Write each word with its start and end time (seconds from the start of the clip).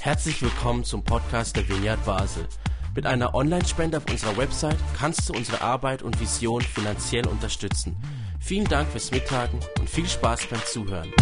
Herzlich 0.00 0.40
willkommen 0.42 0.84
zum 0.84 1.02
Podcast 1.02 1.56
der 1.56 1.68
Vineyard 1.68 2.04
Basel. 2.04 2.46
Mit 2.94 3.06
einer 3.06 3.34
Online-Spende 3.34 3.98
auf 3.98 4.04
unserer 4.08 4.36
Website 4.36 4.78
kannst 4.96 5.28
du 5.28 5.34
unsere 5.34 5.60
Arbeit 5.60 6.02
und 6.02 6.20
Vision 6.20 6.62
finanziell 6.62 7.26
unterstützen. 7.26 7.96
Vielen 8.40 8.66
Dank 8.66 8.88
fürs 8.88 9.10
Mittagen 9.10 9.58
und 9.78 9.90
viel 9.90 10.06
Spaß 10.06 10.46
beim 10.46 10.60
Zuhören. 10.64 11.12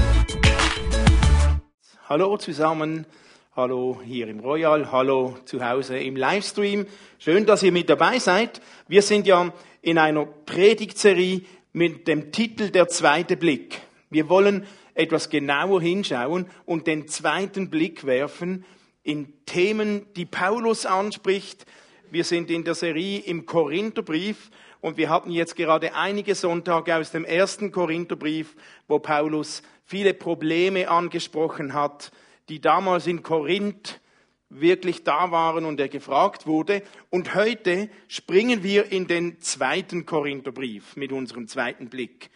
Hallo 2.08 2.36
zusammen, 2.36 3.06
hallo 3.56 4.00
hier 4.04 4.28
im 4.28 4.40
Royal, 4.40 4.92
hallo 4.92 5.38
zu 5.46 5.66
Hause 5.66 5.98
im 5.98 6.16
Livestream. 6.16 6.86
Schön, 7.18 7.46
dass 7.46 7.62
ihr 7.62 7.72
mit 7.72 7.88
dabei 7.88 8.18
seid. 8.18 8.60
Wir 8.86 9.02
sind 9.02 9.26
ja 9.26 9.52
in 9.80 9.98
einer 9.98 10.26
Predigtserie 10.26 11.42
mit 11.72 12.06
dem 12.06 12.30
Titel 12.30 12.70
Der 12.70 12.88
zweite 12.88 13.36
Blick. 13.36 13.80
Wir 14.10 14.28
wollen 14.28 14.66
etwas 14.94 15.28
genauer 15.28 15.82
hinschauen 15.82 16.46
und 16.64 16.86
den 16.86 17.08
zweiten 17.08 17.70
Blick 17.70 18.06
werfen 18.06 18.64
in 19.02 19.32
Themen, 19.44 20.06
die 20.16 20.24
Paulus 20.24 20.86
anspricht. 20.86 21.66
Wir 22.10 22.24
sind 22.24 22.50
in 22.50 22.64
der 22.64 22.74
Serie 22.74 23.20
im 23.20 23.44
Korintherbrief 23.44 24.50
und 24.80 24.96
wir 24.96 25.08
hatten 25.08 25.30
jetzt 25.30 25.56
gerade 25.56 25.94
einige 25.94 26.34
Sonntage 26.34 26.96
aus 26.96 27.10
dem 27.10 27.24
ersten 27.24 27.72
Korintherbrief, 27.72 28.56
wo 28.88 28.98
Paulus 28.98 29.62
viele 29.84 30.14
Probleme 30.14 30.88
angesprochen 30.88 31.74
hat, 31.74 32.12
die 32.48 32.60
damals 32.60 33.06
in 33.06 33.22
Korinth 33.22 34.00
wirklich 34.48 35.02
da 35.02 35.30
waren 35.30 35.64
und 35.64 35.80
er 35.80 35.88
gefragt 35.88 36.46
wurde. 36.46 36.82
Und 37.10 37.34
heute 37.34 37.88
springen 38.08 38.62
wir 38.62 38.92
in 38.92 39.06
den 39.06 39.40
zweiten 39.40 40.06
Korintherbrief 40.06 40.96
mit 40.96 41.12
unserem 41.12 41.48
zweiten 41.48 41.88
Blick. 41.88 42.30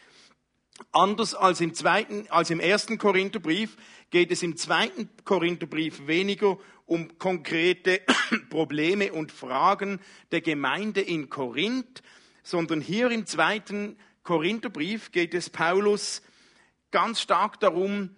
Anders 0.93 1.35
als 1.35 1.61
im 1.61 1.75
zweiten, 1.75 2.27
als 2.31 2.51
im 2.51 2.61
ersten 2.61 2.99
Korintherbrief 2.99 3.77
geht 4.11 4.31
es 4.31 4.43
im 4.43 4.57
zweiten 4.57 5.09
Korintherbrief 5.25 6.07
weniger 6.07 6.59
um 6.87 7.19
konkrete 7.19 8.01
Probleme 8.51 9.13
und 9.13 9.33
Fragen 9.33 10.01
der 10.31 10.41
Gemeinde 10.41 11.01
in 11.01 11.29
Korinth, 11.29 12.03
sondern 12.43 12.81
hier 12.81 13.11
im 13.11 13.27
zweiten 13.27 13.99
Korintherbrief 14.23 15.13
geht 15.13 15.35
es 15.35 15.51
Paulus 15.51 16.23
ganz 16.91 17.21
stark 17.21 17.61
darum, 17.61 18.17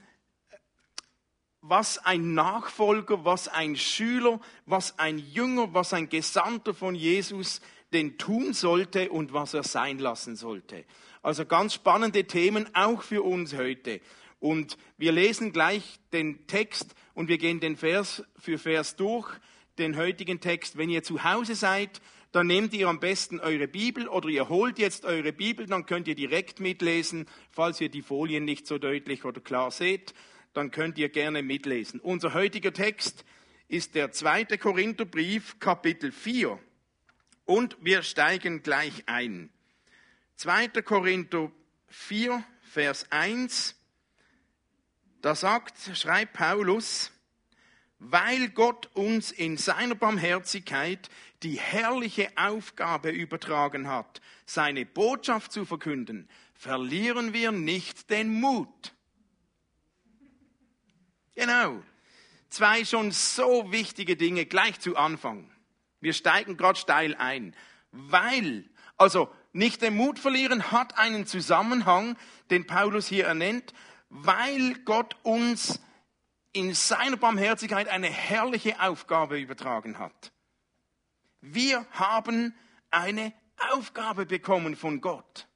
was 1.62 1.98
ein 1.98 2.34
Nachfolger, 2.34 3.24
was 3.24 3.48
ein 3.48 3.76
Schüler, 3.76 4.40
was 4.66 4.98
ein 4.98 5.18
Jünger, 5.18 5.74
was 5.74 5.92
ein 5.92 6.08
Gesandter 6.08 6.72
von 6.72 6.94
Jesus 6.94 7.60
denn 7.92 8.18
tun 8.18 8.52
sollte 8.52 9.10
und 9.10 9.32
was 9.32 9.52
er 9.54 9.64
sein 9.64 9.98
lassen 9.98 10.36
sollte. 10.36 10.84
Also 11.22 11.44
ganz 11.44 11.74
spannende 11.74 12.24
Themen 12.24 12.74
auch 12.74 13.02
für 13.02 13.22
uns 13.22 13.54
heute. 13.54 14.00
Und 14.38 14.78
wir 14.96 15.12
lesen 15.12 15.52
gleich 15.52 16.00
den 16.12 16.46
Text 16.46 16.94
und 17.14 17.28
wir 17.28 17.36
gehen 17.36 17.60
den 17.60 17.76
Vers 17.76 18.24
für 18.38 18.58
Vers 18.58 18.96
durch, 18.96 19.28
den 19.78 19.96
heutigen 19.96 20.40
Text. 20.40 20.78
Wenn 20.78 20.88
ihr 20.88 21.02
zu 21.02 21.24
Hause 21.24 21.54
seid, 21.54 22.00
dann 22.32 22.46
nehmt 22.46 22.72
ihr 22.72 22.88
am 22.88 23.00
besten 23.00 23.40
eure 23.40 23.68
Bibel 23.68 24.08
oder 24.08 24.28
ihr 24.28 24.48
holt 24.48 24.78
jetzt 24.78 25.04
eure 25.04 25.32
Bibel, 25.32 25.66
dann 25.66 25.84
könnt 25.84 26.08
ihr 26.08 26.14
direkt 26.14 26.60
mitlesen, 26.60 27.26
falls 27.50 27.80
ihr 27.80 27.88
die 27.88 28.02
Folien 28.02 28.44
nicht 28.44 28.66
so 28.66 28.78
deutlich 28.78 29.24
oder 29.24 29.40
klar 29.40 29.70
seht, 29.70 30.14
dann 30.52 30.70
könnt 30.70 30.96
ihr 30.96 31.08
gerne 31.08 31.42
mitlesen. 31.42 32.00
Unser 32.00 32.32
heutiger 32.32 32.72
Text 32.72 33.24
ist 33.68 33.94
der 33.94 34.12
zweite 34.12 34.58
Korintherbrief, 34.58 35.58
Kapitel 35.58 36.12
4. 36.12 36.58
Und 37.44 37.76
wir 37.80 38.02
steigen 38.02 38.62
gleich 38.62 39.04
ein. 39.06 39.50
2. 40.40 40.68
Korinther 40.80 41.52
4, 41.88 42.42
Vers 42.62 43.04
1, 43.10 43.76
da 45.20 45.34
sagt, 45.34 45.76
schreibt 45.94 46.32
Paulus, 46.32 47.12
weil 47.98 48.48
Gott 48.48 48.88
uns 48.94 49.32
in 49.32 49.58
seiner 49.58 49.96
Barmherzigkeit 49.96 51.10
die 51.42 51.58
herrliche 51.60 52.32
Aufgabe 52.36 53.10
übertragen 53.10 53.86
hat, 53.86 54.22
seine 54.46 54.86
Botschaft 54.86 55.52
zu 55.52 55.66
verkünden, 55.66 56.26
verlieren 56.54 57.34
wir 57.34 57.52
nicht 57.52 58.08
den 58.08 58.40
Mut. 58.40 58.94
Genau. 61.34 61.82
Zwei 62.48 62.86
schon 62.86 63.10
so 63.10 63.70
wichtige 63.72 64.16
Dinge 64.16 64.46
gleich 64.46 64.80
zu 64.80 64.96
Anfang. 64.96 65.52
Wir 66.00 66.14
steigen 66.14 66.56
gerade 66.56 66.78
steil 66.78 67.14
ein. 67.16 67.54
Weil, 67.92 68.64
also 68.96 69.30
nicht 69.52 69.82
den 69.82 69.96
Mut 69.96 70.18
verlieren 70.18 70.70
hat 70.70 70.98
einen 70.98 71.26
Zusammenhang, 71.26 72.16
den 72.50 72.66
Paulus 72.66 73.06
hier 73.06 73.26
ernennt, 73.26 73.72
weil 74.08 74.74
Gott 74.84 75.16
uns 75.22 75.80
in 76.52 76.74
seiner 76.74 77.16
Barmherzigkeit 77.16 77.88
eine 77.88 78.08
herrliche 78.08 78.80
Aufgabe 78.80 79.38
übertragen 79.38 79.98
hat. 79.98 80.32
Wir 81.40 81.86
haben 81.92 82.54
eine 82.90 83.32
Aufgabe 83.72 84.26
bekommen 84.26 84.76
von 84.76 85.00
Gott. 85.00 85.46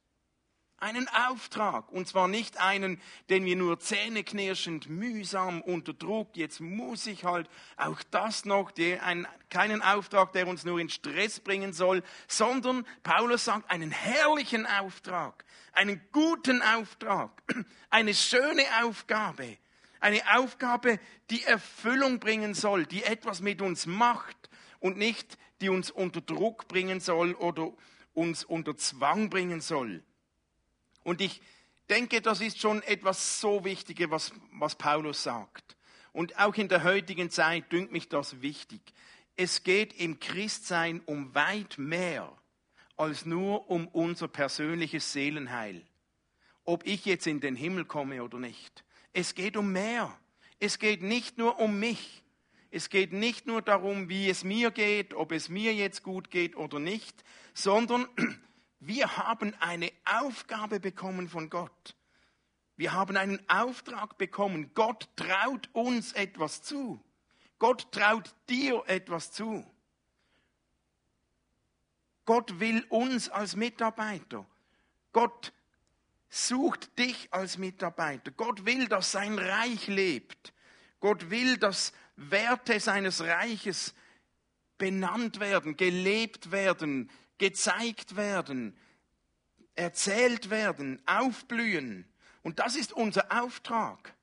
Einen 0.85 1.07
Auftrag. 1.07 1.91
Und 1.91 2.07
zwar 2.07 2.27
nicht 2.27 2.61
einen, 2.61 3.01
den 3.31 3.43
wir 3.43 3.55
nur 3.55 3.79
zähneknirschend, 3.79 4.87
mühsam 4.87 5.63
unter 5.63 5.93
Druck, 5.93 6.37
jetzt 6.37 6.59
muss 6.59 7.07
ich 7.07 7.23
halt 7.23 7.49
auch 7.75 8.03
das 8.11 8.45
noch, 8.45 8.69
der, 8.69 9.03
ein, 9.03 9.27
keinen 9.49 9.81
Auftrag, 9.81 10.31
der 10.33 10.47
uns 10.47 10.63
nur 10.63 10.79
in 10.79 10.89
Stress 10.89 11.39
bringen 11.39 11.73
soll, 11.73 12.03
sondern 12.27 12.85
Paulus 13.01 13.45
sagt, 13.45 13.71
einen 13.71 13.89
herrlichen 13.89 14.67
Auftrag, 14.67 15.43
einen 15.73 15.99
guten 16.11 16.61
Auftrag, 16.61 17.31
eine 17.89 18.13
schöne 18.13 18.61
Aufgabe, 18.83 19.57
eine 19.99 20.21
Aufgabe, 20.37 20.99
die 21.31 21.41
Erfüllung 21.45 22.19
bringen 22.19 22.53
soll, 22.53 22.85
die 22.85 23.01
etwas 23.01 23.41
mit 23.41 23.59
uns 23.63 23.87
macht 23.87 24.51
und 24.79 24.97
nicht, 24.97 25.39
die 25.61 25.69
uns 25.69 25.89
unter 25.89 26.21
Druck 26.21 26.67
bringen 26.67 26.99
soll 26.99 27.33
oder 27.33 27.73
uns 28.13 28.43
unter 28.43 28.77
Zwang 28.77 29.31
bringen 29.31 29.61
soll. 29.61 30.03
Und 31.05 31.21
ich 31.21 31.39
denke, 31.89 32.19
das 32.19 32.41
ist 32.41 32.59
schon 32.59 32.81
etwas 32.83 33.39
so 33.39 33.63
Wichtiges, 33.63 34.09
was, 34.09 34.33
was 34.51 34.75
Paulus 34.75 35.21
sagt. 35.23 35.77
Und 36.11 36.37
auch 36.39 36.55
in 36.55 36.67
der 36.67 36.83
heutigen 36.83 37.29
Zeit 37.29 37.71
dünkt 37.71 37.91
mich 37.91 38.09
das 38.09 38.41
wichtig. 38.41 38.81
Es 39.35 39.63
geht 39.63 39.93
im 39.93 40.19
Christsein 40.19 41.01
um 41.05 41.35
weit 41.35 41.77
mehr 41.77 42.35
als 42.97 43.25
nur 43.25 43.69
um 43.69 43.87
unser 43.89 44.27
persönliches 44.27 45.13
Seelenheil. 45.13 45.85
Ob 46.63 46.87
ich 46.87 47.05
jetzt 47.05 47.27
in 47.27 47.39
den 47.39 47.55
Himmel 47.55 47.85
komme 47.85 48.23
oder 48.23 48.39
nicht. 48.39 48.83
Es 49.13 49.35
geht 49.35 49.55
um 49.55 49.71
mehr. 49.71 50.17
Es 50.59 50.79
geht 50.79 51.03
nicht 51.03 51.37
nur 51.37 51.59
um 51.59 51.79
mich. 51.79 52.23
Es 52.71 52.89
geht 52.89 53.13
nicht 53.13 53.45
nur 53.45 53.61
darum, 53.61 54.09
wie 54.09 54.27
es 54.27 54.43
mir 54.43 54.71
geht, 54.71 55.13
ob 55.13 55.31
es 55.31 55.49
mir 55.49 55.73
jetzt 55.75 56.01
gut 56.01 56.31
geht 56.31 56.55
oder 56.55 56.79
nicht, 56.79 57.23
sondern 57.53 58.07
wir 58.87 59.17
haben 59.17 59.55
eine 59.59 59.91
Aufgabe 60.05 60.79
bekommen 60.79 61.27
von 61.27 61.49
Gott. 61.49 61.95
Wir 62.77 62.93
haben 62.93 63.17
einen 63.17 63.47
Auftrag 63.49 64.17
bekommen. 64.17 64.71
Gott 64.75 65.09
traut 65.15 65.69
uns 65.73 66.13
etwas 66.13 66.61
zu. 66.61 67.01
Gott 67.57 67.91
traut 67.91 68.35
dir 68.49 68.83
etwas 68.87 69.31
zu. 69.31 69.65
Gott 72.25 72.59
will 72.59 72.85
uns 72.89 73.29
als 73.29 73.55
Mitarbeiter. 73.55 74.45
Gott 75.13 75.53
sucht 76.29 76.97
dich 76.99 77.29
als 77.31 77.57
Mitarbeiter. 77.57 78.31
Gott 78.31 78.65
will, 78.65 78.87
dass 78.87 79.11
sein 79.11 79.39
Reich 79.39 79.87
lebt. 79.87 80.53
Gott 80.99 81.29
will, 81.29 81.57
dass 81.57 81.93
Werte 82.17 82.79
seines 82.79 83.21
Reiches 83.21 83.95
benannt 84.77 85.39
werden, 85.39 85.77
gelebt 85.77 86.51
werden, 86.51 87.09
gezeigt 87.37 88.15
werden, 88.15 88.77
erzählt 89.75 90.49
werden, 90.49 91.01
aufblühen. 91.05 92.05
Und 92.43 92.59
das 92.59 92.75
ist 92.75 92.93
unser 92.93 93.43
Auftrag. 93.43 94.13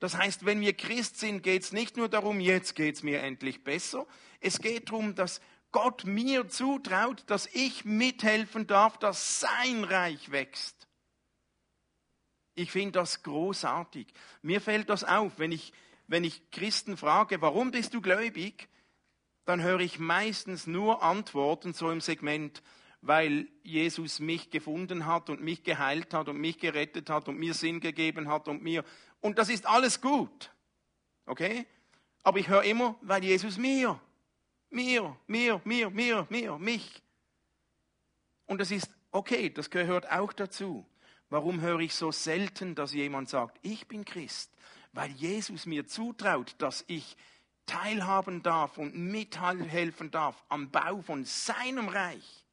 Das 0.00 0.16
heißt, 0.16 0.44
wenn 0.44 0.60
wir 0.60 0.74
Christ 0.74 1.18
sind, 1.18 1.42
geht 1.42 1.62
es 1.62 1.72
nicht 1.72 1.96
nur 1.96 2.08
darum, 2.08 2.40
jetzt 2.40 2.74
geht 2.74 2.96
es 2.96 3.02
mir 3.02 3.20
endlich 3.20 3.64
besser. 3.64 4.06
Es 4.40 4.60
geht 4.60 4.88
darum, 4.88 5.14
dass 5.14 5.40
Gott 5.72 6.04
mir 6.04 6.48
zutraut, 6.48 7.24
dass 7.26 7.46
ich 7.52 7.84
mithelfen 7.84 8.66
darf, 8.66 8.98
dass 8.98 9.40
sein 9.40 9.84
Reich 9.84 10.30
wächst. 10.30 10.88
Ich 12.54 12.72
finde 12.72 12.92
das 12.92 13.22
großartig. 13.22 14.08
Mir 14.42 14.60
fällt 14.60 14.88
das 14.88 15.04
auf, 15.04 15.38
wenn 15.38 15.52
ich, 15.52 15.72
wenn 16.06 16.24
ich 16.24 16.50
Christen 16.50 16.96
frage, 16.96 17.40
warum 17.40 17.70
bist 17.70 17.94
du 17.94 18.00
gläubig? 18.00 18.68
Dann 19.48 19.62
höre 19.62 19.80
ich 19.80 19.98
meistens 19.98 20.66
nur 20.66 21.02
Antworten 21.02 21.72
so 21.72 21.90
im 21.90 22.02
Segment, 22.02 22.62
weil 23.00 23.48
Jesus 23.62 24.20
mich 24.20 24.50
gefunden 24.50 25.06
hat 25.06 25.30
und 25.30 25.40
mich 25.40 25.62
geheilt 25.62 26.12
hat 26.12 26.28
und 26.28 26.36
mich 26.38 26.58
gerettet 26.58 27.08
hat 27.08 27.28
und 27.28 27.38
mir 27.38 27.54
Sinn 27.54 27.80
gegeben 27.80 28.28
hat 28.28 28.46
und 28.46 28.62
mir. 28.62 28.84
Und 29.20 29.38
das 29.38 29.48
ist 29.48 29.66
alles 29.66 30.02
gut. 30.02 30.52
Okay? 31.24 31.66
Aber 32.22 32.38
ich 32.38 32.48
höre 32.48 32.64
immer, 32.64 32.96
weil 33.00 33.24
Jesus 33.24 33.56
mir, 33.56 33.98
mir, 34.68 35.16
mir, 35.26 35.62
mir, 35.64 35.88
mir, 35.88 36.26
mir, 36.28 36.58
mich. 36.58 37.02
Und 38.44 38.60
das 38.60 38.70
ist 38.70 38.90
okay, 39.12 39.48
das 39.48 39.70
gehört 39.70 40.10
auch 40.12 40.34
dazu. 40.34 40.84
Warum 41.30 41.62
höre 41.62 41.80
ich 41.80 41.94
so 41.94 42.12
selten, 42.12 42.74
dass 42.74 42.92
jemand 42.92 43.30
sagt, 43.30 43.58
ich 43.62 43.88
bin 43.88 44.04
Christ? 44.04 44.50
weil 44.92 45.10
Jesus 45.12 45.66
mir 45.66 45.86
zutraut, 45.86 46.54
dass 46.58 46.84
ich 46.88 47.16
teilhaben 47.68 48.42
darf 48.42 48.78
und 48.78 48.96
mithelfen 48.96 50.10
darf 50.10 50.42
am 50.48 50.70
Bau 50.70 51.00
von 51.02 51.24
seinem 51.24 51.88
Reich. 51.88 52.44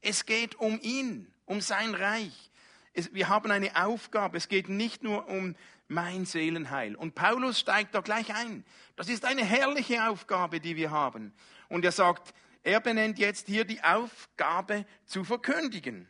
Es 0.00 0.24
geht 0.24 0.54
um 0.54 0.80
ihn, 0.80 1.30
um 1.44 1.60
sein 1.60 1.94
Reich. 1.94 2.50
Es, 2.94 3.12
wir 3.12 3.28
haben 3.28 3.50
eine 3.50 3.84
Aufgabe. 3.84 4.38
Es 4.38 4.48
geht 4.48 4.68
nicht 4.68 5.02
nur 5.02 5.28
um 5.28 5.54
mein 5.88 6.24
Seelenheil. 6.24 6.94
Und 6.94 7.14
Paulus 7.14 7.60
steigt 7.60 7.94
da 7.94 8.00
gleich 8.00 8.34
ein. 8.34 8.64
Das 8.96 9.08
ist 9.08 9.24
eine 9.24 9.44
herrliche 9.44 10.08
Aufgabe, 10.08 10.60
die 10.60 10.76
wir 10.76 10.90
haben. 10.90 11.34
Und 11.68 11.84
er 11.84 11.92
sagt, 11.92 12.32
er 12.62 12.80
benennt 12.80 13.18
jetzt 13.18 13.48
hier 13.48 13.64
die 13.64 13.82
Aufgabe 13.82 14.86
zu 15.04 15.24
verkündigen. 15.24 16.08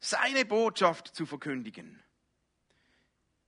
Seine 0.00 0.44
Botschaft 0.44 1.14
zu 1.14 1.26
verkündigen. 1.26 2.02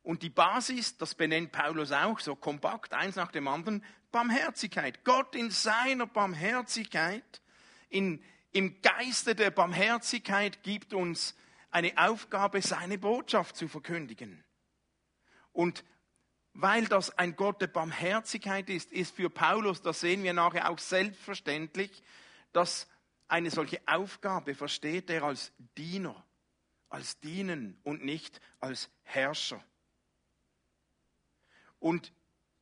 Und 0.09 0.23
die 0.23 0.31
Basis, 0.31 0.97
das 0.97 1.15
benennt 1.15 1.53
Paulus 1.53 1.93
auch 1.93 2.19
so 2.19 2.35
kompakt, 2.35 2.95
eins 2.95 3.17
nach 3.17 3.31
dem 3.31 3.47
anderen, 3.47 3.85
Barmherzigkeit. 4.11 5.05
Gott 5.05 5.35
in 5.35 5.51
seiner 5.51 6.07
Barmherzigkeit, 6.07 7.43
in, 7.91 8.25
im 8.53 8.81
Geiste 8.81 9.35
der 9.35 9.51
Barmherzigkeit 9.51 10.63
gibt 10.63 10.95
uns 10.95 11.37
eine 11.71 11.93
Aufgabe, 11.99 12.63
seine 12.63 12.97
Botschaft 12.97 13.55
zu 13.55 13.69
verkündigen. 13.69 14.43
Und 15.53 15.85
weil 16.55 16.87
das 16.87 17.11
ein 17.19 17.37
Gott 17.37 17.61
der 17.61 17.67
Barmherzigkeit 17.67 18.71
ist, 18.71 18.91
ist 18.91 19.15
für 19.15 19.29
Paulus, 19.29 19.83
das 19.83 20.01
sehen 20.01 20.23
wir 20.23 20.33
nachher 20.33 20.71
auch 20.71 20.79
selbstverständlich, 20.79 22.03
dass 22.55 22.89
eine 23.27 23.51
solche 23.51 23.83
Aufgabe 23.85 24.55
versteht 24.55 25.11
er 25.11 25.25
als 25.25 25.53
Diener, 25.77 26.25
als 26.89 27.21
Dienen 27.21 27.79
und 27.83 28.07
nicht 28.07 28.41
als 28.59 28.89
Herrscher. 29.03 29.63
Und 31.81 32.13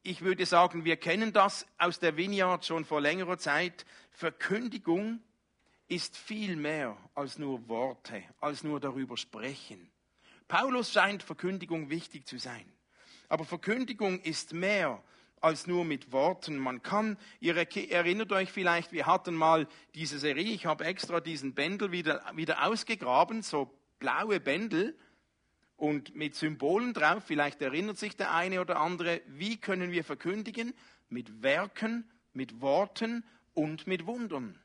ich 0.03 0.23
würde 0.23 0.47
sagen, 0.47 0.85
wir 0.85 0.97
kennen 0.97 1.33
das 1.33 1.67
aus 1.79 1.99
der 1.99 2.17
Vineyard 2.17 2.65
schon 2.65 2.85
vor 2.85 3.01
längerer 3.01 3.39
Zeit. 3.39 3.85
Verkündigung 4.11 5.21
ist 5.89 6.17
viel 6.17 6.57
mehr 6.57 6.97
als 7.15 7.39
nur 7.39 7.69
Worte, 7.69 8.23
als 8.41 8.63
nur 8.63 8.81
darüber 8.81 9.17
sprechen. 9.17 9.91
Paulus 10.49 10.93
scheint 10.93 11.23
Verkündigung 11.23 11.91
wichtig 11.91 12.27
zu 12.27 12.39
sein. 12.39 12.65
Aber 13.29 13.45
Verkündigung 13.45 14.21
ist 14.21 14.53
mehr 14.53 15.03
als 15.41 15.67
nur 15.67 15.85
mit 15.85 16.13
Worten. 16.13 16.57
Man 16.57 16.83
kann, 16.83 17.19
ihr 17.41 17.57
erinnert 17.57 18.33
euch 18.33 18.51
vielleicht, 18.51 18.93
wir 18.93 19.07
hatten 19.07 19.35
mal 19.35 19.67
diese 19.95 20.19
Serie, 20.19 20.53
ich 20.53 20.67
habe 20.67 20.85
extra 20.85 21.21
diesen 21.21 21.55
Bändel 21.55 21.93
wieder, 21.93 22.23
wieder 22.35 22.65
ausgegraben, 22.67 23.43
so 23.43 23.71
blaue 23.99 24.41
Bändel, 24.41 24.97
und 25.77 26.17
mit 26.17 26.35
Symbolen 26.35 26.95
drauf, 26.95 27.25
vielleicht 27.27 27.61
erinnert 27.61 27.99
sich 27.99 28.17
der 28.17 28.35
eine 28.35 28.61
oder 28.61 28.81
andere, 28.81 29.21
wie 29.27 29.59
können 29.59 29.91
wir 29.91 30.05
verkündigen? 30.05 30.75
Mit 31.09 31.43
Werken, 31.43 32.11
mit 32.33 32.61
Worten 32.61 33.25
und 33.55 33.87
mit 33.87 34.07
Wundern. 34.07 34.59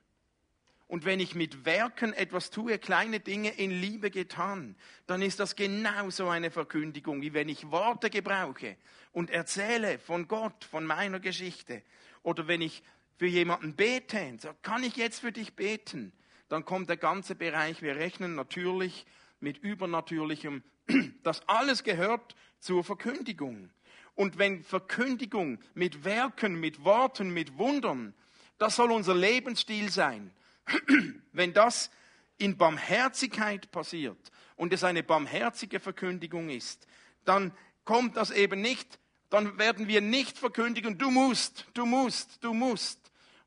Und 0.87 1.05
wenn 1.05 1.21
ich 1.21 1.35
mit 1.35 1.63
Werken 1.63 2.11
etwas 2.11 2.49
tue, 2.49 2.77
kleine 2.77 3.21
Dinge 3.21 3.51
in 3.51 3.71
Liebe 3.71 4.11
getan, 4.11 4.75
dann 5.07 5.21
ist 5.21 5.39
das 5.39 5.55
genauso 5.55 6.27
eine 6.27 6.51
Verkündigung, 6.51 7.21
wie 7.21 7.33
wenn 7.33 7.47
ich 7.47 7.71
Worte 7.71 8.09
gebrauche 8.09 8.75
und 9.13 9.29
erzähle 9.29 9.99
von 9.99 10.27
Gott, 10.27 10.65
von 10.65 10.85
meiner 10.85 11.21
Geschichte. 11.21 11.81
Oder 12.23 12.47
wenn 12.47 12.59
ich 12.59 12.83
für 13.17 13.27
jemanden 13.27 13.75
bete, 13.75 14.37
so 14.41 14.49
kann 14.63 14.83
ich 14.83 14.97
jetzt 14.97 15.21
für 15.21 15.31
dich 15.31 15.55
beten, 15.55 16.11
dann 16.49 16.65
kommt 16.65 16.89
der 16.89 16.97
ganze 16.97 17.35
Bereich, 17.35 17.81
wir 17.81 17.95
rechnen 17.95 18.35
natürlich 18.35 19.05
mit 19.41 19.57
Übernatürlichem. 19.57 20.63
Das 21.23 21.47
alles 21.47 21.83
gehört 21.83 22.35
zur 22.59 22.83
Verkündigung. 22.83 23.69
Und 24.15 24.37
wenn 24.37 24.63
Verkündigung 24.63 25.59
mit 25.73 26.03
Werken, 26.03 26.59
mit 26.59 26.83
Worten, 26.83 27.31
mit 27.33 27.57
Wundern, 27.57 28.13
das 28.57 28.75
soll 28.75 28.91
unser 28.91 29.15
Lebensstil 29.15 29.89
sein. 29.89 30.31
Wenn 31.31 31.53
das 31.53 31.89
in 32.37 32.57
Barmherzigkeit 32.57 33.71
passiert 33.71 34.31
und 34.55 34.73
es 34.73 34.83
eine 34.83 35.01
barmherzige 35.01 35.79
Verkündigung 35.79 36.49
ist, 36.49 36.85
dann 37.25 37.53
kommt 37.85 38.17
das 38.17 38.31
eben 38.31 38.61
nicht, 38.61 38.99
dann 39.29 39.57
werden 39.57 39.87
wir 39.87 40.01
nicht 40.01 40.37
verkündigen, 40.37 40.97
du 40.97 41.09
musst, 41.09 41.65
du 41.73 41.85
musst, 41.85 42.43
du 42.43 42.53
musst, 42.53 43.00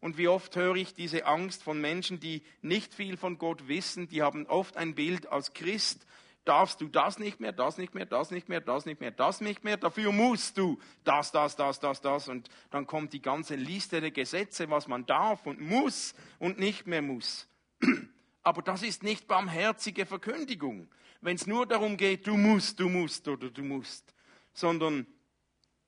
und 0.05 0.19
wie 0.19 0.29
oft 0.29 0.55
höre 0.55 0.77
ich 0.77 0.93
diese 0.93 1.25
Angst 1.25 1.63
von 1.63 1.81
Menschen, 1.81 2.21
die 2.21 2.43
nicht 2.61 2.93
viel 2.93 3.17
von 3.17 3.39
Gott 3.39 3.69
wissen, 3.69 4.07
die 4.07 4.21
haben 4.21 4.45
oft 4.49 4.77
ein 4.77 4.95
Bild 4.95 5.29
als 5.29 5.55
Christ, 5.55 6.07
darfst 6.45 6.83
du 6.83 6.89
das 6.89 7.19
nicht 7.19 7.41
mehr, 7.41 7.53
das 7.53 7.79
nicht 7.79 7.95
mehr, 7.95 8.05
das 8.05 8.31
nicht 8.31 8.51
mehr, 8.51 8.61
das 8.61 8.85
nicht 8.85 9.01
mehr, 9.01 9.13
das 9.13 9.41
nicht 9.41 9.65
mehr, 9.65 9.79
dafür 9.79 10.13
musst 10.13 10.59
du 10.59 10.79
das, 11.05 11.33
das, 11.33 11.57
das, 11.57 11.81
das, 11.81 12.03
das. 12.03 12.29
Und 12.29 12.51
dann 12.71 12.87
kommt 12.87 13.15
die 13.15 13.23
ganze 13.23 13.55
Liste 13.55 14.03
der 14.03 14.11
Gesetze, 14.11 14.69
was 14.69 14.89
man 14.89 15.07
darf 15.07 15.47
und 15.47 15.63
muss 15.63 16.15
und 16.39 16.59
nicht 16.59 16.87
mehr 16.87 17.01
muss. 17.01 17.49
Aber 18.43 18.61
das 18.61 18.83
ist 18.83 19.05
nicht 19.05 19.27
barmherzige 19.27 20.05
Verkündigung, 20.05 20.87
wenn 21.23 21.37
es 21.37 21.47
nur 21.47 21.65
darum 21.65 21.97
geht, 21.97 22.27
du 22.27 22.37
musst, 22.37 22.79
du 22.79 22.91
musst 22.91 23.27
oder 23.27 23.49
du 23.49 23.63
musst, 23.63 24.15
sondern 24.53 25.07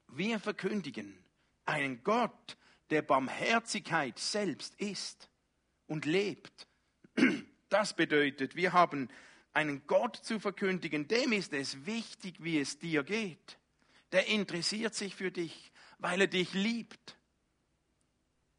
wir 0.09 0.41
verkündigen 0.41 1.19
einen 1.67 2.03
Gott, 2.03 2.57
der 2.91 3.03
Barmherzigkeit 3.03 4.19
selbst 4.19 4.75
ist 4.81 5.29
und 5.87 6.05
lebt. 6.05 6.67
Das 7.69 7.97
bedeutet, 7.97 8.55
wir 8.55 8.73
haben 8.73 9.09
einen 9.53 9.89
Gott 9.89 10.15
zu 10.15 10.39
verkündigen, 10.39 11.09
dem 11.09 11.33
ist 11.33 11.53
es 11.53 11.85
wichtig, 11.85 12.37
wie 12.39 12.61
es 12.61 12.79
dir 12.79 13.03
geht. 13.03 13.59
Der 14.13 14.29
interessiert 14.29 14.95
sich 14.95 15.17
für 15.17 15.33
dich, 15.33 15.73
weil 15.99 16.21
er 16.21 16.27
dich 16.29 16.55
liebt, 16.55 17.19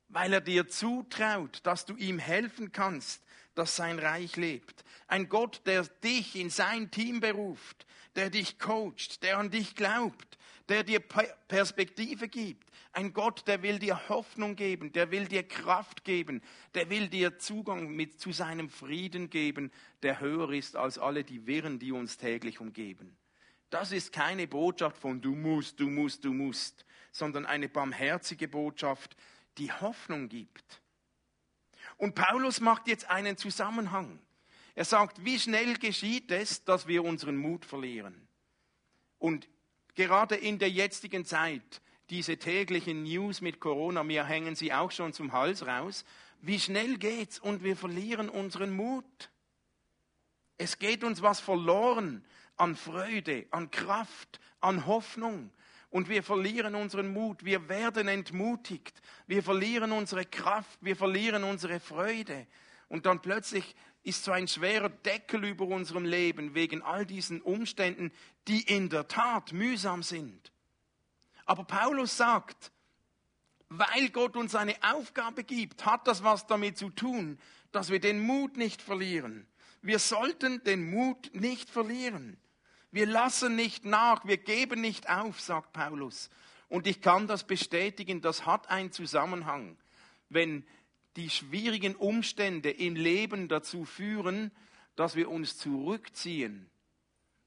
weil 0.10 0.34
er 0.34 0.42
dir 0.42 0.68
zutraut, 0.68 1.62
dass 1.64 1.86
du 1.86 1.96
ihm 1.96 2.20
helfen 2.20 2.74
kannst, 2.74 3.24
dass 3.58 3.76
sein 3.76 4.00
Reich 4.00 4.36
lebt. 4.36 4.84
Ein 5.08 5.30
Gott, 5.30 5.62
der 5.66 5.84
dich 5.84 6.36
in 6.36 6.50
sein 6.50 6.92
Team 6.92 7.20
beruft, 7.20 7.86
der 8.16 8.30
dich 8.30 8.60
coacht, 8.60 9.24
der 9.24 9.38
an 9.38 9.50
dich 9.50 9.76
glaubt, 9.76 10.38
der 10.70 10.84
dir 10.84 11.00
Perspektive 11.00 12.28
gibt. 12.28 12.70
Ein 12.92 13.14
Gott, 13.14 13.48
der 13.48 13.62
will 13.62 13.80
dir 13.80 14.10
Hoffnung 14.10 14.56
geben, 14.56 14.92
der 14.92 15.12
will 15.12 15.28
dir 15.28 15.44
Kraft 15.44 16.04
geben, 16.04 16.42
der 16.74 16.90
will 16.90 17.08
dir 17.08 17.38
Zugang 17.38 17.96
mit 17.96 18.20
zu 18.20 18.32
seinem 18.32 18.70
Frieden 18.70 19.30
geben, 19.30 19.72
der 20.02 20.20
höher 20.20 20.52
ist 20.52 20.76
als 20.76 20.98
alle 20.98 21.24
die 21.24 21.46
Wirren, 21.46 21.80
die 21.80 21.92
uns 21.92 22.18
täglich 22.18 22.60
umgeben. 22.60 23.16
Das 23.70 23.92
ist 23.92 24.14
keine 24.14 24.48
Botschaft 24.48 24.98
von 24.98 25.22
du 25.22 25.36
musst, 25.36 25.80
du 25.80 25.90
musst, 25.90 26.24
du 26.26 26.34
musst, 26.34 26.86
sondern 27.12 27.46
eine 27.46 27.70
barmherzige 27.70 28.48
Botschaft, 28.48 29.16
die 29.58 29.72
Hoffnung 29.72 30.30
gibt. 30.30 30.82
Und 31.98 32.16
Paulus 32.16 32.62
macht 32.62 32.88
jetzt 32.88 33.10
einen 33.10 33.38
Zusammenhang. 33.38 34.20
Er 34.76 34.86
sagt, 34.86 35.26
wie 35.26 35.40
schnell 35.40 35.76
geschieht 35.78 36.32
es, 36.32 36.64
dass 36.64 36.88
wir 36.88 37.04
unseren 37.04 37.36
Mut 37.36 37.66
verlieren? 37.66 38.28
Und 39.18 39.50
gerade 39.96 40.36
in 40.36 40.60
der 40.60 40.70
jetzigen 40.70 41.26
Zeit, 41.26 41.82
diese 42.12 42.38
täglichen 42.38 43.04
News 43.04 43.42
mit 43.42 43.60
Corona, 43.60 44.04
mir 44.04 44.24
hängen 44.26 44.56
sie 44.56 44.72
auch 44.72 44.92
schon 44.92 45.14
zum 45.14 45.34
Hals 45.34 45.66
raus. 45.66 46.06
Wie 46.42 46.60
schnell 46.60 46.98
geht's 46.98 47.40
und 47.40 47.64
wir 47.64 47.76
verlieren 47.76 48.30
unseren 48.30 48.72
Mut. 48.72 49.32
Es 50.58 50.78
geht 50.80 51.04
uns 51.04 51.22
was 51.22 51.40
verloren 51.40 52.24
an 52.56 52.76
Freude, 52.76 53.48
an 53.52 53.72
Kraft, 53.72 54.40
an 54.60 54.86
Hoffnung. 54.86 55.52
Und 55.90 56.10
wir 56.10 56.22
verlieren 56.22 56.76
unseren 56.76 57.14
Mut, 57.14 57.46
wir 57.46 57.70
werden 57.70 58.08
entmutigt, 58.08 59.02
wir 59.26 59.42
verlieren 59.42 59.92
unsere 59.92 60.26
Kraft, 60.26 60.78
wir 60.82 60.96
verlieren 60.96 61.44
unsere 61.44 61.80
Freude. 61.80 62.46
Und 62.90 63.06
dann 63.06 63.22
plötzlich 63.22 63.76
ist 64.04 64.24
so 64.24 64.32
ein 64.32 64.48
schwerer 64.48 64.90
Deckel 64.90 65.46
über 65.46 65.66
unserem 65.66 66.06
Leben 66.06 66.56
wegen 66.56 66.82
all 66.82 67.06
diesen 67.06 67.42
Umständen, 67.42 68.12
die 68.48 68.62
in 68.62 68.90
der 68.90 69.08
Tat 69.08 69.54
mühsam 69.54 70.04
sind. 70.04 70.52
Aber 71.46 71.64
Paulus 71.64 72.18
sagt, 72.18 72.72
weil 73.70 74.10
Gott 74.10 74.36
uns 74.38 74.56
eine 74.56 74.76
Aufgabe 74.82 75.44
gibt, 75.44 75.86
hat 75.86 76.08
das 76.08 76.24
was 76.24 76.48
damit 76.48 76.78
zu 76.78 76.90
tun, 76.90 77.40
dass 77.72 77.90
wir 77.90 78.00
den 78.00 78.20
Mut 78.20 78.58
nicht 78.58 78.82
verlieren. 78.82 79.48
Wir 79.82 80.00
sollten 80.00 80.64
den 80.64 80.90
Mut 80.90 81.30
nicht 81.34 81.70
verlieren. 81.70 82.38
Wir 82.98 83.06
lassen 83.06 83.56
nicht 83.56 83.86
nach, 83.86 84.26
wir 84.26 84.38
geben 84.38 84.82
nicht 84.82 85.08
auf, 85.08 85.40
sagt 85.40 85.72
Paulus. 85.72 86.32
Und 86.68 86.88
ich 86.88 87.00
kann 87.00 87.28
das 87.28 87.44
bestätigen, 87.46 88.22
das 88.22 88.48
hat 88.48 88.72
einen 88.72 88.92
Zusammenhang. 88.92 89.78
Wenn 90.30 90.66
die 91.16 91.30
schwierigen 91.30 91.96
Umstände 91.96 92.72
im 92.72 92.96
Leben 92.96 93.50
dazu 93.50 93.86
führen, 93.86 94.50
dass 94.96 95.16
wir 95.16 95.30
uns 95.30 95.60
zurückziehen 95.60 96.72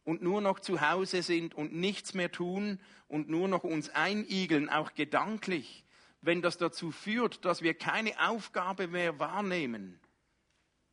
und 0.04 0.22
nur 0.22 0.40
noch 0.40 0.60
zu 0.60 0.82
Hause 0.88 1.20
sind 1.20 1.52
und 1.56 1.74
nichts 1.74 2.14
mehr 2.14 2.30
tun 2.30 2.78
und 3.08 3.28
nur 3.28 3.48
noch 3.48 3.64
uns 3.64 3.88
einigeln, 3.88 4.68
auch 4.68 4.94
gedanklich, 4.94 5.84
wenn 6.20 6.42
das 6.42 6.58
dazu 6.58 6.92
führt, 6.92 7.44
dass 7.44 7.60
wir 7.60 7.74
keine 7.74 8.12
Aufgabe 8.28 8.86
mehr 8.86 9.18
wahrnehmen, 9.18 9.98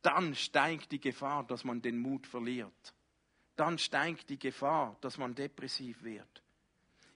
dann 0.02 0.34
steigt 0.34 0.90
die 0.90 1.00
Gefahr, 1.00 1.44
dass 1.44 1.62
man 1.62 1.80
den 1.80 2.00
Mut 2.00 2.26
verliert. 2.26 2.92
Dann 3.58 3.78
steigt 3.78 4.30
die 4.30 4.38
Gefahr, 4.38 4.96
dass 5.00 5.18
man 5.18 5.34
depressiv 5.34 6.02
wird. 6.02 6.42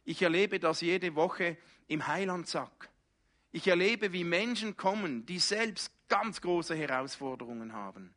Ich 0.05 0.21
erlebe 0.23 0.59
das 0.59 0.81
jede 0.81 1.15
Woche 1.15 1.57
im 1.87 2.07
Heilandsack. 2.07 2.91
Ich 3.53 3.69
erlebe, 3.69 4.13
wie 4.13 4.25
Menschen 4.25 4.77
kommen, 4.77 5.25
die 5.27 5.39
selbst 5.39 5.93
ganz 6.09 6.41
große 6.41 6.75
Herausforderungen 6.75 7.73
haben. 7.73 8.15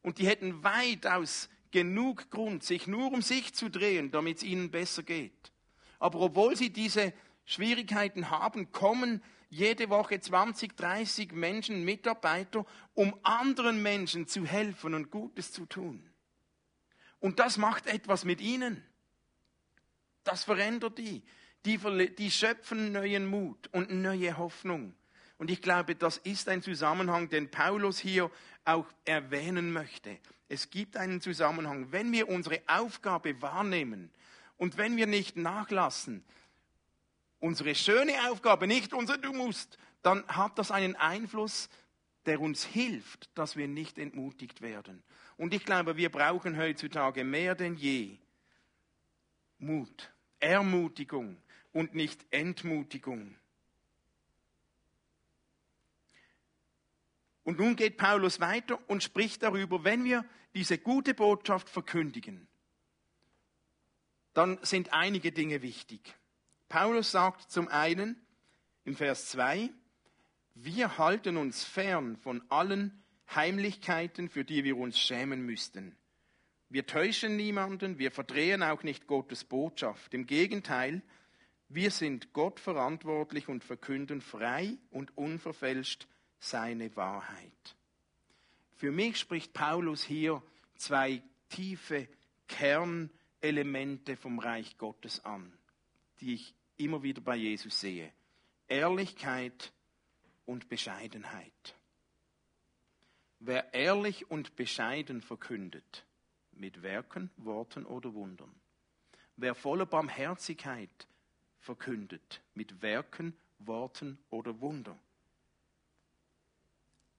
Und 0.00 0.18
die 0.18 0.26
hätten 0.26 0.64
weitaus 0.64 1.50
genug 1.70 2.30
Grund, 2.30 2.62
sich 2.62 2.86
nur 2.86 3.12
um 3.12 3.22
sich 3.22 3.52
zu 3.54 3.68
drehen, 3.68 4.10
damit 4.10 4.38
es 4.38 4.42
ihnen 4.42 4.70
besser 4.70 5.02
geht. 5.02 5.52
Aber 5.98 6.20
obwohl 6.20 6.56
sie 6.56 6.70
diese 6.70 7.12
Schwierigkeiten 7.44 8.30
haben, 8.30 8.72
kommen 8.72 9.22
jede 9.50 9.90
Woche 9.90 10.20
20, 10.20 10.76
30 10.76 11.32
Menschen, 11.32 11.84
Mitarbeiter, 11.84 12.64
um 12.94 13.14
anderen 13.22 13.82
Menschen 13.82 14.26
zu 14.26 14.46
helfen 14.46 14.94
und 14.94 15.10
Gutes 15.10 15.52
zu 15.52 15.66
tun. 15.66 16.08
Und 17.22 17.38
das 17.38 17.56
macht 17.56 17.86
etwas 17.86 18.24
mit 18.24 18.40
ihnen. 18.40 18.84
Das 20.24 20.42
verändert 20.42 20.98
die. 20.98 21.22
Die, 21.64 21.78
die 22.18 22.30
schöpfen 22.32 22.90
neuen 22.90 23.26
Mut 23.26 23.68
und 23.68 23.92
neue 23.92 24.36
Hoffnung. 24.36 24.92
Und 25.38 25.48
ich 25.48 25.62
glaube, 25.62 25.94
das 25.94 26.18
ist 26.18 26.48
ein 26.48 26.62
Zusammenhang, 26.62 27.28
den 27.28 27.48
Paulus 27.48 28.00
hier 28.00 28.28
auch 28.64 28.86
erwähnen 29.04 29.72
möchte. 29.72 30.18
Es 30.48 30.70
gibt 30.70 30.96
einen 30.96 31.20
Zusammenhang. 31.20 31.92
Wenn 31.92 32.10
wir 32.10 32.28
unsere 32.28 32.60
Aufgabe 32.66 33.40
wahrnehmen 33.40 34.10
und 34.56 34.76
wenn 34.76 34.96
wir 34.96 35.06
nicht 35.06 35.36
nachlassen, 35.36 36.24
unsere 37.38 37.76
schöne 37.76 38.30
Aufgabe, 38.30 38.66
nicht 38.66 38.92
unser 38.92 39.16
Du 39.16 39.32
musst, 39.32 39.78
dann 40.02 40.26
hat 40.26 40.58
das 40.58 40.72
einen 40.72 40.96
Einfluss, 40.96 41.68
der 42.26 42.40
uns 42.40 42.64
hilft, 42.64 43.36
dass 43.36 43.56
wir 43.56 43.68
nicht 43.68 43.98
entmutigt 43.98 44.60
werden. 44.60 45.02
Und 45.36 45.54
ich 45.54 45.64
glaube, 45.64 45.96
wir 45.96 46.10
brauchen 46.10 46.56
heutzutage 46.56 47.24
mehr 47.24 47.54
denn 47.54 47.74
je 47.74 48.18
Mut, 49.58 50.12
Ermutigung 50.40 51.36
und 51.72 51.94
nicht 51.94 52.24
Entmutigung. 52.30 53.36
Und 57.44 57.58
nun 57.58 57.76
geht 57.76 57.96
Paulus 57.96 58.40
weiter 58.40 58.78
und 58.88 59.02
spricht 59.02 59.42
darüber, 59.42 59.84
wenn 59.84 60.04
wir 60.04 60.24
diese 60.54 60.78
gute 60.78 61.14
Botschaft 61.14 61.68
verkündigen, 61.68 62.46
dann 64.34 64.58
sind 64.62 64.92
einige 64.92 65.32
Dinge 65.32 65.62
wichtig. 65.62 66.14
Paulus 66.68 67.10
sagt 67.10 67.50
zum 67.50 67.68
einen 67.68 68.20
im 68.84 68.96
Vers 68.96 69.28
2, 69.30 69.70
wir 70.54 70.98
halten 70.98 71.36
uns 71.36 71.64
fern 71.64 72.16
von 72.16 72.42
allen 72.48 73.02
Heimlichkeiten, 73.34 74.28
für 74.28 74.44
die 74.44 74.64
wir 74.64 74.76
uns 74.76 74.98
schämen 74.98 75.42
müssten. 75.42 75.96
Wir 76.68 76.86
täuschen 76.86 77.36
niemanden, 77.36 77.98
wir 77.98 78.10
verdrehen 78.10 78.62
auch 78.62 78.82
nicht 78.82 79.06
Gottes 79.06 79.44
Botschaft. 79.44 80.14
Im 80.14 80.26
Gegenteil, 80.26 81.02
wir 81.68 81.90
sind 81.90 82.32
Gott 82.32 82.60
verantwortlich 82.60 83.48
und 83.48 83.64
verkünden 83.64 84.20
frei 84.20 84.76
und 84.90 85.16
unverfälscht 85.16 86.06
seine 86.38 86.94
Wahrheit. 86.96 87.76
Für 88.76 88.90
mich 88.90 89.18
spricht 89.18 89.52
Paulus 89.52 90.02
hier 90.02 90.42
zwei 90.76 91.22
tiefe 91.48 92.08
Kernelemente 92.48 94.16
vom 94.16 94.38
Reich 94.38 94.76
Gottes 94.76 95.24
an, 95.24 95.52
die 96.20 96.34
ich 96.34 96.54
immer 96.76 97.02
wieder 97.02 97.20
bei 97.20 97.36
Jesus 97.36 97.80
sehe. 97.80 98.12
Ehrlichkeit 98.68 99.72
und 100.46 100.68
Bescheidenheit. 100.68 101.76
Wer 103.38 103.74
ehrlich 103.74 104.30
und 104.30 104.56
bescheiden 104.56 105.20
verkündet, 105.20 106.04
mit 106.52 106.82
Werken, 106.82 107.30
Worten 107.36 107.84
oder 107.84 108.14
Wundern. 108.14 108.54
Wer 109.36 109.54
voller 109.54 109.86
Barmherzigkeit 109.86 111.08
verkündet, 111.58 112.42
mit 112.54 112.82
Werken, 112.82 113.36
Worten 113.58 114.18
oder 114.30 114.60
Wundern, 114.60 114.98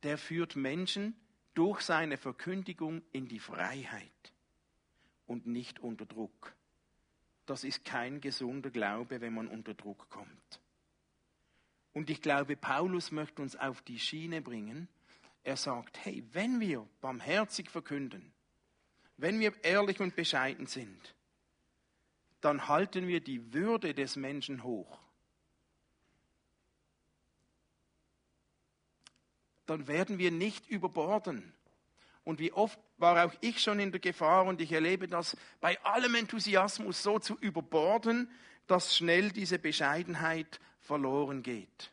der 0.03 0.17
führt 0.17 0.55
Menschen 0.55 1.15
durch 1.53 1.81
seine 1.81 2.17
Verkündigung 2.17 3.01
in 3.11 3.27
die 3.27 3.39
Freiheit 3.39 4.33
und 5.27 5.47
nicht 5.47 5.79
unter 5.79 6.05
Druck 6.05 6.55
das 7.45 7.63
ist 7.63 7.83
kein 7.83 8.21
gesunder 8.21 8.69
Glaube, 8.69 9.21
wenn 9.21 9.33
man 9.33 9.47
unter 9.47 9.73
Druck 9.73 10.09
kommt. 10.09 10.61
Und 11.93 12.09
ich 12.09 12.21
glaube, 12.21 12.55
Paulus 12.55 13.11
möchte 13.11 13.41
uns 13.41 13.55
auf 13.55 13.81
die 13.83 13.99
Schiene 13.99 14.41
bringen. 14.41 14.87
Er 15.43 15.57
sagt, 15.57 16.03
hey, 16.03 16.23
wenn 16.31 16.59
wir 16.59 16.87
barmherzig 17.01 17.69
verkünden, 17.69 18.33
wenn 19.17 19.39
wir 19.39 19.53
ehrlich 19.63 19.99
und 19.99 20.15
bescheiden 20.15 20.65
sind, 20.65 21.15
dann 22.41 22.67
halten 22.67 23.07
wir 23.07 23.21
die 23.21 23.53
Würde 23.53 23.93
des 23.93 24.15
Menschen 24.15 24.63
hoch. 24.63 24.99
Dann 29.65 29.87
werden 29.87 30.17
wir 30.17 30.31
nicht 30.31 30.67
überborden. 30.67 31.53
Und 32.25 32.39
wie 32.39 32.51
oft 32.51 32.79
war 32.97 33.25
auch 33.25 33.33
ich 33.41 33.61
schon 33.61 33.79
in 33.79 33.91
der 33.91 33.99
Gefahr 33.99 34.45
und 34.45 34.61
ich 34.61 34.71
erlebe 34.71 35.07
das 35.07 35.37
bei 35.61 35.81
allem 35.83 36.15
Enthusiasmus 36.15 37.03
so 37.03 37.19
zu 37.19 37.37
überborden, 37.39 38.29
dass 38.67 38.95
schnell 38.95 39.31
diese 39.31 39.59
Bescheidenheit 39.59 40.59
verloren 40.83 41.43
geht. 41.43 41.91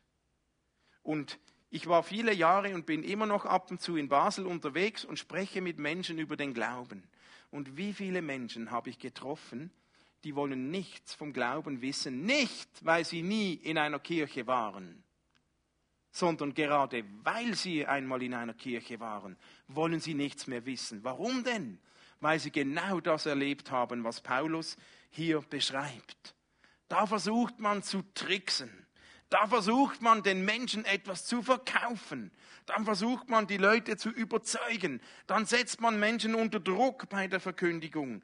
Und 1.03 1.39
ich 1.71 1.87
war 1.87 2.03
viele 2.03 2.35
Jahre 2.35 2.75
und 2.75 2.85
bin 2.85 3.03
immer 3.03 3.27
noch 3.27 3.47
ab 3.47 3.71
und 3.71 3.81
zu 3.81 3.97
in 3.97 4.09
Basel 4.09 4.47
unterwegs 4.47 5.05
und 5.05 5.19
spreche 5.19 5.61
mit 5.61 5.79
Menschen 5.79 6.19
über 6.19 6.37
den 6.37 6.53
Glauben. 6.53 7.05
Und 7.51 7.77
wie 7.77 7.93
viele 7.93 8.23
Menschen 8.23 8.71
habe 8.71 8.91
ich 8.91 8.99
getroffen, 8.99 9.71
die 10.25 10.35
wollen 10.35 10.71
nichts 10.71 11.15
vom 11.15 11.33
Glauben 11.33 11.81
wissen, 11.81 12.25
nicht 12.25 12.69
weil 12.85 13.05
sie 13.05 13.23
nie 13.23 13.55
in 13.55 13.79
einer 13.79 14.01
Kirche 14.01 14.47
waren, 14.47 15.03
sondern 16.11 16.53
gerade 16.55 17.05
weil 17.23 17.55
sie 17.55 17.87
einmal 17.87 18.23
in 18.23 18.35
einer 18.35 18.55
Kirche 18.55 19.01
waren, 19.01 19.37
wollen 19.69 20.01
sie 20.01 20.15
nichts 20.15 20.47
mehr 20.47 20.67
wissen. 20.67 21.03
Warum 21.05 21.45
denn? 21.45 21.79
Weil 22.21 22.39
sie 22.39 22.51
genau 22.51 23.01
das 23.01 23.27
erlebt 23.27 23.71
haben, 23.71 24.05
was 24.05 24.21
Paulus 24.21 24.77
hier 25.09 25.41
beschreibt. 25.41 26.35
Da 26.91 27.07
versucht 27.07 27.61
man 27.61 27.85
zu 27.85 28.03
tricksen. 28.15 28.69
Da 29.29 29.47
versucht 29.47 30.03
man 30.03 30.25
den 30.25 30.45
Menschen 30.45 30.85
etwas 30.85 31.25
zu 31.25 31.41
verkaufen. 31.41 32.33
Dann 32.67 32.85
versucht 32.85 33.29
man 33.29 33.47
die 33.47 33.59
Leute 33.59 33.97
zu 33.97 34.11
überzeugen. 34.11 35.01
Dann 35.29 35.47
setzt 35.47 35.81
man 35.81 36.01
Menschen 36.01 36.35
unter 36.35 36.59
Druck 36.59 37.09
bei 37.09 37.29
der 37.29 37.39
Verkündigung. 37.39 38.23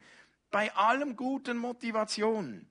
Bei 0.50 0.74
allem 0.74 1.14
guten 1.14 1.58
Motivation. 1.58 2.66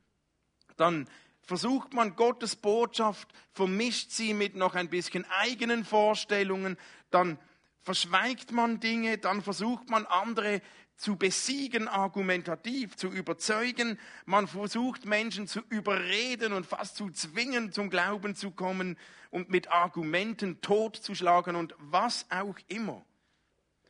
Dann 0.76 1.08
versucht 1.44 1.94
man 1.94 2.18
Gottes 2.18 2.58
Botschaft, 2.58 3.30
vermischt 3.54 4.12
sie 4.12 4.34
mit 4.34 4.54
noch 4.54 4.76
ein 4.76 4.90
bisschen 4.90 5.26
eigenen 5.30 5.86
Vorstellungen, 5.86 6.78
dann 7.10 7.40
verschweigt 7.84 8.52
man 8.52 8.82
Dinge, 8.82 9.18
dann 9.18 9.42
versucht 9.42 9.90
man 9.90 10.06
andere 10.08 10.62
zu 10.96 11.18
besiegen, 11.18 11.88
argumentativ 11.88 12.96
zu 12.96 13.10
überzeugen, 13.10 14.00
man 14.26 14.48
versucht 14.48 15.06
Menschen 15.06 15.48
zu 15.48 15.62
überreden 15.70 16.54
und 16.54 16.66
fast 16.66 16.96
zu 16.96 17.10
zwingen, 17.10 17.72
zum 17.72 17.90
Glauben 17.90 18.36
zu 18.36 18.52
kommen 18.52 18.98
und 19.30 19.50
mit 19.50 19.72
Argumenten 19.72 20.62
totzuschlagen 20.62 21.56
und 21.56 21.76
was 21.78 22.26
auch 22.30 22.58
immer. 22.68 23.06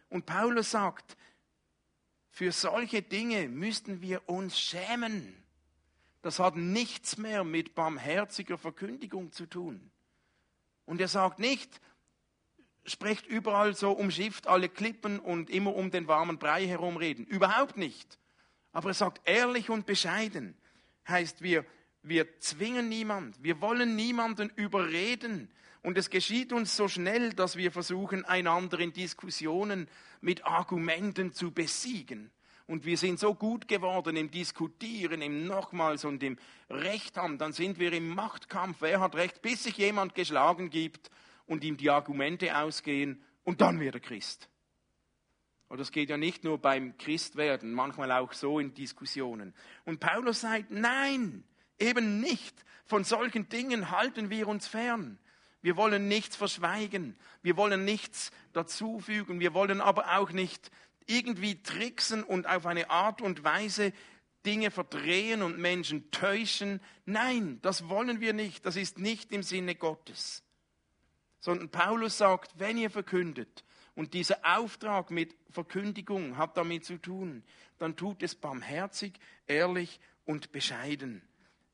Und 0.10 0.26
Paulus 0.26 0.72
sagt, 0.72 1.18
für 2.30 2.52
solche 2.52 3.02
Dinge 3.02 3.48
müssten 3.48 4.02
wir 4.02 4.28
uns 4.28 4.60
schämen 4.60 5.46
das 6.26 6.40
hat 6.40 6.56
nichts 6.56 7.18
mehr 7.18 7.44
mit 7.44 7.76
barmherziger 7.76 8.58
Verkündigung 8.58 9.32
zu 9.32 9.46
tun. 9.46 9.92
Und 10.88 11.00
er 11.00 11.08
sagt 11.08 11.38
nicht, 11.38 11.80
sprecht 12.86 13.26
überall 13.26 13.76
so 13.76 13.92
umschifft 13.92 14.48
alle 14.48 14.70
Klippen 14.70 15.20
und 15.20 15.50
immer 15.50 15.76
um 15.76 15.92
den 15.92 16.08
warmen 16.08 16.38
Brei 16.38 16.68
herumreden. 16.68 17.26
Überhaupt 17.26 17.78
nicht. 17.78 18.20
Aber 18.72 18.90
er 18.90 18.94
sagt 18.94 19.22
ehrlich 19.28 19.70
und 19.70 19.86
bescheiden. 19.86 20.56
Heißt, 21.08 21.42
wir, 21.42 21.66
wir 22.04 22.40
zwingen 22.40 22.90
niemand. 22.90 23.42
Wir 23.42 23.62
wollen 23.62 23.96
niemanden 23.96 24.52
überreden. 24.56 25.50
Und 25.82 25.98
es 25.98 26.10
geschieht 26.10 26.52
uns 26.52 26.76
so 26.76 26.88
schnell, 26.88 27.34
dass 27.34 27.58
wir 27.58 27.72
versuchen, 27.72 28.26
einander 28.26 28.80
in 28.80 28.92
Diskussionen 28.92 29.88
mit 30.22 30.46
Argumenten 30.46 31.32
zu 31.32 31.52
besiegen. 31.52 32.32
Und 32.68 32.86
wir 32.86 32.98
sind 32.98 33.20
so 33.20 33.36
gut 33.36 33.68
geworden 33.68 34.16
im 34.16 34.32
Diskutieren, 34.32 35.22
im 35.22 35.46
Nochmals 35.46 36.04
und 36.04 36.24
im 36.24 36.38
Recht 36.70 37.16
haben. 37.18 37.38
Dann 37.38 37.54
sind 37.54 37.78
wir 37.78 37.94
im 37.94 38.10
Machtkampf. 38.10 38.78
Wer 38.80 39.00
hat 39.00 39.16
Recht? 39.16 39.44
Bis 39.44 39.64
sich 39.64 39.78
jemand 39.78 40.16
geschlagen 40.16 40.72
gibt 40.72 41.12
und 41.46 41.64
ihm 41.64 41.78
die 41.78 41.90
Argumente 41.90 42.58
ausgehen 42.58 43.24
und 43.44 43.62
dann 43.62 43.80
wird 43.80 43.96
er 43.96 44.02
Christ. 44.02 44.50
Und 45.68 45.80
das 45.80 45.92
geht 45.92 46.10
ja 46.10 46.18
nicht 46.18 46.44
nur 46.44 46.60
beim 46.60 46.98
Christwerden, 46.98 47.74
manchmal 47.74 48.12
auch 48.12 48.34
so 48.34 48.60
in 48.60 48.74
Diskussionen. 48.74 49.54
Und 49.84 50.00
Paulus 50.00 50.42
sagt, 50.42 50.72
nein, 50.72 51.44
eben 51.80 52.20
nicht. 52.20 52.64
Von 52.86 53.04
solchen 53.04 53.50
Dingen 53.50 53.90
halten 53.90 54.30
wir 54.30 54.48
uns 54.48 54.68
fern. 54.68 55.18
Wir 55.62 55.76
wollen 55.76 56.08
nichts 56.08 56.36
verschweigen. 56.36 57.18
Wir 57.42 57.58
wollen 57.58 57.84
nichts 57.84 58.32
dazufügen. 58.54 59.40
Wir 59.40 59.56
wollen 59.56 59.82
aber 59.82 60.18
auch 60.18 60.32
nicht 60.32 60.70
irgendwie 61.08 61.62
tricksen 61.62 62.24
und 62.24 62.48
auf 62.48 62.68
eine 62.68 62.92
Art 62.92 63.22
und 63.22 63.44
Weise 63.44 63.92
Dinge 64.46 64.70
verdrehen 64.70 65.42
und 65.42 65.58
Menschen 65.58 66.12
täuschen. 66.12 66.80
Nein, 67.06 67.60
das 67.64 67.90
wollen 67.90 68.22
wir 68.22 68.34
nicht. 68.34 68.66
Das 68.66 68.76
ist 68.76 69.00
nicht 69.00 69.32
im 69.32 69.42
Sinne 69.42 69.74
Gottes. 69.74 70.45
Sondern 71.46 71.70
Paulus 71.70 72.18
sagt, 72.18 72.58
wenn 72.58 72.76
ihr 72.76 72.90
verkündet, 72.90 73.64
und 73.94 74.16
dieser 74.16 74.40
Auftrag 74.58 75.12
mit 75.12 75.36
Verkündigung 75.52 76.38
hat 76.38 76.58
damit 76.58 76.84
zu 76.86 76.98
tun, 76.98 77.44
dann 77.78 77.96
tut 77.96 78.24
es 78.24 78.34
barmherzig, 78.34 79.14
ehrlich 79.46 80.00
und 80.26 80.52
bescheiden. 80.52 81.22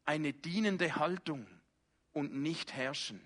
Eine 0.03 0.33
dienende 0.33 0.97
Haltung 0.97 1.47
und 2.11 2.33
nicht 2.33 2.73
herrschen. 2.73 3.21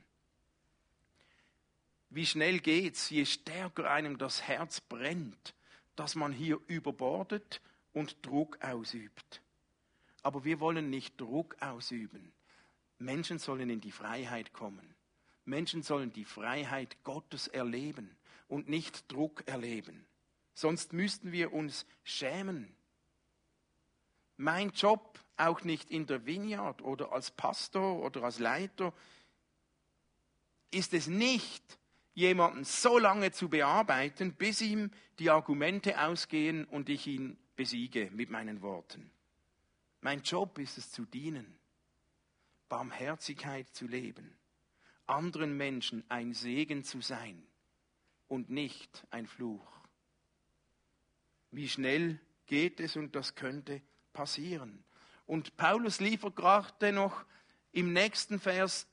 Wie 2.12 2.28
schnell 2.28 2.60
geht's, 2.60 3.10
je 3.10 3.25
stärker 3.25 3.90
einem 3.90 4.20
das 4.20 4.44
Herz 4.44 4.82
brennt, 4.82 5.56
dass 5.96 6.14
man 6.14 6.32
hier 6.32 6.60
überbordet 6.68 7.60
und 7.92 8.24
Druck 8.24 8.64
ausübt. 8.64 9.42
Aber 10.22 10.46
wir 10.46 10.60
wollen 10.60 10.92
nicht 10.92 11.20
Druck 11.20 11.58
ausüben. 11.60 12.32
Menschen 13.00 13.40
sollen 13.40 13.72
in 13.72 13.82
die 13.82 13.92
Freiheit 13.92 14.54
kommen. 14.54 14.95
Menschen 15.46 15.84
sollen 15.84 16.12
die 16.12 16.25
Freiheit 16.25 16.98
Gottes 17.04 17.48
erleben 17.48 18.16
und 18.48 18.68
nicht 18.68 19.12
Druck 19.12 19.48
erleben. 19.48 20.06
Sonst 20.54 20.94
müssten 20.94 21.32
wir 21.32 21.54
uns 21.54 21.86
schämen. 22.04 22.75
Mein 24.38 24.72
Job, 24.72 25.20
auch 25.38 25.64
nicht 25.64 25.92
in 25.92 26.08
der 26.08 26.25
Vineyard 26.25 26.82
oder 26.82 27.12
als 27.12 27.32
Pastor 27.32 28.02
oder 28.04 28.24
als 28.24 28.40
Leiter, 28.40 28.94
ist 30.72 30.94
es 30.94 31.08
nicht, 31.08 31.78
jemanden 32.14 32.64
so 32.64 32.98
lange 32.98 33.32
zu 33.32 33.50
bearbeiten, 33.50 34.34
bis 34.34 34.62
ihm 34.62 34.92
die 35.20 35.30
Argumente 35.30 36.02
ausgehen 36.02 36.66
und 36.66 36.90
ich 36.90 37.08
ihn 37.08 37.38
besiege 37.56 38.10
mit 38.12 38.30
meinen 38.30 38.62
Worten. 38.62 39.12
Mein 40.02 40.22
Job 40.22 40.58
ist 40.60 40.78
es 40.78 40.92
zu 40.92 41.06
dienen, 41.06 41.58
Barmherzigkeit 42.70 43.68
zu 43.74 43.88
leben, 43.88 44.38
anderen 45.08 45.56
Menschen 45.58 46.04
ein 46.10 46.34
Segen 46.34 46.84
zu 46.84 47.02
sein 47.02 47.44
und 48.28 48.50
nicht 48.50 49.06
ein 49.10 49.28
Fluch. 49.28 49.66
Wie 51.52 51.70
schnell 51.70 52.20
geht 52.48 52.80
es 52.80 52.96
und 52.96 53.16
das 53.16 53.36
könnte 53.36 53.82
passieren. 54.14 54.84
Und 55.26 55.58
Paulus 55.58 56.00
liefert 56.00 56.36
gerade 56.36 56.92
noch 56.92 57.26
im 57.72 57.94
nächsten 57.94 58.40
Vers 58.40 58.88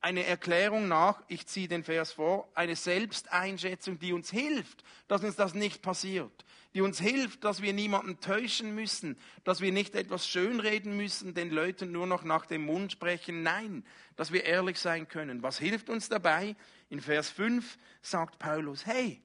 eine 0.00 0.24
Erklärung 0.24 0.88
nach, 0.88 1.22
ich 1.28 1.46
ziehe 1.46 1.68
den 1.68 1.82
Vers 1.82 2.12
vor, 2.12 2.48
eine 2.54 2.76
Selbsteinschätzung, 2.76 3.98
die 3.98 4.12
uns 4.12 4.30
hilft, 4.30 4.84
dass 5.08 5.24
uns 5.24 5.36
das 5.36 5.54
nicht 5.54 5.82
passiert, 5.82 6.44
die 6.74 6.80
uns 6.80 7.00
hilft, 7.00 7.44
dass 7.44 7.62
wir 7.62 7.72
niemanden 7.72 8.20
täuschen 8.20 8.74
müssen, 8.74 9.18
dass 9.44 9.60
wir 9.60 9.72
nicht 9.72 9.94
etwas 9.94 10.28
schönreden 10.28 10.96
müssen, 10.96 11.34
den 11.34 11.50
Leuten 11.50 11.92
nur 11.92 12.06
noch 12.06 12.24
nach 12.24 12.46
dem 12.46 12.66
Mund 12.66 12.92
sprechen, 12.92 13.42
nein, 13.42 13.84
dass 14.14 14.32
wir 14.32 14.44
ehrlich 14.44 14.78
sein 14.78 15.08
können. 15.08 15.42
Was 15.42 15.58
hilft 15.58 15.88
uns 15.88 16.08
dabei? 16.08 16.54
In 16.88 17.00
Vers 17.00 17.30
5 17.30 17.78
sagt 18.02 18.38
Paulus, 18.38 18.86
hey, 18.86 19.22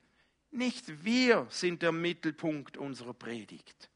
nicht 0.51 1.04
wir 1.04 1.48
sind 1.50 1.82
der 1.82 1.92
Mittelpunkt 1.92 2.78
unserer 2.78 3.13
Predigt, 3.13 3.90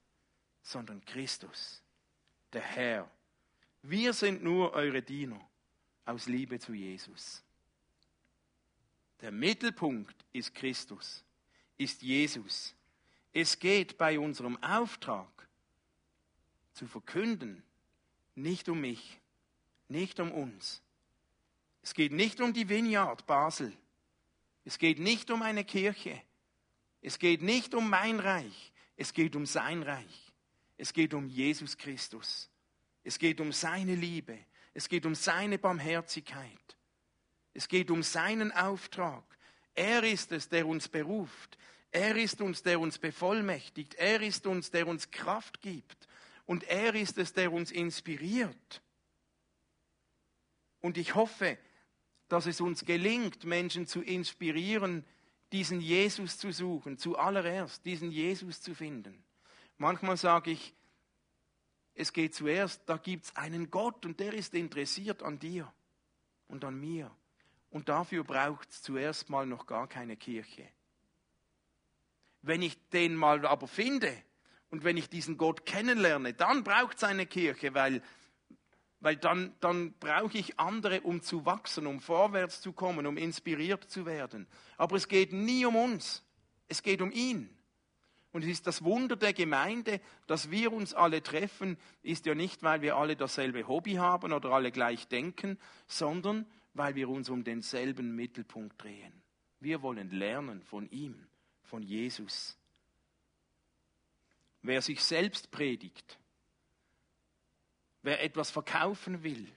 sondern 0.62 1.04
Christus, 1.06 1.82
der 2.54 2.62
Herr. 2.62 3.10
Wir 3.82 4.14
sind 4.14 4.44
nur 4.44 4.74
eure 4.74 5.02
Diener 5.02 5.40
aus 6.06 6.28
Liebe 6.28 6.60
zu 6.60 6.74
Jesus. 6.74 7.44
Der 9.22 9.32
Mittelpunkt 9.32 10.16
ist 10.34 10.54
Christus, 10.54 11.24
ist 11.78 12.02
Jesus. 12.02 12.76
Es 13.34 13.60
geht 13.60 13.98
bei 13.98 14.20
unserem 14.20 14.62
Auftrag 14.64 15.48
zu 16.74 16.88
verkünden 16.88 17.64
nicht 18.36 18.68
um 18.70 18.82
mich, 18.82 19.20
nicht 19.88 20.20
um 20.20 20.32
uns. 20.32 20.82
Es 21.82 21.94
geht 21.94 22.12
nicht 22.12 22.42
um 22.42 22.54
die 22.54 22.68
Vineyard 22.68 23.26
Basel. 23.26 23.72
Es 24.66 24.78
geht 24.78 25.00
nicht 25.00 25.32
um 25.32 25.42
eine 25.42 25.64
Kirche. 25.64 26.22
Es 27.02 27.20
geht 27.20 27.42
nicht 27.42 27.76
um 27.76 27.90
mein 27.90 28.20
Reich. 28.20 28.74
Es 28.98 29.14
geht 29.14 29.36
um 29.36 29.46
sein 29.46 29.84
Reich. 29.84 30.34
Es 30.78 30.92
geht 30.92 31.14
um 31.14 31.28
Jesus 31.28 31.78
Christus. 31.78 32.50
Es 33.04 33.20
geht 33.20 33.40
um 33.40 33.52
seine 33.52 33.96
Liebe. 33.96 34.38
Es 34.76 34.90
geht 34.90 35.06
um 35.06 35.16
seine 35.16 35.58
Barmherzigkeit. 35.58 36.78
Es 37.54 37.68
geht 37.70 37.90
um 37.90 38.04
seinen 38.04 38.52
Auftrag. 38.52 39.24
Er 39.74 40.04
ist 40.04 40.32
es, 40.34 40.50
der 40.50 40.68
uns 40.68 40.90
beruft. 40.90 41.58
Er 41.92 42.18
ist 42.18 42.42
uns, 42.42 42.62
der 42.62 42.80
uns 42.82 43.00
bevollmächtigt. 43.00 43.96
Er 43.96 44.22
ist 44.22 44.46
uns, 44.46 44.70
der 44.70 44.86
uns 44.86 45.10
Kraft 45.12 45.62
gibt. 45.62 46.10
Und 46.46 46.66
er 46.66 46.94
ist 46.94 47.18
es, 47.18 47.32
der 47.32 47.54
uns 47.54 47.72
inspiriert. 47.72 48.82
Und 50.82 50.98
ich 50.98 51.16
hoffe, 51.16 51.58
dass 52.28 52.46
es 52.46 52.60
uns 52.60 52.84
gelingt, 52.84 53.46
Menschen 53.46 53.88
zu 53.88 54.02
inspirieren, 54.02 55.06
diesen 55.54 55.80
Jesus 55.80 56.38
zu 56.38 56.52
suchen, 56.52 56.98
zuallererst 56.98 57.86
diesen 57.86 58.12
Jesus 58.12 58.62
zu 58.62 58.76
finden. 58.76 59.24
Manchmal 59.78 60.18
sage 60.18 60.52
ich, 60.52 60.74
es 61.96 62.12
geht 62.12 62.36
zuerst, 62.36 62.82
da 62.88 62.98
gibt's 62.98 63.36
einen 63.38 63.72
Gott 63.72 64.06
und 64.06 64.20
der 64.20 64.34
ist 64.34 64.54
interessiert 64.54 65.24
an 65.24 65.40
dir 65.40 65.72
und 66.48 66.64
an 66.66 66.78
mir. 66.80 67.10
Und 67.70 67.88
dafür 67.90 68.24
braucht's 68.26 68.82
zuerst 68.82 69.30
mal 69.30 69.46
noch 69.46 69.66
gar 69.66 69.88
keine 69.88 70.18
Kirche. 70.18 70.68
Wenn 72.42 72.62
ich 72.62 72.78
den 72.90 73.16
mal 73.16 73.46
aber 73.46 73.68
finde 73.68 74.14
und 74.70 74.84
wenn 74.84 74.98
ich 74.98 75.10
diesen 75.10 75.38
Gott 75.38 75.66
kennenlerne, 75.66 76.34
dann 76.34 76.64
braucht's 76.66 77.04
eine 77.04 77.26
Kirche, 77.26 77.74
weil, 77.74 78.04
weil 79.00 79.16
dann, 79.16 79.56
dann 79.62 79.94
brauche 79.94 80.38
ich 80.38 80.60
andere, 80.60 81.02
um 81.02 81.22
zu 81.22 81.46
wachsen, 81.46 81.88
um 81.88 82.02
vorwärts 82.02 82.62
zu 82.62 82.74
kommen, 82.74 83.08
um 83.08 83.16
inspiriert 83.16 83.90
zu 83.90 84.06
werden. 84.06 84.48
Aber 84.78 84.98
es 84.98 85.08
geht 85.08 85.32
nie 85.32 85.66
um 85.66 85.78
uns. 85.78 86.24
Es 86.68 86.84
geht 86.84 87.02
um 87.02 87.12
ihn. 87.12 87.50
Und 88.36 88.44
es 88.44 88.50
ist 88.50 88.68
das 88.68 88.84
Wunder 88.84 89.16
der 89.16 89.32
Gemeinde, 89.32 90.02
dass 90.28 90.52
wir 90.52 90.74
uns 90.74 90.94
alle 90.94 91.24
treffen, 91.24 91.78
ist 92.04 92.26
ja 92.26 92.36
nicht, 92.36 92.64
weil 92.64 92.82
wir 92.82 92.98
alle 92.98 93.16
dasselbe 93.16 93.66
Hobby 93.66 93.94
haben 93.94 94.34
oder 94.34 94.50
alle 94.50 94.74
gleich 94.74 95.08
denken, 95.08 95.58
sondern 95.88 96.46
weil 96.74 96.96
wir 96.96 97.08
uns 97.08 97.30
um 97.30 97.46
denselben 97.46 98.14
Mittelpunkt 98.14 98.84
drehen. 98.84 99.14
Wir 99.62 99.82
wollen 99.82 100.12
lernen 100.12 100.62
von 100.64 100.90
ihm, 100.90 101.16
von 101.64 101.82
Jesus. 101.82 102.58
Wer 104.62 104.82
sich 104.82 105.02
selbst 105.02 105.50
predigt, 105.50 106.20
wer 108.02 108.22
etwas 108.22 108.52
verkaufen 108.52 109.24
will, 109.24 109.48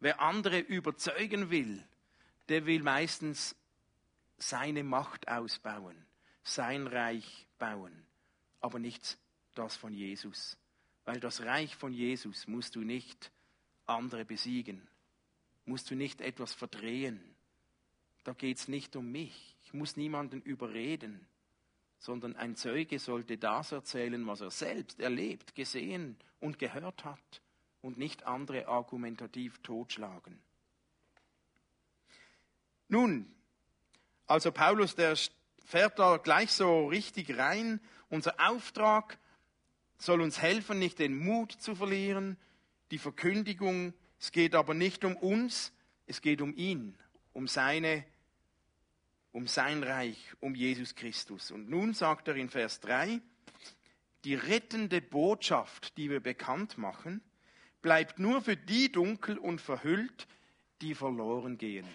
wer 0.00 0.22
andere 0.22 0.60
überzeugen 0.60 1.50
will, 1.50 1.86
der 2.48 2.64
will 2.64 2.82
meistens 2.82 3.54
seine 4.38 4.82
Macht 4.82 5.28
ausbauen 5.28 6.07
sein 6.48 6.86
Reich 6.86 7.46
bauen, 7.58 8.06
aber 8.60 8.78
nicht 8.78 9.18
das 9.54 9.76
von 9.76 9.92
Jesus. 9.92 10.56
Weil 11.04 11.20
das 11.20 11.42
Reich 11.42 11.76
von 11.76 11.92
Jesus 11.92 12.46
musst 12.46 12.76
du 12.76 12.80
nicht 12.80 13.30
andere 13.86 14.24
besiegen, 14.24 14.88
musst 15.64 15.90
du 15.90 15.94
nicht 15.94 16.20
etwas 16.20 16.52
verdrehen. 16.54 17.20
Da 18.24 18.32
geht 18.32 18.58
es 18.58 18.68
nicht 18.68 18.96
um 18.96 19.10
mich. 19.10 19.56
Ich 19.64 19.72
muss 19.72 19.96
niemanden 19.96 20.42
überreden, 20.42 21.26
sondern 21.98 22.36
ein 22.36 22.56
Zeuge 22.56 22.98
sollte 22.98 23.38
das 23.38 23.72
erzählen, 23.72 24.26
was 24.26 24.40
er 24.40 24.50
selbst 24.50 25.00
erlebt, 25.00 25.54
gesehen 25.54 26.16
und 26.40 26.58
gehört 26.58 27.04
hat 27.04 27.42
und 27.80 27.98
nicht 27.98 28.24
andere 28.24 28.68
argumentativ 28.68 29.58
totschlagen. 29.62 30.38
Nun, 32.88 33.34
also 34.26 34.52
Paulus, 34.52 34.94
der 34.94 35.16
fährt 35.68 35.98
da 35.98 36.16
gleich 36.16 36.50
so 36.50 36.86
richtig 36.86 37.36
rein. 37.36 37.78
Unser 38.08 38.34
Auftrag 38.40 39.18
soll 39.98 40.22
uns 40.22 40.40
helfen, 40.40 40.78
nicht 40.78 40.98
den 40.98 41.18
Mut 41.18 41.52
zu 41.52 41.74
verlieren, 41.74 42.38
die 42.90 42.96
Verkündigung. 42.96 43.92
Es 44.18 44.32
geht 44.32 44.54
aber 44.54 44.72
nicht 44.72 45.04
um 45.04 45.14
uns, 45.14 45.74
es 46.06 46.22
geht 46.22 46.40
um 46.40 46.56
ihn, 46.56 46.96
um 47.34 47.46
seine, 47.46 48.02
um 49.32 49.46
sein 49.46 49.82
Reich, 49.82 50.18
um 50.40 50.54
Jesus 50.54 50.94
Christus. 50.94 51.50
Und 51.50 51.68
nun 51.68 51.92
sagt 51.92 52.28
er 52.28 52.36
in 52.36 52.48
Vers 52.48 52.80
3, 52.80 53.20
die 54.24 54.36
rettende 54.36 55.02
Botschaft, 55.02 55.98
die 55.98 56.08
wir 56.08 56.20
bekannt 56.20 56.78
machen, 56.78 57.20
bleibt 57.82 58.18
nur 58.18 58.40
für 58.40 58.56
die 58.56 58.90
dunkel 58.90 59.36
und 59.36 59.60
verhüllt, 59.60 60.28
die 60.80 60.94
verloren 60.94 61.58
gehen 61.58 61.86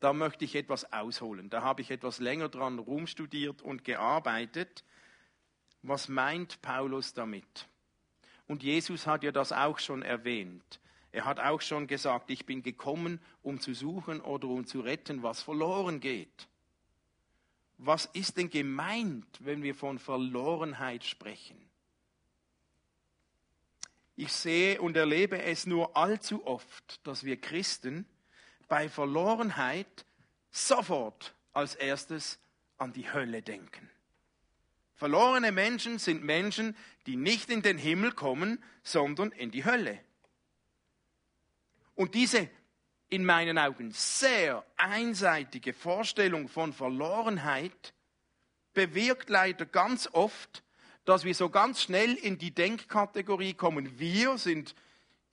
da 0.00 0.12
möchte 0.12 0.44
ich 0.44 0.54
etwas 0.54 0.92
ausholen. 0.92 1.50
Da 1.50 1.62
habe 1.62 1.82
ich 1.82 1.90
etwas 1.90 2.18
länger 2.18 2.48
dran 2.48 2.78
rumstudiert 2.78 3.62
und 3.62 3.84
gearbeitet. 3.84 4.84
Was 5.82 6.08
meint 6.08 6.62
Paulus 6.62 7.14
damit? 7.14 7.68
Und 8.46 8.62
Jesus 8.62 9.06
hat 9.06 9.22
ja 9.24 9.32
das 9.32 9.52
auch 9.52 9.78
schon 9.78 10.02
erwähnt. 10.02 10.80
Er 11.10 11.24
hat 11.24 11.40
auch 11.40 11.60
schon 11.60 11.86
gesagt, 11.86 12.30
ich 12.30 12.46
bin 12.46 12.62
gekommen, 12.62 13.20
um 13.42 13.60
zu 13.60 13.74
suchen 13.74 14.20
oder 14.20 14.48
um 14.48 14.66
zu 14.66 14.80
retten, 14.80 15.22
was 15.22 15.42
verloren 15.42 16.00
geht. 16.00 16.48
was 17.80 18.06
ist 18.06 18.36
denn 18.36 18.50
gemeint, 18.50 19.26
wenn 19.38 19.62
wir 19.62 19.74
von 19.74 20.00
Verlorenheit 20.00 21.04
sprechen? 21.04 21.56
Ich 24.16 24.32
sehe 24.32 24.80
und 24.80 24.96
erlebe 24.96 25.40
es 25.40 25.64
nur 25.64 25.96
allzu 25.96 26.44
oft, 26.44 27.06
dass 27.06 27.22
wir 27.22 27.40
Christen 27.40 28.04
bei 28.68 28.88
Verlorenheit 28.88 30.04
sofort 30.50 31.34
als 31.52 31.74
erstes 31.74 32.38
an 32.76 32.92
die 32.92 33.12
Hölle 33.12 33.42
denken. 33.42 33.90
Verlorene 34.94 35.52
Menschen 35.52 35.98
sind 35.98 36.24
Menschen, 36.24 36.76
die 37.06 37.16
nicht 37.16 37.50
in 37.50 37.62
den 37.62 37.78
Himmel 37.78 38.12
kommen, 38.12 38.62
sondern 38.82 39.30
in 39.32 39.50
die 39.50 39.64
Hölle. 39.64 40.00
Und 41.94 42.14
diese 42.14 42.48
in 43.08 43.24
meinen 43.24 43.58
Augen 43.58 43.90
sehr 43.92 44.64
einseitige 44.76 45.72
Vorstellung 45.72 46.48
von 46.48 46.72
Verlorenheit 46.72 47.94
bewirkt 48.74 49.30
leider 49.30 49.66
ganz 49.66 50.08
oft, 50.12 50.62
dass 51.04 51.24
wir 51.24 51.34
so 51.34 51.48
ganz 51.48 51.82
schnell 51.82 52.14
in 52.14 52.36
die 52.36 52.50
Denkkategorie 52.50 53.54
kommen, 53.54 53.98
wir 53.98 54.36
sind 54.36 54.74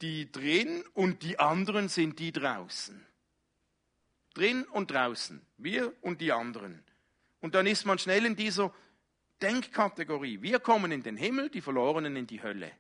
die 0.02 0.32
drin 0.32 0.84
und 0.94 1.22
die 1.24 1.38
anderen 1.38 1.90
sind 1.90 2.20
die 2.20 2.32
draußen. 2.32 3.05
Drin 4.36 4.64
und 4.66 4.92
draußen, 4.92 5.42
wir 5.58 5.92
und 6.02 6.22
die 6.22 6.32
anderen. 6.32 6.84
Und 7.42 7.56
dann 7.56 7.66
ist 7.66 7.86
man 7.86 7.98
schnell 7.98 8.26
in 8.26 8.36
dieser 8.36 8.72
Denkkategorie. 9.42 10.42
Wir 10.42 10.60
kommen 10.60 10.92
in 10.92 11.04
den 11.04 11.18
Himmel, 11.18 11.50
die 11.50 11.62
Verlorenen 11.62 12.16
in 12.16 12.28
die 12.28 12.44
Hölle. 12.44 12.72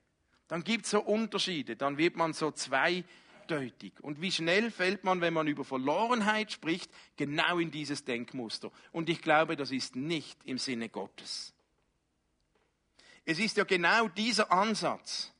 Dann 0.48 0.63
gibt 0.63 0.86
es 0.86 0.91
so 0.91 1.02
Unterschiede, 1.02 1.76
dann 1.76 1.98
wird 1.98 2.15
man 2.15 2.34
so 2.34 2.52
zweideutig. 2.52 3.94
Und 4.02 4.22
wie 4.22 4.32
schnell 4.32 4.70
fällt 4.70 5.04
man, 5.04 5.22
wenn 5.22 5.34
man 5.34 5.48
über 5.48 5.63
Verlorenheit 5.63 6.52
spricht, 6.52 6.91
genau 7.15 7.58
in 7.58 7.72
dieses 7.72 8.04
Denkmuster. 8.04 8.72
Und 8.91 9.10
ich 9.10 9.22
glaube, 9.22 9.56
das 9.56 9.72
ist 9.72 9.96
nicht 9.96 10.38
im 10.46 10.58
Sinne 10.58 10.89
Gottes. 10.89 11.54
Es 13.26 13.39
ist 13.39 13.58
ja 13.58 13.63
genau 13.63 14.08
dieser 14.10 14.52
Ansatz. 14.52 15.32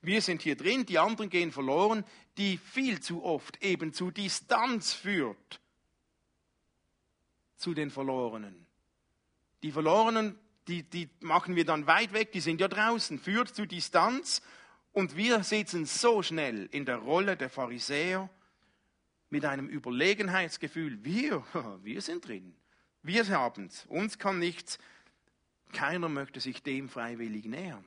Wir 0.00 0.22
sind 0.22 0.42
hier 0.42 0.54
drin, 0.54 0.86
die 0.86 0.98
anderen 0.98 1.28
gehen 1.28 1.50
verloren, 1.50 2.04
die 2.38 2.58
viel 2.58 3.00
zu 3.00 3.24
oft 3.24 3.62
eben 3.62 3.92
zu 3.92 4.10
Distanz 4.10 4.94
führt 4.94 5.60
zu 7.56 7.74
den 7.74 7.90
Verlorenen. 7.90 8.66
Die 9.62 9.72
Verlorenen, 9.72 10.38
die, 10.68 10.84
die 10.84 11.10
machen 11.20 11.56
wir 11.56 11.64
dann 11.64 11.86
weit 11.86 12.12
weg, 12.12 12.32
die 12.32 12.40
sind 12.40 12.60
ja 12.60 12.68
draußen, 12.68 13.18
führt 13.18 13.54
zu 13.54 13.66
Distanz 13.66 14.40
und 14.92 15.16
wir 15.16 15.42
sitzen 15.42 15.84
so 15.84 16.22
schnell 16.22 16.68
in 16.70 16.84
der 16.86 16.96
Rolle 16.96 17.36
der 17.36 17.50
Pharisäer 17.50 18.30
mit 19.30 19.44
einem 19.44 19.68
Überlegenheitsgefühl. 19.68 21.04
Wir, 21.04 21.44
wir 21.82 22.00
sind 22.00 22.26
drin. 22.26 22.54
Wir 23.02 23.28
haben's. 23.28 23.84
Uns 23.86 24.18
kann 24.18 24.38
nichts 24.38 24.78
keiner 25.72 26.08
möchte 26.08 26.40
sich 26.40 26.62
dem 26.62 26.88
freiwillig 26.88 27.44
nähern. 27.44 27.84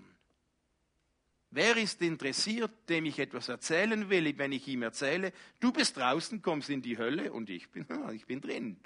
Wer 1.52 1.76
ist 1.76 2.02
interessiert, 2.02 2.72
dem 2.88 3.06
ich 3.06 3.20
etwas 3.20 3.50
erzählen 3.50 4.10
will, 4.10 4.38
wenn 4.38 4.54
ich 4.54 4.68
ihm 4.70 4.84
erzähle, 4.84 5.34
du 5.60 5.74
bist 5.74 5.98
draußen, 5.98 6.42
kommst 6.42 6.70
in 6.70 6.82
die 6.82 6.98
Hölle 6.98 7.34
und 7.34 7.50
ich 7.50 7.70
bin, 7.70 7.86
ich 8.14 8.26
bin 8.26 8.40
drin. 8.40 8.78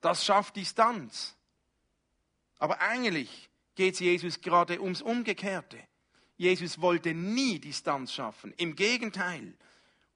Das 0.00 0.24
schafft 0.24 0.56
Distanz. 0.56 1.36
Aber 2.58 2.80
eigentlich 2.80 3.48
geht 3.76 3.94
es 3.94 4.00
Jesus 4.00 4.40
gerade 4.40 4.80
ums 4.80 5.02
Umgekehrte. 5.02 5.78
Jesus 6.36 6.80
wollte 6.80 7.14
nie 7.14 7.60
Distanz 7.60 8.12
schaffen. 8.12 8.52
Im 8.56 8.74
Gegenteil, 8.74 9.54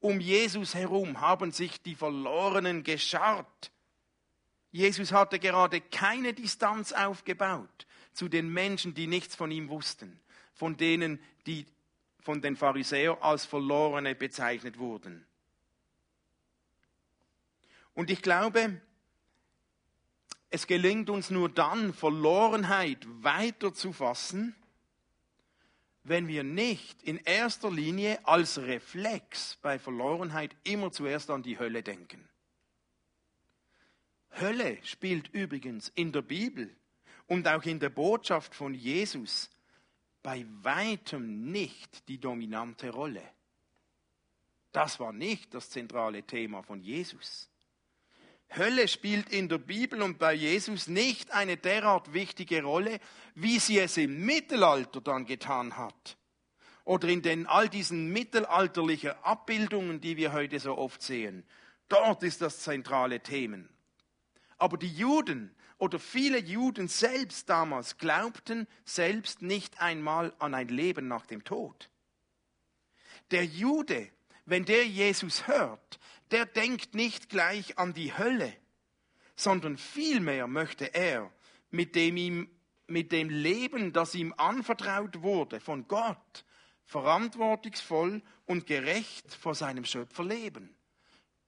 um 0.01 0.21
Jesus 0.21 0.75
herum 0.75 1.21
haben 1.21 1.53
sich 1.53 1.81
die 1.81 1.95
Verlorenen 1.95 2.83
gescharrt. 2.83 3.71
Jesus 4.73 5.13
hatte 5.13 5.39
gerade 5.39 5.81
keine 5.81 6.33
Distanz 6.33 6.93
aufgebaut 6.93 7.87
zu 8.13 8.29
den 8.29 8.49
Menschen, 8.53 8.95
die 8.95 9.07
nichts 9.07 9.37
von 9.37 9.51
ihm 9.51 9.69
wussten, 9.69 10.21
von 10.61 10.77
denen, 10.77 11.19
die 11.47 11.65
von 12.19 12.43
den 12.43 12.55
Pharisäern 12.55 13.17
als 13.23 13.47
Verlorene 13.47 14.15
bezeichnet 14.15 14.79
wurden. 14.79 15.25
Und 17.95 18.11
ich 18.11 18.21
glaube, 18.21 18.79
es 20.51 20.67
gelingt 20.67 21.09
uns 21.09 21.31
nur 21.31 21.49
dann, 21.49 21.95
Verlorenheit 21.95 23.07
weiter 23.23 23.73
zu 23.73 23.95
fassen, 23.95 24.55
wenn 26.05 26.29
wir 26.29 26.43
nicht 26.43 27.03
in 27.05 27.17
erster 27.17 27.71
Linie 27.71 28.19
als 28.27 28.59
Reflex 28.59 29.57
bei 29.63 29.79
Verlorenheit 29.79 30.55
immer 30.65 30.93
zuerst 30.93 31.31
an 31.31 31.43
die 31.43 31.59
Hölle 31.59 31.83
denken. 31.83 32.29
Hölle 34.39 34.77
spielt 34.85 35.29
übrigens 35.29 35.91
in 35.95 36.13
der 36.13 36.23
Bibel 36.23 36.77
und 37.29 37.49
auch 37.49 37.63
in 37.63 37.81
der 37.81 37.89
Botschaft 37.89 38.55
von 38.55 38.75
Jesus 38.75 39.49
bei 40.23 40.47
weitem 40.63 41.51
nicht 41.51 42.09
die 42.09 42.19
dominante 42.19 42.91
Rolle. 42.91 43.23
Das 44.73 45.01
war 45.01 45.13
nicht 45.13 45.55
das 45.55 45.71
zentrale 45.71 46.23
Thema 46.23 46.63
von 46.63 46.81
Jesus. 46.81 47.49
Hölle 48.57 48.89
spielt 48.89 49.31
in 49.31 49.49
der 49.49 49.59
Bibel 49.59 50.03
und 50.03 50.19
bei 50.19 50.35
Jesus 50.35 50.89
nicht 50.89 51.31
eine 51.33 51.57
derart 51.57 52.13
wichtige 52.13 52.63
Rolle, 52.63 52.99
wie 53.35 53.59
sie 53.59 53.79
es 53.79 53.97
im 53.97 54.25
Mittelalter 54.25 55.01
dann 55.01 55.25
getan 55.25 55.77
hat. 55.77 56.17
Oder 56.85 57.09
in 57.09 57.23
den 57.23 57.47
all 57.47 57.69
diesen 57.69 58.13
mittelalterlichen 58.13 59.13
Abbildungen, 59.23 60.01
die 60.01 60.17
wir 60.17 60.33
heute 60.33 60.59
so 60.59 60.77
oft 60.77 61.03
sehen. 61.03 61.45
Dort 61.89 62.23
ist 62.23 62.43
das 62.43 62.61
zentrale 62.61 63.21
Thema. 63.21 63.59
Aber 64.59 64.77
die 64.77 64.93
Juden 64.93 65.55
oder 65.81 65.99
viele 65.99 66.39
Juden 66.39 66.89
selbst 66.89 67.49
damals 67.49 67.97
glaubten 67.97 68.69
selbst 68.85 69.41
nicht 69.41 69.81
einmal 69.81 70.35
an 70.39 70.55
ein 70.55 70.69
Leben 70.69 71.09
nach 71.09 71.25
dem 71.25 71.43
Tod. 71.43 71.91
Der 73.31 73.47
Jude, 73.47 74.11
wenn 74.45 74.67
der 74.67 74.87
Jesus 74.87 75.47
hört, 75.47 75.99
der 76.31 76.45
denkt 76.45 76.95
nicht 76.95 77.31
gleich 77.31 77.79
an 77.79 77.95
die 77.95 78.17
Hölle, 78.17 78.55
sondern 79.35 79.79
vielmehr 79.79 80.47
möchte 80.47 80.95
er 80.95 81.33
mit 81.71 81.95
dem 81.95 82.19
ihm, 82.19 82.51
mit 82.87 83.11
dem 83.11 83.31
Leben, 83.31 83.95
das 83.95 84.15
ihm 84.15 84.35
anvertraut 84.37 85.23
wurde 85.23 85.61
von 85.61 85.89
Gott, 85.89 86.45
verantwortungsvoll 86.85 88.21
und 88.45 88.67
gerecht 88.67 89.35
vor 89.35 89.55
seinem 89.55 89.87
Schöpfer 89.87 90.25
leben. 90.25 90.77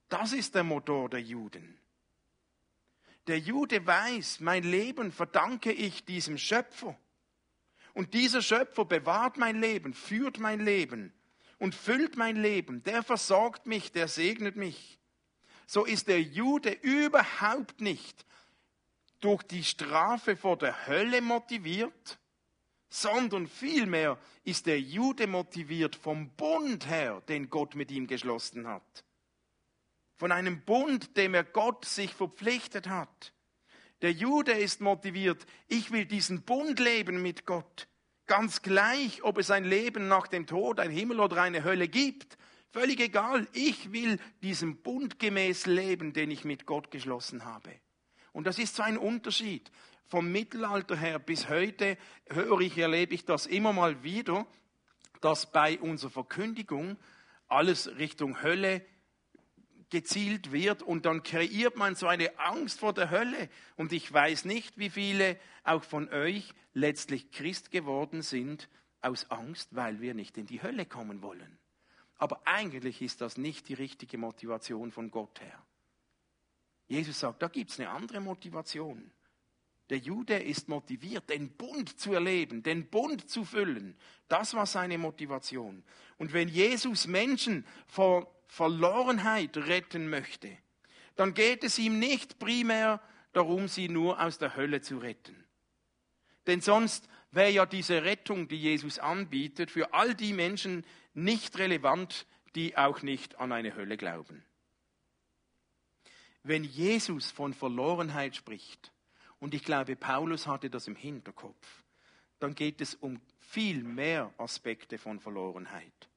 Das 0.09 0.33
ist 0.33 0.55
der 0.55 0.64
Motor 0.64 1.11
der 1.11 1.21
Juden. 1.21 1.79
Der 3.28 3.38
Jude 3.38 3.87
weiß, 3.87 4.40
mein 4.40 4.64
Leben 4.64 5.12
verdanke 5.12 5.72
ich 5.72 6.04
diesem 6.04 6.38
Schöpfer. 6.38 6.98
Und 7.94 8.14
dieser 8.14 8.42
Schöpfer 8.42 8.85
bewahrt 8.85 9.37
mein 9.37 9.61
Leben, 9.61 9.94
führt 9.94 10.38
mein 10.38 10.61
Leben 10.61 11.12
und 11.58 11.74
füllt 11.74 12.16
mein 12.16 12.37
Leben. 12.37 12.82
Der 12.82 13.02
versorgt 13.02 13.66
mich, 13.66 13.92
der 13.92 14.08
segnet 14.08 14.56
mich. 14.56 14.98
So 15.66 15.85
ist 15.85 16.08
der 16.08 16.20
Jude 16.20 16.70
überhaupt 16.70 17.80
nicht 17.80 18.26
durch 19.20 19.42
die 19.44 19.62
Strafe 19.62 20.37
vor 20.37 20.58
der 20.58 20.87
Hölle 20.88 21.20
motiviert, 21.20 22.18
sondern 22.88 23.46
vielmehr 23.46 24.18
ist 24.42 24.66
der 24.66 24.80
Jude 24.80 25.28
motiviert 25.28 25.94
vom 25.94 26.30
Bund 26.30 26.88
her, 26.88 27.22
den 27.28 27.48
Gott 27.48 27.76
mit 27.76 27.90
ihm 27.92 28.06
geschlossen 28.06 28.66
hat 28.66 29.04
von 30.22 30.30
einem 30.30 30.61
Bund, 30.61 31.16
dem 31.16 31.35
er 31.35 31.42
Gott 31.42 31.85
sich 31.85 32.14
verpflichtet 32.14 32.88
hat. 32.88 33.32
Der 34.02 34.12
Jude 34.12 34.52
ist 34.52 34.80
motiviert, 34.80 35.44
ich 35.66 35.90
will 35.90 36.04
diesen 36.04 36.42
Bund 36.42 36.78
leben 36.78 37.22
mit 37.22 37.44
Gott. 37.44 37.88
Ganz 38.28 38.62
gleich, 38.62 39.24
ob 39.24 39.37
es 39.38 39.50
ein 39.50 39.64
Leben 39.64 40.06
nach 40.06 40.28
dem 40.28 40.46
Tod, 40.46 40.78
ein 40.78 40.92
Himmel 40.92 41.18
oder 41.18 41.42
eine 41.42 41.64
Hölle 41.64 41.88
gibt. 41.88 42.38
Völlig 42.70 43.00
egal, 43.00 43.48
ich 43.52 43.90
will 43.90 44.20
diesem 44.44 44.76
Bund 44.76 45.18
gemäß 45.18 45.66
leben, 45.66 46.12
den 46.12 46.30
ich 46.30 46.44
mit 46.44 46.66
Gott 46.66 46.92
geschlossen 46.92 47.44
habe. 47.44 47.72
Und 48.30 48.46
das 48.46 48.61
ist 48.61 48.76
so 48.76 48.85
ein 48.85 48.98
Unterschied. 48.98 49.72
Vom 50.06 50.30
Mittelalter 50.30 50.96
her 50.96 51.18
bis 51.18 51.48
heute 51.48 51.98
höre 52.28 52.61
ich, 52.61 52.78
erlebe 52.78 53.12
ich 53.12 53.24
das 53.24 53.46
immer 53.46 53.72
mal 53.72 54.04
wieder, 54.04 54.46
dass 55.20 55.50
bei 55.50 55.80
unserer 55.80 56.12
Verkündigung 56.12 56.96
alles 57.48 57.96
Richtung 57.98 58.40
Hölle, 58.40 58.87
gezielt 59.92 60.52
wird 60.52 60.83
und 60.83 61.05
dann 61.05 61.22
kreiert 61.22 61.76
man 61.76 61.94
so 61.94 62.07
eine 62.07 62.38
Angst 62.38 62.81
vor 62.81 62.94
der 62.94 63.11
Hölle. 63.11 63.50
Und 63.76 63.92
ich 63.92 64.11
weiß 64.11 64.46
nicht, 64.46 64.78
wie 64.78 64.88
viele 64.88 65.38
auch 65.64 65.85
von 65.85 66.09
euch 66.09 66.55
letztlich 66.72 67.31
Christ 67.31 67.70
geworden 67.70 68.22
sind 68.22 68.70
aus 69.02 69.31
Angst, 69.31 69.68
weil 69.76 70.00
wir 70.00 70.14
nicht 70.14 70.38
in 70.38 70.46
die 70.46 70.62
Hölle 70.62 70.87
kommen 70.87 71.20
wollen. 71.20 71.59
Aber 72.16 72.40
eigentlich 72.46 73.02
ist 73.02 73.20
das 73.20 73.37
nicht 73.37 73.68
die 73.68 73.74
richtige 73.74 74.16
Motivation 74.16 74.92
von 74.92 75.11
Gott 75.11 75.42
her. 75.42 75.62
Jesus 76.88 77.20
sagt, 77.20 77.42
da 77.42 77.48
gibt's 77.48 77.78
eine 77.78 77.90
andere 77.90 78.20
Motivation. 78.20 79.12
Der 79.90 79.98
Jude 79.98 80.38
ist 80.38 80.70
motiviert, 80.70 81.28
den 81.28 81.50
Bund 81.50 82.00
zu 82.00 82.14
erleben, 82.14 82.62
den 82.62 82.88
Bund 82.88 83.28
zu 83.28 83.44
füllen. 83.44 83.94
Das 84.28 84.55
war 84.55 84.64
seine 84.64 84.96
Motivation. 84.96 85.85
Und 86.16 86.33
wenn 86.33 86.48
Jesus 86.48 87.07
Menschen 87.07 87.66
vor 87.87 88.41
Verlorenheit 88.53 89.57
retten 89.57 90.11
möchte, 90.11 90.59
dann 91.17 91.33
geht 91.33 91.65
es 91.65 91.79
ihm 91.79 91.99
nicht 91.99 92.38
primär 92.38 93.01
darum, 93.33 93.67
sie 93.67 93.88
nur 93.88 94.21
aus 94.23 94.37
der 94.37 94.55
Hölle 94.57 94.83
zu 94.83 94.99
retten. 94.99 95.43
Denn 96.47 96.61
sonst 96.61 97.09
wäre 97.31 97.49
ja 97.49 97.65
diese 97.65 98.05
Rettung, 98.05 98.49
die 98.49 98.61
Jesus 98.61 98.99
anbietet, 98.99 99.71
für 99.71 99.95
all 99.95 100.15
die 100.15 100.35
Menschen 100.35 100.85
nicht 101.15 101.57
relevant, 101.57 102.27
die 102.55 102.77
auch 102.77 103.01
nicht 103.01 103.38
an 103.38 103.53
eine 103.53 103.75
Hölle 103.75 103.97
glauben. 103.97 104.45
Wenn 106.43 106.65
Jesus 106.65 107.31
von 107.31 107.55
Verlorenheit 107.55 108.37
spricht, 108.37 108.93
und 109.38 109.55
ich 109.55 109.65
glaube, 109.65 109.97
Paulus 109.97 110.47
hatte 110.47 110.69
das 110.69 110.88
im 110.88 110.97
Hinterkopf, 110.97 111.85
dann 112.38 112.55
geht 112.55 112.83
es 112.83 112.97
um 112.97 113.19
viel 113.38 113.83
mehr 113.83 114.31
Aspekte 114.37 114.99
von 114.99 115.21
Verlorenheit. 115.21 116.11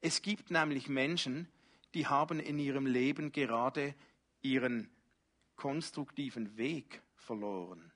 Es 0.00 0.22
gibt 0.22 0.52
nämlich 0.52 0.88
Menschen, 0.88 1.48
die 1.94 2.06
haben 2.06 2.40
in 2.40 2.58
ihrem 2.58 2.86
Leben 2.86 3.32
gerade 3.32 3.94
ihren 4.40 4.90
konstruktiven 5.56 6.56
Weg 6.56 7.02
verloren. 7.16 7.92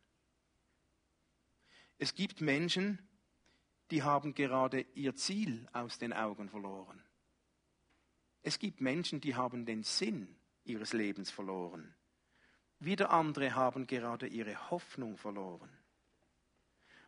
Es 1.99 2.15
gibt 2.15 2.41
Menschen, 2.41 2.99
die 3.91 4.03
haben 4.03 4.35
gerade 4.35 4.81
ihr 4.95 5.15
Ziel 5.15 5.67
aus 5.73 5.99
den 5.99 6.13
Augen 6.13 6.49
verloren. 6.49 7.03
Es 8.43 8.59
gibt 8.59 8.81
Menschen, 8.81 9.21
die 9.21 9.35
haben 9.35 9.65
den 9.67 9.83
Sinn 9.83 10.37
ihres 10.65 10.93
Lebens 10.93 11.31
verloren. 11.31 11.95
Wieder 12.79 13.11
andere 13.11 13.55
haben 13.55 13.87
gerade 13.87 14.27
ihre 14.27 14.71
Hoffnung 14.71 15.17
verloren. 15.17 15.71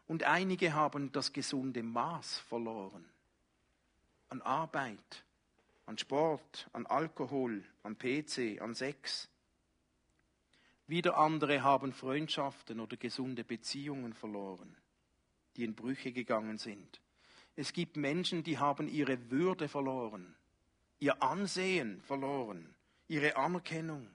Und 0.06 0.22
einige 0.22 0.72
haben 0.72 1.12
das 1.12 1.32
gesunde 1.32 1.82
Maß 1.82 2.38
verloren. 2.38 3.04
An 4.30 4.40
Arbeit, 4.40 5.24
an 5.88 5.96
Sport, 5.96 6.68
an 6.74 6.84
Alkohol, 6.84 7.64
an 7.82 7.96
PC, 7.96 8.60
an 8.60 8.74
Sex. 8.74 9.30
Wieder 10.86 11.16
andere 11.16 11.62
haben 11.62 11.94
Freundschaften 11.94 12.80
oder 12.80 12.98
gesunde 12.98 13.42
Beziehungen 13.42 14.12
verloren, 14.12 14.76
die 15.56 15.64
in 15.64 15.74
Brüche 15.74 16.12
gegangen 16.12 16.58
sind. 16.58 17.00
Es 17.56 17.72
gibt 17.72 17.96
Menschen, 17.96 18.44
die 18.44 18.58
haben 18.58 18.86
ihre 18.86 19.30
Würde 19.30 19.66
verloren, 19.66 20.36
ihr 21.00 21.22
Ansehen 21.22 22.02
verloren, 22.02 22.74
ihre 23.08 23.36
Anerkennung. 23.36 24.10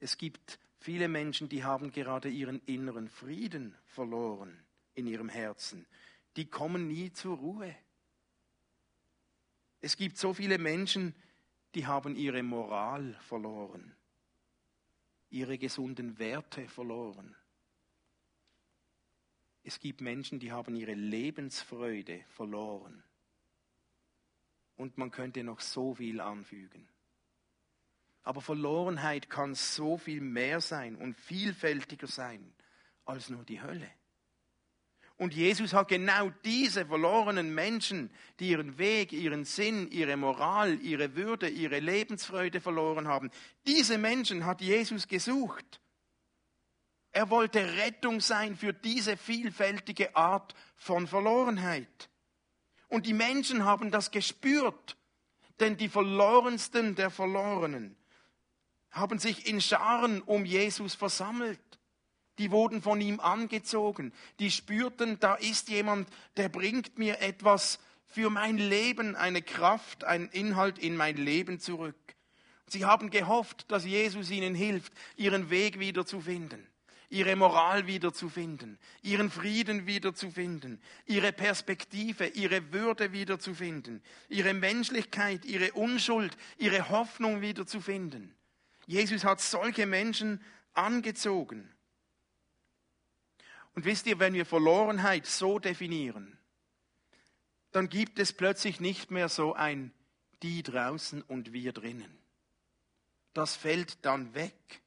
Es 0.00 0.18
gibt 0.18 0.58
viele 0.80 1.06
Menschen, 1.06 1.48
die 1.48 1.62
haben 1.62 1.92
gerade 1.92 2.28
ihren 2.28 2.60
inneren 2.66 3.08
Frieden 3.08 3.76
verloren 3.86 4.58
in 4.96 5.06
ihrem 5.06 5.28
Herzen. 5.28 5.86
Die 6.34 6.46
kommen 6.46 6.88
nie 6.88 7.12
zur 7.12 7.36
Ruhe. 7.36 7.72
Es 9.84 9.96
gibt 9.96 10.16
so 10.16 10.32
viele 10.32 10.58
Menschen, 10.58 11.14
die 11.74 11.86
haben 11.86 12.16
ihre 12.16 12.42
Moral 12.42 13.14
verloren 13.20 13.94
ihre 15.34 15.58
gesunden 15.58 16.16
Werte 16.20 16.68
verloren. 16.68 17.34
Es 19.64 19.80
gibt 19.80 20.00
Menschen, 20.00 20.38
die 20.38 20.52
haben 20.52 20.76
ihre 20.76 20.94
Lebensfreude 20.94 22.22
verloren. 22.36 23.02
Und 24.76 24.96
man 24.96 25.10
könnte 25.10 25.42
noch 25.42 25.58
so 25.58 25.94
viel 25.94 26.20
anfügen. 26.20 26.88
Aber 28.22 28.40
Verlorenheit 28.40 29.28
kann 29.28 29.56
so 29.56 29.98
viel 29.98 30.20
mehr 30.20 30.60
sein 30.60 30.94
und 30.94 31.14
vielfältiger 31.14 32.06
sein 32.06 32.54
als 33.04 33.28
nur 33.28 33.42
die 33.42 33.60
Hölle. 33.60 33.90
Und 35.16 35.32
Jesus 35.32 35.72
hat 35.72 35.88
genau 35.88 36.30
diese 36.44 36.86
verlorenen 36.86 37.54
Menschen, 37.54 38.10
die 38.40 38.48
ihren 38.50 38.78
Weg, 38.78 39.12
ihren 39.12 39.44
Sinn, 39.44 39.88
ihre 39.90 40.16
Moral, 40.16 40.80
ihre 40.80 41.14
Würde, 41.14 41.48
ihre 41.48 41.78
Lebensfreude 41.78 42.60
verloren 42.60 43.06
haben, 43.06 43.30
diese 43.66 43.96
Menschen 43.96 44.44
hat 44.44 44.60
Jesus 44.60 45.06
gesucht. 45.06 45.80
Er 47.12 47.30
wollte 47.30 47.76
Rettung 47.76 48.20
sein 48.20 48.56
für 48.56 48.72
diese 48.72 49.16
vielfältige 49.16 50.16
Art 50.16 50.52
von 50.74 51.06
Verlorenheit. 51.06 52.10
Und 52.88 53.06
die 53.06 53.14
Menschen 53.14 53.64
haben 53.64 53.92
das 53.92 54.10
gespürt, 54.10 54.96
denn 55.60 55.76
die 55.76 55.88
verlorensten 55.88 56.96
der 56.96 57.10
Verlorenen 57.10 57.96
haben 58.90 59.18
sich 59.18 59.46
in 59.46 59.60
Scharen 59.60 60.22
um 60.22 60.44
Jesus 60.44 60.94
versammelt 60.94 61.60
die 62.38 62.50
wurden 62.50 62.82
von 62.82 63.00
ihm 63.00 63.20
angezogen. 63.20 64.12
Die 64.38 64.50
spürten, 64.50 65.18
da 65.20 65.34
ist 65.34 65.68
jemand, 65.68 66.08
der 66.36 66.48
bringt 66.48 66.98
mir 66.98 67.20
etwas 67.20 67.78
für 68.06 68.30
mein 68.30 68.58
Leben, 68.58 69.16
eine 69.16 69.42
Kraft, 69.42 70.04
einen 70.04 70.28
Inhalt 70.28 70.78
in 70.78 70.96
mein 70.96 71.16
Leben 71.16 71.58
zurück. 71.58 71.96
Sie 72.66 72.84
haben 72.84 73.10
gehofft, 73.10 73.70
dass 73.70 73.84
Jesus 73.84 74.30
ihnen 74.30 74.54
hilft, 74.54 74.92
ihren 75.16 75.50
Weg 75.50 75.78
wiederzufinden, 75.78 76.66
ihre 77.08 77.36
Moral 77.36 77.86
wiederzufinden, 77.86 78.78
ihren 79.02 79.30
Frieden 79.30 79.86
wiederzufinden, 79.86 80.80
ihre 81.06 81.32
Perspektive, 81.32 82.26
ihre 82.28 82.72
Würde 82.72 83.12
wiederzufinden, 83.12 84.02
ihre 84.28 84.54
Menschlichkeit, 84.54 85.44
ihre 85.44 85.72
Unschuld, 85.72 86.36
ihre 86.56 86.88
Hoffnung 86.88 87.40
wiederzufinden. 87.40 88.34
Jesus 88.86 89.24
hat 89.24 89.40
solche 89.40 89.86
Menschen 89.86 90.40
angezogen. 90.72 91.73
Und 93.74 93.84
wisst 93.84 94.06
ihr, 94.06 94.18
wenn 94.18 94.34
wir 94.34 94.46
Verlorenheit 94.46 95.26
so 95.26 95.58
definieren, 95.58 96.38
dann 97.72 97.88
gibt 97.88 98.18
es 98.18 98.32
plötzlich 98.32 98.80
nicht 98.80 99.10
mehr 99.10 99.28
so 99.28 99.52
ein 99.54 99.92
die 100.42 100.62
draußen 100.62 101.22
und 101.22 101.52
wir 101.52 101.72
drinnen. 101.72 102.18
Das 103.32 103.56
fällt 103.56 104.04
dann 104.04 104.34
weg. 104.34 104.82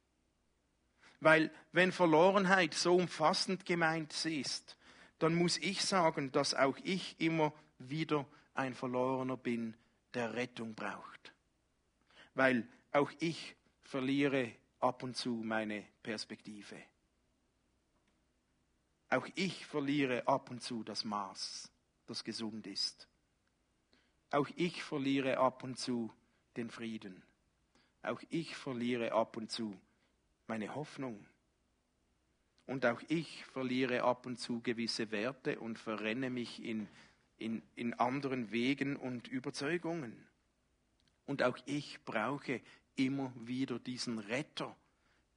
Weil 1.20 1.50
wenn 1.72 1.92
Verlorenheit 1.92 2.74
so 2.74 2.94
umfassend 2.94 3.66
gemeint 3.66 4.24
ist, 4.24 4.76
dann 5.18 5.34
muss 5.34 5.58
ich 5.58 5.84
sagen, 5.84 6.30
dass 6.32 6.54
auch 6.54 6.78
ich 6.84 7.20
immer 7.20 7.52
wieder 7.78 8.24
ein 8.54 8.74
Verlorener 8.74 9.36
bin, 9.36 9.76
der 10.14 10.34
Rettung 10.34 10.74
braucht. 10.74 11.34
Weil 12.34 12.66
auch 12.92 13.10
ich 13.18 13.56
verliere 13.82 14.52
ab 14.80 15.02
und 15.02 15.16
zu 15.16 15.30
meine 15.30 15.84
Perspektive. 16.02 16.76
Auch 19.10 19.26
ich 19.34 19.64
verliere 19.66 20.26
ab 20.26 20.50
und 20.50 20.62
zu 20.62 20.82
das 20.82 21.04
Maß, 21.04 21.70
das 22.06 22.24
gesund 22.24 22.66
ist. 22.66 23.08
Auch 24.30 24.48
ich 24.56 24.82
verliere 24.82 25.38
ab 25.38 25.62
und 25.62 25.78
zu 25.78 26.12
den 26.56 26.70
Frieden. 26.70 27.22
Auch 28.02 28.20
ich 28.28 28.54
verliere 28.54 29.12
ab 29.12 29.36
und 29.36 29.50
zu 29.50 29.78
meine 30.46 30.74
Hoffnung. 30.74 31.26
Und 32.66 32.84
auch 32.84 33.00
ich 33.08 33.44
verliere 33.46 34.02
ab 34.02 34.26
und 34.26 34.38
zu 34.38 34.60
gewisse 34.60 35.10
Werte 35.10 35.58
und 35.58 35.78
verrenne 35.78 36.28
mich 36.28 36.62
in, 36.62 36.86
in, 37.38 37.62
in 37.76 37.94
anderen 37.94 38.50
Wegen 38.50 38.96
und 38.96 39.26
Überzeugungen. 39.28 40.26
Und 41.24 41.42
auch 41.42 41.56
ich 41.64 41.98
brauche 42.04 42.60
immer 42.94 43.32
wieder 43.36 43.78
diesen 43.78 44.18
Retter, 44.18 44.76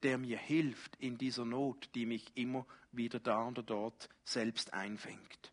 der 0.02 0.18
mir 0.18 0.38
hilft 0.38 0.96
in 0.96 1.18
dieser 1.18 1.44
Not, 1.44 1.90
die 1.94 2.06
mich 2.06 2.24
immer 2.34 2.66
wieder 2.92 3.20
da 3.20 3.48
oder 3.48 3.62
dort 3.62 4.08
selbst 4.24 4.72
einfängt. 4.74 5.52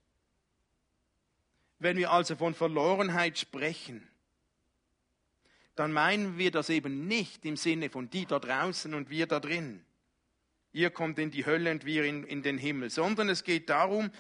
Wenn 1.80 1.98
wir 1.98 2.12
also 2.12 2.36
von 2.36 2.54
Verlorenheit 2.54 3.38
sprechen, 3.38 4.08
dann 5.76 5.94
meinen 5.94 6.38
wir 6.38 6.52
das 6.52 6.70
eben 6.70 7.08
nicht 7.08 7.46
im 7.46 7.56
Sinne 7.56 7.90
von 7.90 8.10
die 8.10 8.26
da 8.26 8.40
draußen 8.40 8.94
und 8.94 9.10
wir 9.10 9.28
da 9.28 9.40
drin. 9.40 9.86
Ihr 10.74 10.90
kommt 10.90 11.18
in 11.20 11.32
die 11.32 11.46
Hölle 11.46 11.72
und 11.72 11.86
wir 11.86 12.04
in, 12.04 12.26
in 12.26 12.44
den 12.44 12.58
Himmel, 12.58 12.90
sondern 12.90 13.30
es 13.30 13.44
geht 13.44 13.70
darum, 13.70 14.12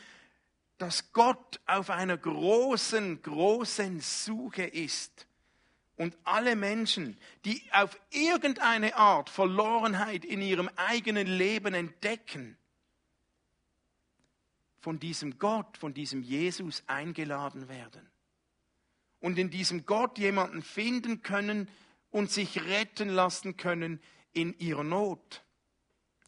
dass 0.77 1.11
Gott 1.11 1.59
auf 1.65 1.89
einer 1.89 2.17
großen, 2.17 3.21
großen 3.21 3.99
Suche 3.99 4.63
ist 4.63 5.27
und 5.99 6.17
alle 6.23 6.55
Menschen, 6.55 7.17
die 7.43 7.61
auf 7.73 7.99
irgendeine 8.09 8.95
Art 8.95 9.29
Verlorenheit 9.29 10.23
in 10.23 10.41
ihrem 10.41 10.69
eigenen 10.77 11.27
Leben 11.27 11.73
entdecken, 11.73 12.57
von 14.79 14.97
diesem 14.97 15.39
Gott, 15.39 15.77
von 15.77 15.93
diesem 15.93 16.21
Jesus 16.21 16.83
eingeladen 16.87 17.67
werden. 17.67 18.09
Und 19.19 19.37
in 19.37 19.49
diesem 19.49 19.85
Gott 19.85 20.17
jemanden 20.17 20.61
finden 20.61 21.21
können 21.21 21.67
und 22.11 22.31
sich 22.31 22.63
retten 22.63 23.09
lassen 23.09 23.57
können 23.57 23.99
in 24.31 24.57
ihrer 24.57 24.85
Not. 24.85 25.43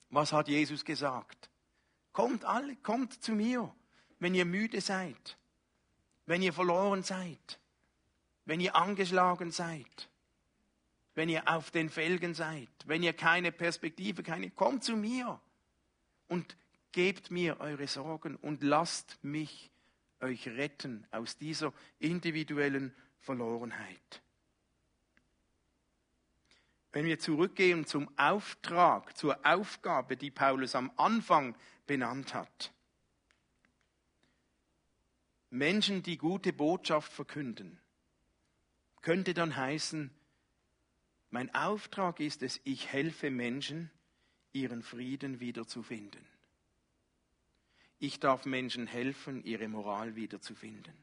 Was 0.09 0.33
hat 0.33 0.49
Jesus 0.49 0.83
gesagt? 0.83 1.49
Kommt 2.11 2.43
alle, 2.43 2.75
kommt 2.75 3.23
zu 3.23 3.31
mir, 3.31 3.73
wenn 4.19 4.35
ihr 4.35 4.43
müde 4.43 4.81
seid, 4.81 5.37
wenn 6.25 6.41
ihr 6.41 6.51
verloren 6.51 7.03
seid 7.03 7.60
wenn 8.45 8.59
ihr 8.59 8.75
angeschlagen 8.75 9.51
seid, 9.51 10.09
wenn 11.15 11.29
ihr 11.29 11.47
auf 11.47 11.71
den 11.71 11.89
Felgen 11.89 12.33
seid, 12.33 12.69
wenn 12.85 13.03
ihr 13.03 13.13
keine 13.13 13.51
Perspektive, 13.51 14.23
keine, 14.23 14.49
kommt 14.51 14.83
zu 14.83 14.95
mir 14.95 15.39
und 16.27 16.55
gebt 16.91 17.31
mir 17.31 17.59
eure 17.59 17.87
Sorgen 17.87 18.35
und 18.35 18.63
lasst 18.63 19.23
mich 19.23 19.71
euch 20.19 20.47
retten 20.47 21.05
aus 21.11 21.37
dieser 21.37 21.73
individuellen 21.99 22.93
Verlorenheit. 23.19 24.21
Wenn 26.91 27.05
wir 27.05 27.19
zurückgehen 27.19 27.85
zum 27.85 28.09
Auftrag, 28.17 29.15
zur 29.15 29.39
Aufgabe, 29.45 30.17
die 30.17 30.31
Paulus 30.31 30.75
am 30.75 30.91
Anfang 30.97 31.55
benannt 31.87 32.33
hat. 32.33 32.73
Menschen, 35.49 36.03
die 36.03 36.17
gute 36.17 36.53
Botschaft 36.53 37.11
verkünden, 37.11 37.79
könnte 39.01 39.33
dann 39.33 39.55
heißen, 39.55 40.11
mein 41.29 41.53
Auftrag 41.55 42.19
ist 42.19 42.43
es, 42.43 42.59
ich 42.63 42.91
helfe 42.91 43.31
Menschen, 43.31 43.89
ihren 44.53 44.83
Frieden 44.83 45.39
wiederzufinden. 45.39 46.25
Ich 47.99 48.19
darf 48.19 48.45
Menschen 48.45 48.87
helfen, 48.87 49.43
ihre 49.43 49.67
Moral 49.67 50.15
wiederzufinden. 50.15 50.93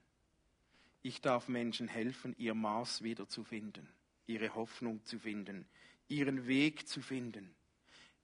Ich 1.03 1.21
darf 1.21 1.49
Menschen 1.49 1.89
helfen, 1.89 2.35
ihr 2.39 2.55
Maß 2.55 3.03
wiederzufinden, 3.03 3.89
ihre 4.27 4.55
Hoffnung 4.55 5.05
zu 5.05 5.19
finden, 5.19 5.67
ihren 6.09 6.47
Weg 6.47 6.89
zu 6.89 7.01
finden. 7.01 7.55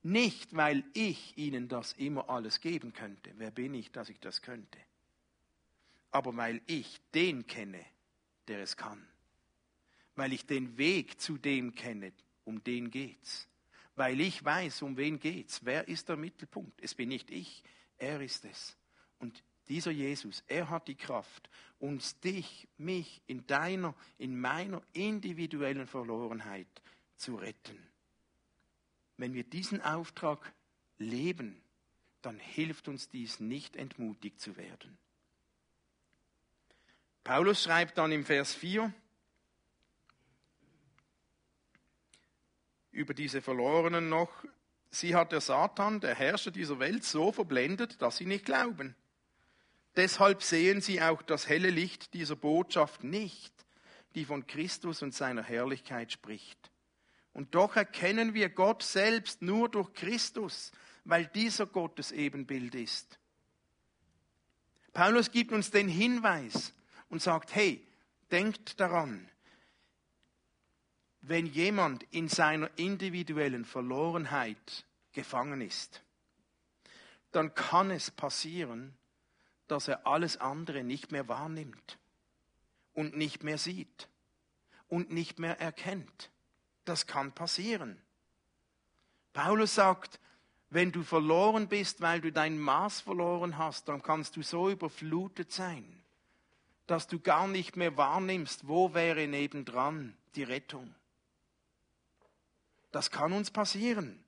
Nicht, 0.03 0.55
weil 0.55 0.85
ich 0.93 1.39
ihnen 1.39 1.69
das 1.69 1.95
immer 1.95 2.29
alles 2.29 2.61
geben 2.61 2.93
könnte. 2.93 3.33
Wer 3.37 3.51
bin 3.51 3.73
ich, 3.75 3.91
dass 3.93 4.11
ich 4.11 4.21
das 4.21 4.43
könnte? 4.43 4.79
Aber 6.11 6.37
weil 6.37 6.61
ich 6.67 7.01
den 7.15 7.47
kenne, 7.47 7.83
der 8.49 8.61
es 8.61 8.77
kann. 8.77 9.07
Weil 10.17 10.33
ich 10.33 10.47
den 10.47 10.79
Weg 10.79 11.21
zu 11.21 11.39
dem 11.39 11.75
kenne, 11.75 12.13
um 12.45 12.63
den 12.63 12.91
geht's. 12.91 13.49
Weil 13.97 14.21
ich 14.21 14.45
weiß, 14.45 14.83
um 14.83 14.97
wen 14.97 15.19
geht's. 15.19 15.65
Wer 15.65 15.89
ist 15.89 16.09
der 16.09 16.17
Mittelpunkt? 16.17 16.81
Es 16.83 16.95
bin 16.95 17.09
nicht 17.09 17.31
ich, 17.31 17.63
er 17.99 18.21
ist 18.21 18.45
es. 18.45 18.77
Und 19.19 19.43
dieser 19.69 19.91
Jesus, 19.91 20.43
er 20.47 20.69
hat 20.69 20.89
die 20.89 20.95
Kraft, 20.95 21.49
uns 21.79 22.19
dich, 22.21 22.69
mich 22.77 23.23
in 23.27 23.47
deiner, 23.47 23.95
in 24.19 24.39
meiner 24.39 24.83
individuellen 24.93 25.87
Verlorenheit 25.87 26.67
zu 27.17 27.37
retten. 27.37 27.79
Wenn 29.17 29.33
wir 29.33 29.45
diesen 29.45 29.81
Auftrag 29.81 30.53
leben, 30.99 31.63
dann 32.23 32.39
hilft 32.39 32.89
uns 32.89 33.09
dies 33.09 33.41
nicht 33.41 33.77
entmutigt 33.77 34.41
zu 34.41 34.57
werden. 34.57 34.99
Paulus 37.23 37.63
schreibt 37.63 37.97
dann 37.97 38.13
im 38.13 38.25
Vers 38.25 38.55
4 38.55 38.93
über 42.95 43.13
diese 43.13 43.43
Verlorenen 43.43 44.09
noch, 44.09 44.31
sie 44.91 45.15
hat 45.15 45.33
der 45.33 45.41
Satan, 45.41 46.01
der 46.01 46.15
Herrscher 46.15 46.51
dieser 46.51 46.79
Welt, 46.79 47.05
so 47.05 47.33
verblendet, 47.33 48.01
dass 48.01 48.17
sie 48.17 48.27
nicht 48.27 48.45
glauben. 48.45 48.95
Deshalb 49.97 50.43
sehen 50.43 50.81
sie 50.81 51.01
auch 51.01 51.23
das 51.23 51.49
helle 51.49 51.71
Licht 51.71 52.15
dieser 52.15 52.37
Botschaft 52.37 53.05
nicht, 53.05 53.53
die 54.15 54.25
von 54.25 54.47
Christus 54.47 55.03
und 55.03 55.15
seiner 55.15 55.43
Herrlichkeit 55.43 56.13
spricht. 56.13 56.71
Und 57.33 57.55
doch 57.55 57.77
erkennen 57.77 58.35
wir 58.35 58.49
Gott 58.49 58.83
selbst 58.83 59.43
nur 59.43 59.69
durch 59.69 59.93
Christus, 59.93 60.71
weil 61.05 61.27
dieser 61.27 61.67
Gottes 61.67 62.13
Ebenbild 62.13 62.75
ist. 62.75 63.19
Paulus 64.93 65.33
gibt 65.33 65.53
uns 65.53 65.73
den 65.73 65.89
Hinweis 65.89 66.73
und 67.09 67.21
sagt, 67.21 67.55
hey, 67.55 67.85
denkt 68.31 68.79
daran, 68.79 69.29
wenn 71.27 71.47
jemand 71.47 72.03
in 72.11 72.29
seiner 72.29 72.71
individuellen 72.77 73.65
Verlorenheit 73.65 74.85
gefangen 75.13 75.63
ist, 75.63 76.03
dann 77.33 77.55
kann 77.55 77.91
es 77.91 78.11
passieren, 78.11 78.95
dass 79.67 79.89
er 79.89 80.07
alles 80.07 80.37
andere 80.37 80.85
nicht 80.85 81.13
mehr 81.13 81.27
wahrnimmt 81.27 81.99
und 82.93 83.17
nicht 83.17 83.43
mehr 83.43 83.57
sieht 83.57 84.09
und 84.89 85.11
nicht 85.11 85.39
mehr 85.39 85.59
erkennt. 85.61 86.31
Das 86.85 87.07
kann 87.07 87.33
passieren. 87.33 87.99
Paulus 89.33 89.75
sagt, 89.75 90.21
wenn 90.69 90.93
du 90.93 91.03
verloren 91.03 91.69
bist, 91.69 92.03
weil 92.03 92.21
du 92.21 92.33
dein 92.33 92.59
Maß 92.59 93.01
verloren 93.01 93.57
hast, 93.57 93.89
dann 93.89 94.03
kannst 94.03 94.37
du 94.37 94.43
so 94.43 94.69
überflutet 94.69 95.51
sein, 95.51 96.05
dass 96.87 97.07
du 97.07 97.19
gar 97.19 97.49
nicht 97.49 97.77
mehr 97.77 97.97
wahrnimmst, 97.97 98.69
wo 98.69 98.93
wäre 98.93 99.27
nebendran 99.27 100.15
die 100.35 100.43
Rettung. 100.43 100.95
Das 102.95 103.11
kann 103.11 103.33
uns 103.33 103.51
passieren. 103.51 104.23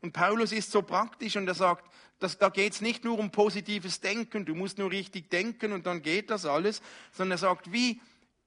Und 0.00 0.12
Paulus 0.12 0.52
ist 0.52 0.70
so 0.70 0.82
praktisch 0.82 1.36
und 1.36 1.48
er 1.48 1.54
sagt, 1.54 1.92
dass, 2.20 2.38
da 2.38 2.50
geht 2.50 2.72
es 2.72 2.80
nicht 2.80 3.02
nur 3.02 3.18
um 3.18 3.32
positives 3.32 4.00
Denken, 4.00 4.44
du 4.44 4.54
musst 4.54 4.78
nur 4.78 4.92
richtig 4.92 5.28
denken 5.28 5.72
und 5.72 5.86
dann 5.86 6.02
geht 6.02 6.30
das 6.30 6.46
alles, 6.46 6.82
sondern 7.10 7.32
er 7.32 7.38
sagt, 7.38 7.72
wie, 7.72 8.00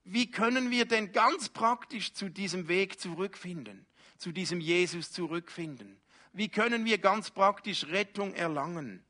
wie 0.06 0.32
können 0.32 0.72
wir 0.72 0.86
denn 0.86 1.12
ganz 1.12 1.50
praktisch 1.50 2.14
zu 2.14 2.30
diesem 2.30 2.70
Weg 2.70 3.02
zurückfinden, 3.02 3.86
zu 4.18 4.32
diesem 4.32 4.62
Jesus 4.62 5.12
zurückfinden? 5.12 6.00
Wie 6.32 6.48
können 6.48 6.86
wir 6.86 6.98
ganz 6.98 7.32
praktisch 7.32 7.88
Rettung 7.88 8.34
erlangen? 8.34 9.04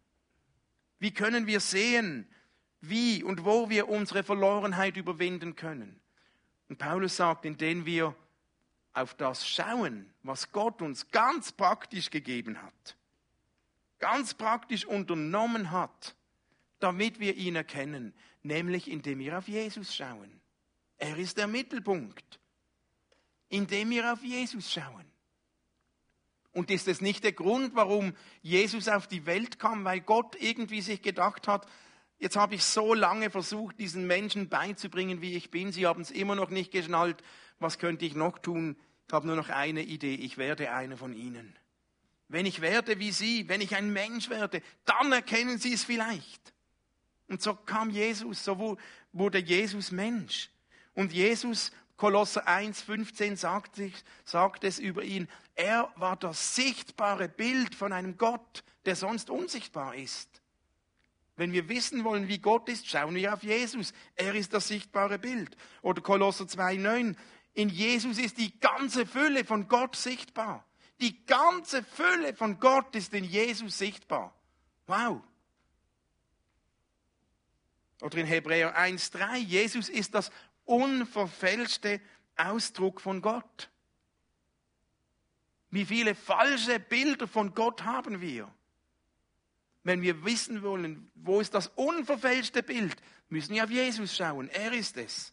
Wie 0.98 1.12
können 1.12 1.46
wir 1.46 1.60
sehen, 1.60 2.28
wie 2.82 3.24
und 3.24 3.46
wo 3.46 3.70
wir 3.70 3.88
unsere 3.88 4.24
Verlorenheit 4.24 4.98
überwinden 4.98 5.56
können? 5.56 6.02
Und 6.70 6.80
Paulus 6.80 7.18
sagt, 7.18 7.46
indem 7.46 7.86
wir 7.86 8.16
auf 8.96 9.14
das 9.14 9.48
schauen, 9.48 10.10
was 10.24 10.52
Gott 10.52 10.82
uns 10.82 11.10
ganz 11.12 11.52
praktisch 11.52 12.10
gegeben 12.10 12.62
hat, 12.62 12.98
ganz 14.00 14.34
praktisch 14.34 14.86
unternommen 14.86 15.72
hat, 15.72 16.16
damit 16.80 17.20
wir 17.20 17.36
ihn 17.36 17.56
erkennen, 17.56 18.14
nämlich 18.42 18.90
indem 18.90 19.20
wir 19.20 19.38
auf 19.38 19.48
Jesus 19.48 19.96
schauen. 19.96 20.42
Er 20.98 21.18
ist 21.18 21.38
der 21.38 21.48
Mittelpunkt. 21.48 22.40
Indem 23.50 23.90
wir 23.92 24.12
auf 24.12 24.24
Jesus 24.24 24.72
schauen. 24.72 25.06
Und 26.52 26.72
ist 26.72 26.88
es 26.88 27.02
nicht 27.02 27.24
der 27.24 27.34
Grund, 27.34 27.76
warum 27.76 28.16
Jesus 28.42 28.88
auf 28.88 29.08
die 29.08 29.26
Welt 29.26 29.60
kam, 29.60 29.84
weil 29.84 30.00
Gott 30.00 30.36
irgendwie 30.40 30.82
sich 30.82 31.02
gedacht 31.02 31.48
hat, 31.48 31.68
jetzt 32.20 32.36
habe 32.36 32.56
ich 32.56 32.64
so 32.64 32.94
lange 32.94 33.30
versucht, 33.30 33.80
diesen 33.80 34.08
Menschen 34.08 34.50
beizubringen, 34.50 35.22
wie 35.22 35.36
ich 35.36 35.52
bin, 35.52 35.72
sie 35.72 35.86
haben 35.86 36.02
es 36.02 36.12
immer 36.12 36.36
noch 36.36 36.50
nicht 36.50 36.72
geschnallt, 36.72 37.22
was 37.60 37.80
könnte 37.80 38.06
ich 38.06 38.16
noch 38.16 38.40
tun? 38.40 38.76
Ich 39.08 39.14
habe 39.14 39.28
nur 39.28 39.36
noch 39.36 39.50
eine 39.50 39.84
Idee, 39.84 40.16
ich 40.16 40.38
werde 40.38 40.72
einer 40.72 40.98
von 40.98 41.14
ihnen. 41.14 41.56
Wenn 42.28 42.46
ich 42.46 42.62
werde 42.62 43.00
wie 43.00 43.12
sie, 43.12 43.48
wenn 43.48 43.62
ich 43.62 43.76
ein 43.76 43.94
Mensch 43.94 44.30
werde, 44.30 44.62
dann 44.86 45.12
erkennen 45.12 45.60
sie 45.60 45.74
es 45.74 45.84
vielleicht. 45.84 46.54
Und 47.28 47.42
so 47.42 47.56
kam 47.56 47.90
Jesus, 47.90 48.44
so 48.44 48.78
wurde 49.14 49.40
Jesus 49.40 49.92
Mensch. 49.92 50.50
Und 50.94 51.14
Jesus, 51.14 51.72
Kolosser 51.98 52.48
1, 52.48 52.82
15 52.82 53.36
sagt, 53.38 53.80
sagt 54.26 54.64
es 54.64 54.80
über 54.80 55.04
ihn, 55.04 55.28
er 55.56 55.92
war 55.96 56.18
das 56.18 56.56
sichtbare 56.56 57.30
Bild 57.30 57.76
von 57.76 57.94
einem 57.94 58.18
Gott, 58.18 58.64
der 58.86 58.96
sonst 58.96 59.30
unsichtbar 59.30 59.96
ist. 59.96 60.35
Wenn 61.36 61.52
wir 61.52 61.68
wissen 61.68 62.04
wollen, 62.04 62.28
wie 62.28 62.40
Gott 62.40 62.70
ist, 62.70 62.88
schauen 62.88 63.16
wir 63.16 63.34
auf 63.34 63.44
Jesus. 63.44 63.94
Er 64.16 64.36
ist 64.36 64.54
das 64.54 64.68
sichtbare 64.68 65.20
Bild. 65.20 65.56
Oder 65.82 66.02
Kolosser 66.02 66.48
2, 66.48 66.78
9. 66.78 67.18
In 67.54 67.70
Jesus 67.70 68.18
ist 68.18 68.38
die 68.38 68.58
ganze 68.60 69.06
Fülle 69.06 69.44
von 69.44 69.68
Gott 69.68 69.96
sichtbar. 69.96 70.66
Die 71.02 71.26
ganze 71.26 71.84
Fülle 71.84 72.34
von 72.34 72.60
Gott 72.60 72.96
ist 72.96 73.14
in 73.14 73.26
Jesus 73.26 73.78
sichtbar. 73.78 74.34
Wow. 74.88 75.22
Oder 78.02 78.18
in 78.18 78.26
Hebräer 78.26 78.78
1,3, 78.78 79.38
Jesus 79.38 79.90
ist 79.90 80.16
das 80.16 80.32
unverfälschte 80.64 82.02
Ausdruck 82.38 83.02
von 83.02 83.22
Gott. 83.22 83.70
Wie 85.70 85.86
viele 85.86 86.16
falsche 86.16 86.80
Bilder 86.80 87.28
von 87.28 87.54
Gott 87.54 87.84
haben 87.84 88.22
wir? 88.22 88.54
Wenn 89.86 90.02
wir 90.02 90.26
wissen 90.26 90.64
wollen, 90.64 91.12
wo 91.14 91.40
ist 91.40 91.54
das 91.54 91.68
unverfälschte 91.68 92.64
Bild, 92.64 92.96
müssen 93.30 93.54
wir 93.54 93.64
auf 93.64 93.70
Jesus 93.70 94.16
schauen. 94.16 94.50
Er 94.50 94.74
ist 94.74 94.98
es. 94.98 95.32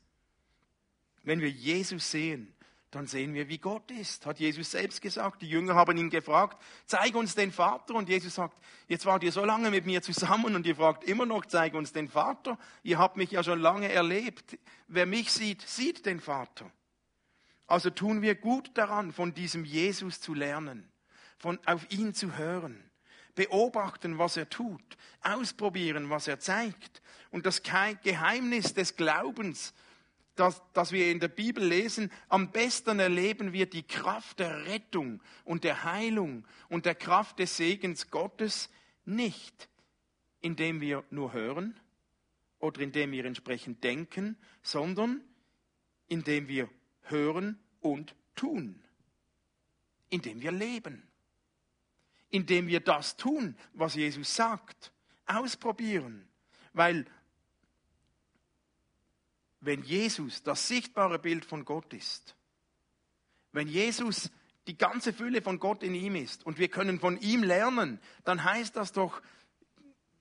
Wenn 1.23 1.41
wir 1.41 1.49
Jesus 1.49 2.11
sehen, 2.11 2.55
dann 2.91 3.07
sehen 3.07 3.33
wir, 3.33 3.49
wie 3.49 3.57
Gott 3.57 3.91
ist. 3.91 4.27
Hat 4.27 4.39
Jesus 4.41 4.73
selbst 4.73 5.01
gesagt. 5.01 5.41
Die 5.41 5.49
Jünger 5.49 5.75
haben 5.75 5.97
ihn 5.97 6.11
gefragt, 6.11 6.63
zeig 6.85 7.15
uns 7.15 7.35
den 7.35 7.51
Vater. 7.51 7.95
Und 7.95 8.11
Jesus 8.11 8.35
sagt, 8.35 8.63
jetzt 8.89 9.07
wart 9.07 9.23
ihr 9.25 9.33
so 9.33 9.43
lange 9.43 9.71
mit 9.71 9.87
mir 9.87 10.03
zusammen 10.03 10.55
und 10.55 10.67
ihr 10.67 10.77
fragt 10.77 11.05
immer 11.05 11.25
noch, 11.25 11.47
zeig 11.47 11.73
uns 11.73 11.95
den 11.95 12.11
Vater. 12.11 12.59
Ihr 12.83 12.99
habt 12.99 13.17
mich 13.17 13.31
ja 13.31 13.43
schon 13.43 13.59
lange 13.59 13.91
erlebt. 13.91 14.59
Wer 14.87 15.07
mich 15.07 15.33
sieht, 15.33 15.63
sieht 15.63 16.05
den 16.05 16.21
Vater. 16.21 16.71
Also 17.67 17.89
tun 17.89 18.21
wir 18.21 18.35
gut 18.35 18.73
daran, 18.75 19.13
von 19.13 19.33
diesem 19.33 19.65
Jesus 19.65 20.21
zu 20.21 20.35
lernen, 20.35 20.93
von 21.39 21.59
auf 21.65 21.91
ihn 21.91 22.13
zu 22.13 22.37
hören, 22.37 22.85
beobachten, 23.35 24.19
was 24.19 24.37
er 24.37 24.49
tut, 24.49 24.97
ausprobieren, 25.23 26.11
was 26.11 26.29
er 26.29 26.39
zeigt 26.39 27.03
und 27.31 27.47
das 27.47 27.63
Geheimnis 27.63 28.75
des 28.75 28.97
Glaubens 28.97 29.73
das, 30.35 30.63
das 30.73 30.93
wir 30.93 31.11
in 31.11 31.21
der 31.21 31.29
Bibel 31.29 31.65
lesen, 31.65 32.11
am 32.29 32.51
besten 32.51 32.99
erleben 32.99 33.53
wir 33.53 33.67
die 33.67 33.83
Kraft 33.83 34.39
der 34.39 34.67
Rettung 34.67 35.21
und 35.45 35.65
der 35.65 35.85
Heilung 35.85 36.47
und 36.69 36.87
der 36.87 36.95
Kraft 36.95 37.39
des 37.39 37.57
Segens 37.57 38.11
Gottes 38.11 38.71
nicht, 39.05 39.69
indem 40.41 40.81
wir 40.81 41.05
nur 41.11 41.33
hören 41.33 41.79
oder 42.61 42.81
indem 42.81 43.13
wir 43.13 43.25
entsprechend 43.25 43.85
denken, 43.85 44.37
sondern 44.63 45.23
indem 46.09 46.49
wir 46.49 46.69
hören 47.03 47.59
und 47.81 48.15
tun. 48.35 48.83
Indem 50.09 50.41
wir 50.41 50.53
leben. 50.53 51.03
Indem 52.33 52.67
wir 52.67 52.81
das 52.81 53.17
tun, 53.17 53.57
was 53.73 53.95
Jesus 53.95 54.35
sagt. 54.35 54.93
Ausprobieren. 55.27 56.29
Weil 56.73 57.07
wenn 59.61 59.85
Jesus 59.85 60.43
das 60.43 60.67
sichtbare 60.67 61.21
Bild 61.21 61.45
von 61.45 61.65
Gott 61.65 61.95
ist, 61.95 62.35
wenn 63.53 63.69
Jesus 63.69 64.31
die 64.67 64.77
ganze 64.77 65.13
Fülle 65.13 65.43
von 65.43 65.59
Gott 65.59 65.83
in 65.83 65.95
ihm 65.95 66.17
ist 66.17 66.45
und 66.45 66.59
wir 66.59 66.69
können 66.69 66.99
von 66.99 67.21
ihm 67.21 67.45
lernen, 67.45 68.01
dann 68.25 68.43
heißt 68.43 68.77
das 68.77 68.93
doch, 68.93 69.23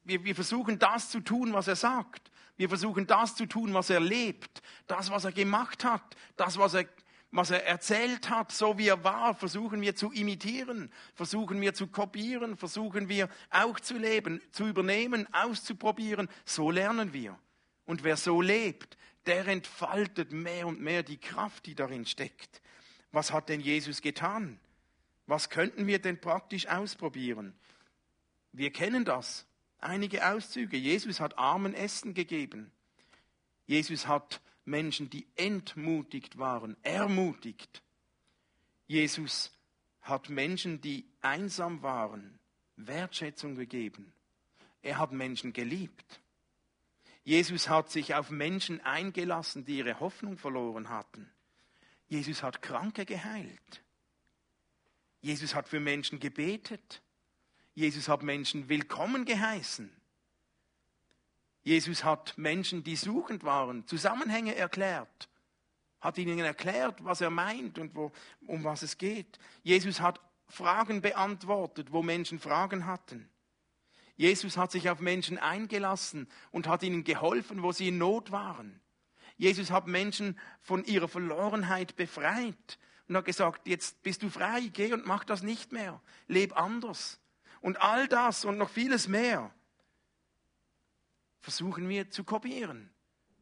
wir, 0.04 0.24
wir 0.24 0.36
versuchen 0.36 0.80
das 0.80 1.10
zu 1.10 1.22
tun, 1.22 1.54
was 1.54 1.68
er 1.68 1.76
sagt. 1.76 2.32
Wir 2.58 2.70
versuchen 2.70 3.08
das 3.08 3.36
zu 3.36 3.46
tun, 3.46 3.74
was 3.74 3.90
er 3.90 4.00
lebt. 4.00 4.62
Das, 4.88 5.10
was 5.10 5.26
er 5.26 5.32
gemacht 5.32 5.84
hat. 5.84 6.16
Das, 6.36 6.58
was 6.58 6.74
er, 6.74 6.86
was 7.32 7.50
er 7.50 7.66
erzählt 7.66 8.30
hat, 8.30 8.52
so 8.52 8.78
wie 8.78 8.90
er 8.90 9.06
war, 9.06 9.34
versuchen 9.34 9.82
wir 9.82 9.96
zu 9.96 10.12
imitieren. 10.12 10.92
Versuchen 11.16 11.62
wir 11.62 11.74
zu 11.74 11.88
kopieren. 11.88 12.58
Versuchen 12.58 13.08
wir 13.08 13.30
auch 13.50 13.80
zu 13.80 13.98
leben, 13.98 14.42
zu 14.52 14.68
übernehmen, 14.68 15.34
auszuprobieren. 15.34 16.28
So 16.44 16.72
lernen 16.72 17.14
wir. 17.14 17.40
Und 17.86 18.04
wer 18.04 18.18
so 18.18 18.42
lebt, 18.42 18.98
der 19.26 19.48
entfaltet 19.48 20.34
mehr 20.34 20.68
und 20.68 20.82
mehr 20.82 21.04
die 21.04 21.18
Kraft, 21.18 21.66
die 21.68 21.76
darin 21.76 22.06
steckt. 22.06 22.62
Was 23.14 23.32
hat 23.32 23.48
denn 23.48 23.62
Jesus 23.62 24.02
getan? 24.02 24.60
Was 25.26 25.50
könnten 25.50 25.88
wir 25.88 26.00
denn 26.00 26.20
praktisch 26.20 26.68
ausprobieren? 26.68 27.54
Wir 28.52 28.72
kennen 28.72 29.06
das. 29.06 29.46
Einige 29.80 30.28
Auszüge. 30.28 30.76
Jesus 30.76 31.22
hat 31.22 31.38
Armen 31.38 31.74
Essen 31.74 32.14
gegeben. 32.14 32.72
Jesus 33.68 34.08
hat 34.08 34.42
Menschen, 34.72 35.12
die 35.12 35.28
entmutigt 35.36 36.40
waren, 36.40 36.76
ermutigt. 36.82 37.84
Jesus 38.88 39.52
hat 40.02 40.30
Menschen, 40.30 40.82
die 40.82 41.06
einsam 41.22 41.84
waren, 41.84 42.40
Wertschätzung 42.76 43.56
gegeben. 43.56 44.12
Er 44.82 44.98
hat 44.98 45.12
Menschen 45.12 45.54
geliebt. 45.54 46.20
Jesus 47.24 47.70
hat 47.70 47.92
sich 47.92 48.16
auf 48.16 48.32
Menschen 48.32 48.82
eingelassen, 48.82 49.64
die 49.64 49.78
ihre 49.78 50.00
Hoffnung 50.00 50.40
verloren 50.40 50.90
hatten. 50.90 51.30
Jesus 52.08 52.42
hat 52.42 52.64
Kranke 52.64 53.06
geheilt. 53.06 53.84
Jesus 55.22 55.54
hat 55.54 55.70
für 55.70 55.80
Menschen 55.80 56.20
gebetet. 56.20 57.04
Jesus 57.76 58.08
hat 58.10 58.24
Menschen 58.24 58.70
willkommen 58.70 59.26
geheißen. 59.26 60.01
Jesus 61.64 62.04
hat 62.04 62.38
Menschen, 62.38 62.84
die 62.84 62.96
suchend 62.96 63.44
waren, 63.44 63.86
Zusammenhänge 63.88 64.56
erklärt, 64.56 65.30
hat 66.00 66.18
ihnen 66.18 66.40
erklärt, 66.40 67.04
was 67.04 67.22
er 67.22 67.30
meint 67.30 67.78
und 67.78 67.96
wo, 67.96 68.12
um 68.48 68.64
was 68.64 68.82
es 68.82 68.98
geht. 68.98 69.38
Jesus 69.62 70.02
hat 70.02 70.20
Fragen 70.48 71.02
beantwortet, 71.02 71.92
wo 71.92 72.02
Menschen 72.02 72.40
Fragen 72.40 72.86
hatten. 72.88 73.30
Jesus 74.16 74.58
hat 74.58 74.72
sich 74.72 74.90
auf 74.90 75.00
Menschen 75.00 75.38
eingelassen 75.38 76.28
und 76.52 76.68
hat 76.68 76.84
ihnen 76.84 77.04
geholfen, 77.04 77.64
wo 77.64 77.72
sie 77.72 77.88
in 77.88 77.98
Not 77.98 78.32
waren. 78.32 78.82
Jesus 79.38 79.72
hat 79.72 79.88
Menschen 79.88 80.38
von 80.62 80.84
ihrer 80.86 81.08
Verlorenheit 81.08 81.96
befreit 81.96 82.78
und 83.08 83.18
hat 83.18 83.26
gesagt, 83.26 83.68
jetzt 83.68 84.02
bist 84.04 84.22
du 84.24 84.30
frei, 84.30 84.70
geh 84.74 84.94
und 84.94 85.06
mach 85.06 85.24
das 85.24 85.42
nicht 85.42 85.72
mehr, 85.72 86.02
leb 86.28 86.56
anders. 86.56 87.20
Und 87.62 87.82
all 87.82 88.08
das 88.08 88.46
und 88.46 88.58
noch 88.58 88.70
vieles 88.70 89.08
mehr 89.08 89.52
versuchen 91.42 91.90
wir 91.90 92.10
zu 92.10 92.24
kopieren. 92.24 92.90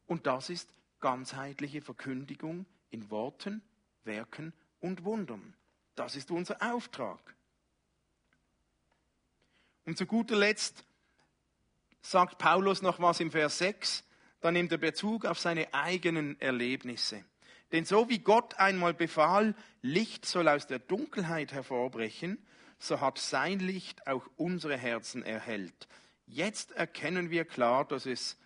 Und 0.08 0.26
das 0.26 0.50
ist 0.50 0.74
ganzheitliche 1.00 1.82
Verkündigung 1.82 2.66
in 2.90 3.10
Worten, 3.12 3.62
Werken 4.04 4.54
und 4.80 5.04
Wundern. 5.04 5.54
Das 5.96 6.16
ist 6.16 6.32
unser 6.32 6.58
Auftrag. 6.62 7.36
Und 9.86 9.98
zu 9.98 10.06
guter 10.06 10.36
Letzt 10.36 10.84
sagt 12.02 12.38
Paulus 12.38 12.82
noch 12.82 13.00
was 13.00 13.20
im 13.20 13.32
Vers 13.32 13.58
6, 13.60 14.04
da 14.42 14.52
nimmt 14.52 14.72
er 14.72 14.78
Bezug 14.78 15.26
auf 15.26 15.40
seine 15.40 15.74
eigenen 15.74 16.40
Erlebnisse. 16.40 17.26
Denn 17.72 17.86
so 17.86 18.10
wie 18.10 18.20
Gott 18.20 18.56
einmal 18.56 18.94
befahl, 18.94 19.56
Licht 19.82 20.26
soll 20.26 20.48
aus 20.48 20.66
der 20.68 20.80
Dunkelheit 20.80 21.52
hervorbrechen, 21.52 22.38
so 22.80 23.02
hat 23.02 23.18
sein 23.18 23.60
Licht 23.60 24.08
auch 24.08 24.26
unsere 24.38 24.78
Herzen 24.78 25.24
erhellt. 25.24 25.88
Jetzt 26.32 26.72
erkennen 26.74 27.32
wir 27.32 27.44
klar, 27.44 27.86
dass 27.86 28.06
es, 28.06 28.38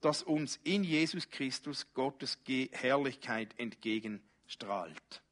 dass 0.00 0.24
uns 0.24 0.58
in 0.64 0.82
Jesus 0.82 1.30
Christus 1.30 1.86
Gottes 1.94 2.36
Herrlichkeit 2.72 3.56
entgegenstrahlt. 3.58 5.22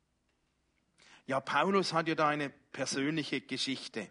Ja, 1.26 1.40
Paulus 1.40 1.92
hat 1.92 2.06
ja 2.06 2.14
da 2.14 2.28
eine 2.28 2.50
persönliche 2.50 3.40
Geschichte. 3.40 4.08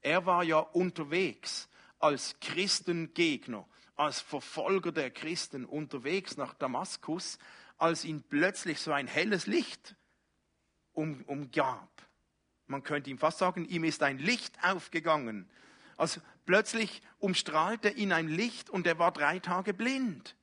Er 0.00 0.26
war 0.26 0.44
ja 0.44 0.58
unterwegs 0.58 1.68
als 1.98 2.38
Christengegner, 2.38 3.66
als 3.96 4.20
Verfolger 4.20 4.92
der 4.92 5.10
Christen 5.10 5.64
unterwegs 5.64 6.36
nach 6.36 6.54
Damaskus, 6.54 7.40
als 7.78 8.04
ihn 8.04 8.22
plötzlich 8.22 8.78
so 8.78 8.92
ein 8.92 9.08
helles 9.08 9.48
Licht 9.48 9.96
um, 10.92 11.22
umgab. 11.22 11.90
Man 12.68 12.84
könnte 12.84 13.10
ihm 13.10 13.18
fast 13.18 13.38
sagen, 13.38 13.64
ihm 13.64 13.82
ist 13.82 14.04
ein 14.04 14.18
Licht 14.18 14.56
aufgegangen. 14.62 15.50
Also 15.96 16.20
plötzlich 16.44 17.02
umstrahlte 17.18 17.90
ihn 17.90 18.12
ein 18.12 18.28
Licht 18.28 18.70
und 18.70 18.86
er 18.86 18.98
war 18.98 19.12
drei 19.12 19.38
Tage 19.38 19.74
blind. 19.74 20.36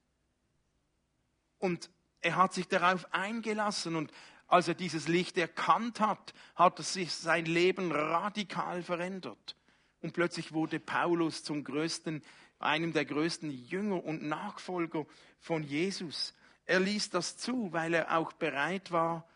Und 1.58 1.90
er 2.22 2.36
hat 2.36 2.54
sich 2.54 2.68
darauf 2.68 3.14
eingelassen 3.14 3.96
und 3.96 4.12
als 4.48 4.68
er 4.68 4.74
dieses 4.74 5.08
Licht 5.08 5.38
erkannt 5.38 6.02
hat, 6.02 6.34
hat 6.56 6.78
sich 6.80 7.14
sein 7.14 7.46
Leben 7.46 7.92
radikal 7.92 8.84
verändert. 8.84 9.56
Und 10.02 10.14
plötzlich 10.14 10.52
wurde 10.52 10.80
Paulus 10.80 11.44
zum 11.44 11.64
größten, 11.64 12.22
einem 12.60 12.92
der 12.92 13.06
größten 13.06 13.50
Jünger 13.50 14.04
und 14.04 14.24
Nachfolger 14.24 15.06
von 15.40 15.64
Jesus. 15.64 16.34
Er 16.66 16.80
ließ 16.80 17.12
das 17.12 17.38
zu, 17.38 17.72
weil 17.72 17.94
er 17.94 18.18
auch 18.18 18.34
bereit 18.34 18.92
war, 18.92 19.28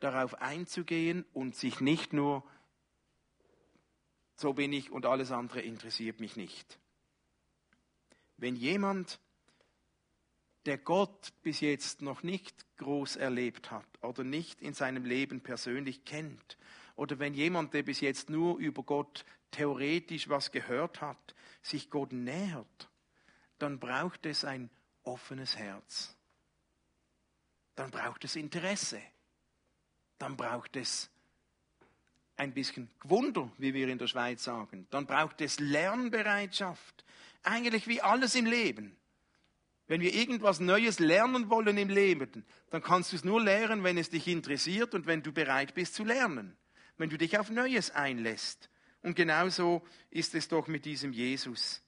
darauf 0.00 0.40
einzugehen 0.40 1.24
und 1.32 1.54
sich 1.54 1.80
nicht 1.80 2.12
nur, 2.12 2.44
so 4.36 4.52
bin 4.52 4.72
ich 4.72 4.90
und 4.90 5.06
alles 5.06 5.32
andere 5.32 5.60
interessiert 5.60 6.20
mich 6.20 6.36
nicht. 6.36 6.78
Wenn 8.36 8.54
jemand 8.54 9.18
der 10.66 10.78
Gott 10.78 11.32
bis 11.42 11.60
jetzt 11.60 12.02
noch 12.02 12.22
nicht 12.22 12.66
groß 12.76 13.16
erlebt 13.16 13.70
hat 13.70 13.86
oder 14.02 14.24
nicht 14.24 14.60
in 14.60 14.74
seinem 14.74 15.04
Leben 15.04 15.40
persönlich 15.40 16.04
kennt, 16.04 16.58
oder 16.96 17.18
wenn 17.18 17.34
jemand, 17.34 17.74
der 17.74 17.82
bis 17.82 18.00
jetzt 18.00 18.30
nur 18.30 18.58
über 18.58 18.82
Gott 18.82 19.24
theoretisch 19.50 20.28
was 20.28 20.50
gehört 20.50 21.00
hat, 21.00 21.34
sich 21.62 21.90
Gott 21.90 22.12
nähert, 22.12 22.90
dann 23.58 23.78
braucht 23.78 24.26
es 24.26 24.44
ein 24.44 24.70
offenes 25.04 25.56
Herz. 25.56 26.16
Dann 27.74 27.90
braucht 27.90 28.24
es 28.24 28.36
Interesse. 28.36 29.00
Dann 30.18 30.36
braucht 30.36 30.76
es 30.76 31.10
ein 32.36 32.52
bisschen 32.52 32.88
Gewunder, 33.00 33.50
wie 33.58 33.74
wir 33.74 33.88
in 33.88 33.98
der 33.98 34.06
Schweiz 34.06 34.44
sagen. 34.44 34.86
Dann 34.90 35.06
braucht 35.06 35.40
es 35.40 35.58
Lernbereitschaft. 35.58 37.04
Eigentlich 37.42 37.86
wie 37.86 38.02
alles 38.02 38.34
im 38.34 38.46
Leben. 38.46 38.96
Wenn 39.88 40.00
wir 40.00 40.12
irgendwas 40.12 40.58
Neues 40.58 40.98
lernen 40.98 41.48
wollen 41.48 41.78
im 41.78 41.88
Leben, 41.88 42.44
dann 42.70 42.82
kannst 42.82 43.12
du 43.12 43.16
es 43.16 43.24
nur 43.24 43.40
lernen, 43.40 43.84
wenn 43.84 43.98
es 43.98 44.10
dich 44.10 44.26
interessiert 44.26 44.94
und 44.94 45.06
wenn 45.06 45.22
du 45.22 45.32
bereit 45.32 45.74
bist 45.74 45.94
zu 45.94 46.04
lernen. 46.04 46.56
Wenn 46.96 47.10
du 47.10 47.18
dich 47.18 47.38
auf 47.38 47.50
Neues 47.50 47.90
einlässt. 47.92 48.68
Und 49.02 49.14
genauso 49.14 49.86
ist 50.10 50.34
es 50.34 50.48
doch 50.48 50.66
mit 50.66 50.84
diesem 50.84 51.12
Jesus. 51.12 51.82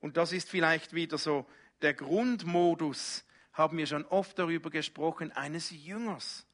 Und 0.00 0.16
das 0.16 0.32
ist 0.32 0.48
vielleicht 0.48 0.94
wieder 0.94 1.18
so 1.18 1.46
der 1.82 1.94
Grundmodus, 1.94 3.24
haben 3.52 3.76
wir 3.76 3.86
schon 3.86 4.06
oft 4.06 4.38
darüber 4.38 4.70
gesprochen, 4.70 5.30
eines 5.32 5.70
Jüngers, 5.70 6.46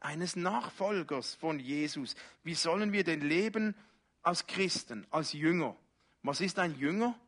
eines 0.00 0.36
Nachfolgers 0.36 1.34
von 1.34 1.58
Jesus. 1.58 2.14
Wie 2.42 2.54
sollen 2.54 2.92
wir 2.92 3.04
denn 3.04 3.20
leben 3.20 3.74
als 4.22 4.46
Christen, 4.46 5.06
als 5.10 5.32
Jünger? 5.32 5.76
Was 6.22 6.40
ist 6.40 6.58
ein 6.58 6.78
Jünger? 6.78 7.18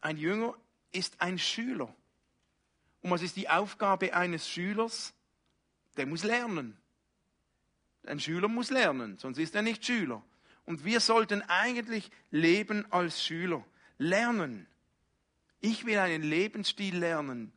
Ein 0.00 0.16
Jünger 0.16 0.54
ist 0.92 1.20
ein 1.20 1.38
Schüler. 1.38 1.94
Und 3.02 3.10
was 3.10 3.22
ist 3.22 3.36
die 3.36 3.48
Aufgabe 3.48 4.14
eines 4.14 4.48
Schülers? 4.48 5.14
Der 5.96 6.06
muss 6.06 6.24
lernen. 6.24 6.76
Ein 8.06 8.20
Schüler 8.20 8.48
muss 8.48 8.70
lernen, 8.70 9.18
sonst 9.18 9.38
ist 9.38 9.54
er 9.54 9.62
nicht 9.62 9.84
Schüler. 9.84 10.22
Und 10.64 10.84
wir 10.84 11.00
sollten 11.00 11.42
eigentlich 11.42 12.10
leben 12.30 12.90
als 12.92 13.22
Schüler. 13.22 13.64
Lernen. 13.98 14.66
Ich 15.60 15.86
will 15.86 15.98
einen 15.98 16.22
Lebensstil 16.22 16.96
lernen, 16.96 17.52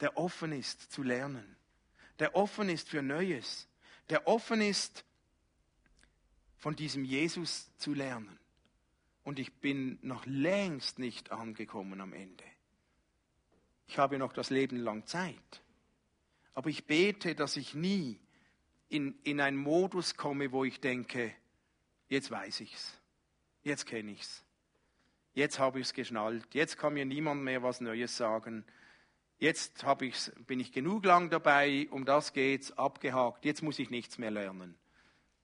der 0.00 0.16
offen 0.16 0.52
ist 0.52 0.92
zu 0.92 1.02
lernen. 1.02 1.56
Der 2.18 2.34
offen 2.34 2.68
ist 2.68 2.88
für 2.88 3.02
Neues. 3.02 3.68
Der 4.10 4.26
offen 4.26 4.60
ist, 4.60 5.04
von 6.60 6.76
diesem 6.76 7.04
Jesus 7.04 7.70
zu 7.78 7.94
lernen. 7.94 8.38
Und 9.24 9.38
ich 9.38 9.52
bin 9.54 9.98
noch 10.02 10.26
längst 10.26 10.98
nicht 10.98 11.32
angekommen 11.32 12.00
am 12.00 12.12
Ende. 12.12 12.44
Ich 13.86 13.98
habe 13.98 14.18
noch 14.18 14.32
das 14.32 14.50
Leben 14.50 14.76
lang 14.76 15.06
Zeit. 15.06 15.62
Aber 16.52 16.68
ich 16.68 16.84
bete, 16.84 17.34
dass 17.34 17.56
ich 17.56 17.74
nie 17.74 18.20
in, 18.88 19.18
in 19.22 19.40
einen 19.40 19.56
Modus 19.56 20.16
komme, 20.16 20.52
wo 20.52 20.64
ich 20.64 20.80
denke, 20.80 21.34
jetzt 22.08 22.30
weiß 22.30 22.60
ich's. 22.60 22.98
Jetzt 23.62 23.86
kenne 23.86 24.12
ich's. 24.12 24.44
Jetzt 25.32 25.58
habe 25.58 25.80
ich's 25.80 25.94
geschnallt. 25.94 26.54
Jetzt 26.54 26.76
kann 26.76 26.94
mir 26.94 27.04
niemand 27.04 27.42
mehr 27.42 27.62
was 27.62 27.80
Neues 27.80 28.16
sagen. 28.16 28.64
Jetzt 29.40 29.84
ich's, 30.02 30.30
bin 30.46 30.60
ich 30.60 30.70
genug 30.70 31.06
lang 31.06 31.30
dabei, 31.30 31.88
um 31.90 32.04
das 32.04 32.34
geht's, 32.34 32.72
abgehakt. 32.72 33.46
Jetzt 33.46 33.62
muss 33.62 33.78
ich 33.78 33.88
nichts 33.88 34.18
mehr 34.18 34.30
lernen. 34.30 34.74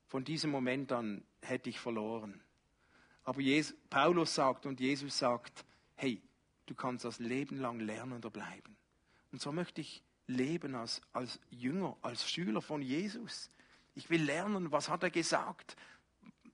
Von 0.06 0.22
diesem 0.22 0.50
Moment 0.50 0.92
an 0.92 1.24
hätte 1.40 1.70
ich 1.70 1.80
verloren. 1.80 2.42
Aber 3.24 3.40
Jesus, 3.40 3.74
Paulus 3.88 4.34
sagt 4.34 4.66
und 4.66 4.80
Jesus 4.80 5.18
sagt, 5.18 5.64
hey, 5.94 6.20
du 6.66 6.74
kannst 6.74 7.06
das 7.06 7.18
Leben 7.18 7.56
lang 7.58 7.80
Lernender 7.80 8.28
bleiben. 8.28 8.76
Und 9.32 9.40
so 9.40 9.50
möchte 9.50 9.80
ich 9.80 10.02
leben 10.26 10.74
als, 10.74 11.00
als 11.14 11.40
Jünger, 11.48 11.96
als 12.02 12.30
Schüler 12.30 12.60
von 12.60 12.82
Jesus. 12.82 13.48
Ich 13.94 14.10
will 14.10 14.22
lernen, 14.22 14.72
was 14.72 14.90
hat 14.90 15.04
er 15.04 15.10
gesagt? 15.10 15.74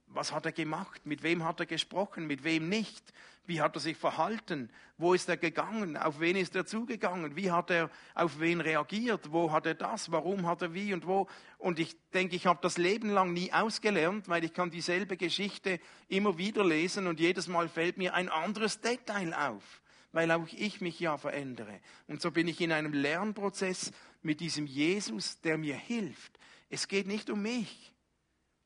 Was 0.06 0.30
hat 0.30 0.46
er 0.46 0.52
gemacht? 0.52 1.04
Mit 1.06 1.24
wem 1.24 1.44
hat 1.44 1.58
er 1.58 1.66
gesprochen? 1.66 2.28
Mit 2.28 2.44
wem 2.44 2.68
nicht? 2.68 3.12
Wie 3.44 3.60
hat 3.60 3.74
er 3.74 3.80
sich 3.80 3.96
verhalten? 3.96 4.70
Wo 4.98 5.14
ist 5.14 5.28
er 5.28 5.36
gegangen? 5.36 5.96
Auf 5.96 6.20
wen 6.20 6.36
ist 6.36 6.54
er 6.54 6.64
zugegangen? 6.64 7.34
Wie 7.34 7.50
hat 7.50 7.70
er 7.70 7.90
auf 8.14 8.38
wen 8.38 8.60
reagiert? 8.60 9.32
Wo 9.32 9.50
hat 9.50 9.66
er 9.66 9.74
das? 9.74 10.12
Warum 10.12 10.46
hat 10.46 10.62
er 10.62 10.74
wie 10.74 10.94
und 10.94 11.06
wo? 11.06 11.28
Und 11.58 11.80
ich 11.80 11.96
denke, 12.10 12.36
ich 12.36 12.46
habe 12.46 12.60
das 12.62 12.78
Leben 12.78 13.10
lang 13.10 13.32
nie 13.32 13.52
ausgelernt, 13.52 14.28
weil 14.28 14.44
ich 14.44 14.52
kann 14.52 14.70
dieselbe 14.70 15.16
Geschichte 15.16 15.80
immer 16.06 16.38
wieder 16.38 16.64
lesen 16.64 17.08
und 17.08 17.18
jedes 17.18 17.48
Mal 17.48 17.68
fällt 17.68 17.98
mir 17.98 18.14
ein 18.14 18.28
anderes 18.28 18.80
Detail 18.80 19.34
auf, 19.34 19.82
weil 20.12 20.30
auch 20.30 20.46
ich 20.52 20.80
mich 20.80 21.00
ja 21.00 21.18
verändere. 21.18 21.80
Und 22.06 22.22
so 22.22 22.30
bin 22.30 22.46
ich 22.46 22.60
in 22.60 22.70
einem 22.70 22.92
Lernprozess 22.92 23.90
mit 24.22 24.38
diesem 24.38 24.66
Jesus, 24.66 25.40
der 25.40 25.58
mir 25.58 25.76
hilft. 25.76 26.38
Es 26.70 26.86
geht 26.86 27.08
nicht 27.08 27.28
um 27.28 27.42
mich. 27.42 27.92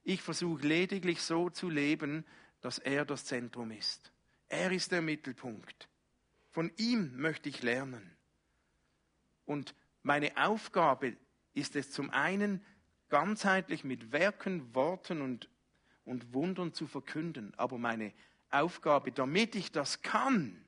Ich 0.05 0.21
versuche 0.21 0.67
lediglich 0.67 1.23
so 1.23 1.49
zu 1.49 1.71
leben, 1.71 2.27
dass 2.61 2.79
er 2.79 3.07
das 3.07 3.25
Zentrum 3.25 3.71
ist. 3.71 4.13
Er 4.49 4.71
ist 4.73 4.93
der 4.93 5.03
Mittelpunkt. 5.03 5.89
Von 6.51 6.73
ihm 6.77 7.17
möchte 7.17 7.49
ich 7.49 7.63
lernen. 7.63 8.17
Und 9.45 9.75
meine 10.03 10.37
Aufgabe 10.37 11.17
ist 11.53 11.77
es 11.77 11.91
zum 11.91 12.11
einen, 12.11 12.65
ganzheitlich 13.09 13.85
mit 13.85 14.13
Werken, 14.13 14.75
Worten 14.75 15.21
und, 15.21 15.49
und 16.05 16.33
Wundern 16.35 16.73
zu 16.73 16.87
verkünden. 16.87 17.55
Aber 17.57 17.79
meine 17.79 18.13
Aufgabe, 18.51 19.13
damit 19.13 19.55
ich 19.55 19.73
das 19.73 20.03
kann, 20.03 20.65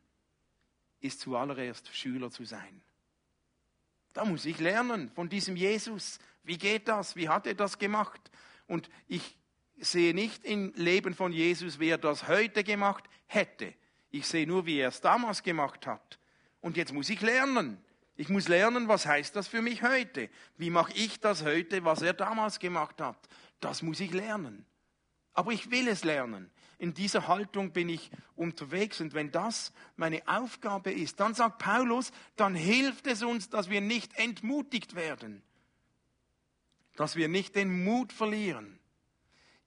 ist 1.00 1.20
zuallererst 1.20 1.94
Schüler 1.94 2.30
zu 2.30 2.44
sein. 2.44 2.82
Da 4.12 4.24
muss 4.24 4.44
ich 4.46 4.58
lernen 4.58 5.10
von 5.10 5.28
diesem 5.28 5.56
Jesus. 5.56 6.18
Wie 6.42 6.58
geht 6.58 6.88
das? 6.88 7.14
Wie 7.14 7.28
hat 7.28 7.46
er 7.46 7.54
das 7.54 7.78
gemacht? 7.78 8.30
Und 8.66 8.90
ich 9.06 9.38
sehe 9.80 10.14
nicht 10.14 10.44
im 10.44 10.72
Leben 10.74 11.14
von 11.14 11.32
Jesus, 11.32 11.78
wie 11.78 11.88
er 11.88 11.98
das 11.98 12.28
heute 12.28 12.64
gemacht 12.64 13.04
hätte. 13.26 13.74
Ich 14.10 14.26
sehe 14.26 14.46
nur, 14.46 14.66
wie 14.66 14.78
er 14.78 14.88
es 14.88 15.00
damals 15.00 15.42
gemacht 15.42 15.86
hat. 15.86 16.18
Und 16.60 16.76
jetzt 16.76 16.92
muss 16.92 17.10
ich 17.10 17.20
lernen. 17.20 17.78
Ich 18.16 18.28
muss 18.28 18.48
lernen, 18.48 18.88
was 18.88 19.06
heißt 19.06 19.36
das 19.36 19.46
für 19.46 19.62
mich 19.62 19.82
heute? 19.82 20.28
Wie 20.56 20.70
mache 20.70 20.92
ich 20.94 21.20
das 21.20 21.44
heute, 21.44 21.84
was 21.84 22.02
er 22.02 22.14
damals 22.14 22.58
gemacht 22.58 23.00
hat? 23.00 23.28
Das 23.60 23.82
muss 23.82 24.00
ich 24.00 24.12
lernen. 24.12 24.66
Aber 25.34 25.52
ich 25.52 25.70
will 25.70 25.86
es 25.88 26.02
lernen. 26.04 26.50
In 26.78 26.94
dieser 26.94 27.28
Haltung 27.28 27.72
bin 27.72 27.88
ich 27.88 28.10
unterwegs. 28.34 29.00
Und 29.00 29.14
wenn 29.14 29.30
das 29.30 29.72
meine 29.96 30.26
Aufgabe 30.26 30.90
ist, 30.90 31.20
dann 31.20 31.34
sagt 31.34 31.58
Paulus, 31.58 32.10
dann 32.36 32.54
hilft 32.54 33.06
es 33.06 33.22
uns, 33.22 33.50
dass 33.50 33.70
wir 33.70 33.80
nicht 33.80 34.16
entmutigt 34.18 34.94
werden 34.96 35.42
dass 36.98 37.14
wir 37.14 37.28
nicht 37.28 37.54
den 37.54 37.84
Mut 37.84 38.12
verlieren. 38.12 38.77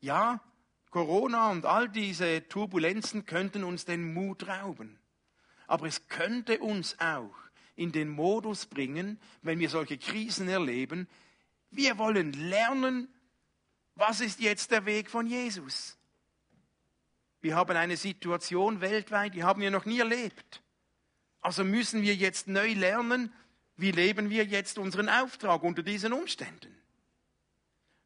Ja, 0.01 0.41
Corona 0.89 1.51
und 1.51 1.65
all 1.65 1.87
diese 1.87 2.47
Turbulenzen 2.49 3.25
könnten 3.25 3.63
uns 3.63 3.85
den 3.85 4.13
Mut 4.13 4.47
rauben. 4.47 4.99
Aber 5.67 5.87
es 5.87 6.07
könnte 6.09 6.59
uns 6.59 6.99
auch 6.99 7.33
in 7.75 7.91
den 7.91 8.09
Modus 8.09 8.65
bringen, 8.65 9.19
wenn 9.41 9.59
wir 9.59 9.69
solche 9.69 9.97
Krisen 9.97 10.49
erleben, 10.49 11.07
wir 11.69 11.97
wollen 11.97 12.33
lernen, 12.33 13.07
was 13.95 14.19
ist 14.19 14.41
jetzt 14.41 14.71
der 14.71 14.85
Weg 14.85 15.09
von 15.09 15.25
Jesus. 15.25 15.97
Wir 17.39 17.55
haben 17.55 17.77
eine 17.77 17.95
Situation 17.95 18.81
weltweit, 18.81 19.33
die 19.33 19.43
haben 19.43 19.61
wir 19.61 19.71
noch 19.71 19.85
nie 19.85 19.99
erlebt. 19.99 20.61
Also 21.39 21.63
müssen 21.63 22.01
wir 22.01 22.13
jetzt 22.13 22.47
neu 22.47 22.73
lernen, 22.73 23.33
wie 23.77 23.91
leben 23.91 24.29
wir 24.29 24.45
jetzt 24.45 24.77
unseren 24.77 25.09
Auftrag 25.09 25.63
unter 25.63 25.81
diesen 25.81 26.11
Umständen. 26.11 26.80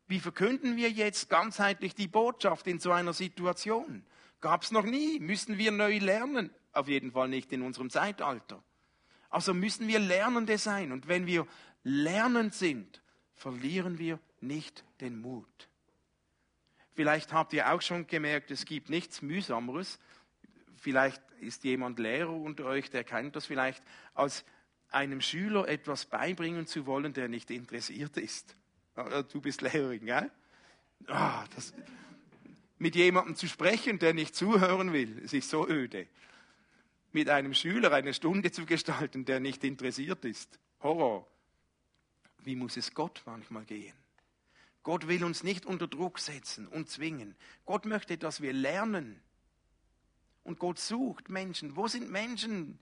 Wie 0.08 0.20
verkünden 0.20 0.76
wir 0.76 0.92
jetzt 0.92 1.30
ganzheitlich 1.30 1.96
die 1.96 2.08
Botschaft 2.08 2.68
in 2.68 2.80
so 2.80 2.92
einer 2.92 3.14
Situation? 3.14 4.06
Gab's 4.40 4.72
noch 4.72 4.86
nie. 4.86 5.20
Müssen 5.20 5.58
wir 5.58 5.72
neu 5.72 5.98
lernen? 5.98 6.52
Auf 6.74 6.88
jeden 6.88 7.12
Fall 7.12 7.28
nicht 7.28 7.52
in 7.52 7.64
unserem 7.64 7.90
Zeitalter. 7.90 8.64
Also 9.30 9.54
müssen 9.54 9.88
wir 9.88 10.00
Lernende 10.00 10.58
sein. 10.58 10.92
Und 10.92 11.08
wenn 11.08 11.26
wir 11.26 11.48
lernend 11.84 12.54
sind, 12.54 13.02
verlieren 13.34 13.98
wir 13.98 14.20
nicht 14.42 14.84
den 15.02 15.20
Mut. 15.20 15.70
Vielleicht 16.94 17.34
habt 17.34 17.52
ihr 17.54 17.72
auch 17.74 17.82
schon 17.82 18.08
gemerkt, 18.08 18.52
es 18.52 18.66
gibt 18.66 18.90
nichts 18.90 19.22
mühsameres. 19.22 20.00
Vielleicht 20.78 21.22
ist 21.42 21.64
jemand 21.64 22.00
Lehrer 22.00 22.34
unter 22.34 22.66
euch, 22.66 22.90
der 22.90 23.04
kennt 23.04 23.36
das 23.36 23.46
vielleicht, 23.46 23.84
als 24.14 24.46
einem 24.90 25.20
Schüler 25.20 25.68
etwas 25.68 26.06
beibringen 26.06 26.68
zu 26.68 26.86
wollen, 26.86 27.14
der 27.14 27.28
nicht 27.28 27.52
interessiert 27.52 28.18
ist. 28.18 28.56
Du 29.30 29.42
bist 29.42 29.62
Lehrerin, 29.62 30.06
gell? 30.06 30.32
Ah, 31.08 31.46
das, 31.54 31.74
mit 32.78 32.96
jemandem 32.96 33.36
zu 33.36 33.48
sprechen, 33.48 34.00
der 34.00 34.14
nicht 34.14 34.36
zuhören 34.36 34.94
will, 34.94 35.22
es 35.24 35.34
ist 35.34 35.50
so 35.50 35.68
öde. 35.68 36.08
Mit 37.12 37.30
einem 37.30 37.54
Schüler 37.54 37.92
eine 37.94 38.14
Stunde 38.14 38.52
zu 38.52 38.66
gestalten, 38.66 39.26
der 39.26 39.40
nicht 39.40 39.64
interessiert 39.64 40.26
ist. 40.26 40.60
Horror. 40.82 41.28
Wie 42.44 42.56
muss 42.56 42.78
es 42.78 42.94
Gott 42.94 43.24
manchmal 43.26 43.64
gehen? 43.66 43.96
Gott 44.84 45.08
will 45.08 45.24
uns 45.24 45.44
nicht 45.44 45.66
unter 45.66 45.88
Druck 45.88 46.20
setzen 46.20 46.68
und 46.68 46.90
zwingen. 46.90 47.36
Gott 47.66 47.86
möchte, 47.86 48.18
dass 48.18 48.42
wir 48.42 48.54
lernen. 48.54 49.20
Und 50.44 50.60
Gott 50.60 50.78
sucht 50.78 51.30
Menschen. 51.30 51.76
Wo 51.76 51.88
sind 51.88 52.12
Menschen, 52.12 52.78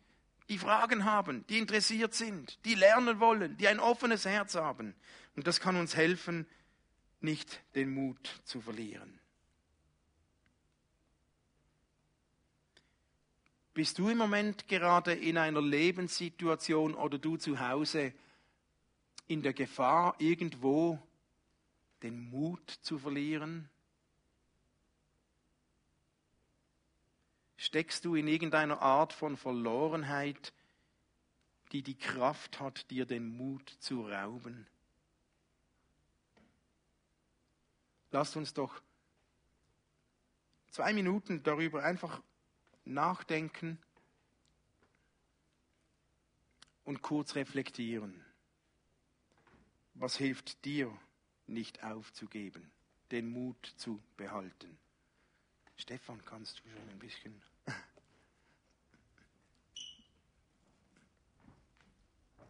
die 0.49 0.57
Fragen 0.57 1.05
haben, 1.05 1.45
die 1.47 1.59
interessiert 1.59 2.13
sind, 2.13 2.59
die 2.65 2.75
lernen 2.75 3.19
wollen, 3.21 3.55
die 3.57 3.67
ein 3.67 3.79
offenes 3.79 4.25
Herz 4.25 4.55
haben. 4.55 4.95
Und 5.35 5.47
das 5.47 5.59
kann 5.59 5.75
uns 5.75 5.95
helfen, 5.95 6.45
nicht 7.19 7.61
den 7.75 7.91
Mut 7.91 8.41
zu 8.43 8.61
verlieren. 8.61 9.19
Bist 13.73 13.97
du 13.97 14.09
im 14.09 14.19
Moment 14.19 14.67
gerade 14.67 15.13
in 15.13 15.37
einer 15.37 15.61
Lebenssituation 15.61 16.93
oder 16.93 17.17
du 17.17 17.37
zu 17.37 17.59
Hause 17.59 18.13
in 19.27 19.41
der 19.41 19.53
Gefahr, 19.53 20.15
irgendwo 20.19 21.01
den 22.03 22.29
Mut 22.29 22.69
zu 22.69 22.99
verlieren? 22.99 23.67
Steckst 27.57 28.05
du 28.05 28.13
in 28.13 28.27
irgendeiner 28.27 28.81
Art 28.81 29.13
von 29.13 29.37
Verlorenheit, 29.37 30.53
die 31.71 31.81
die 31.81 31.97
Kraft 31.97 32.59
hat, 32.59 32.91
dir 32.91 33.07
den 33.07 33.25
Mut 33.25 33.75
zu 33.79 34.05
rauben? 34.05 34.67
Lasst 38.13 38.37
uns 38.37 38.53
doch 38.53 38.81
zwei 40.69 40.93
Minuten 40.93 41.41
darüber 41.41 41.83
einfach 41.83 42.21
nachdenken 42.85 43.79
und 46.83 47.01
kurz 47.01 47.33
reflektieren. 47.33 48.23
Was 49.95 50.15
hilft 50.15 50.63
dir, 50.63 50.95
nicht 51.47 51.83
aufzugeben, 51.83 52.71
den 53.09 53.31
Mut 53.31 53.73
zu 53.77 53.99
behalten? 54.15 54.77
Stefan, 55.75 56.23
kannst 56.23 56.59
du 56.59 56.69
schon 56.69 56.89
ein 56.91 56.99
bisschen 56.99 57.41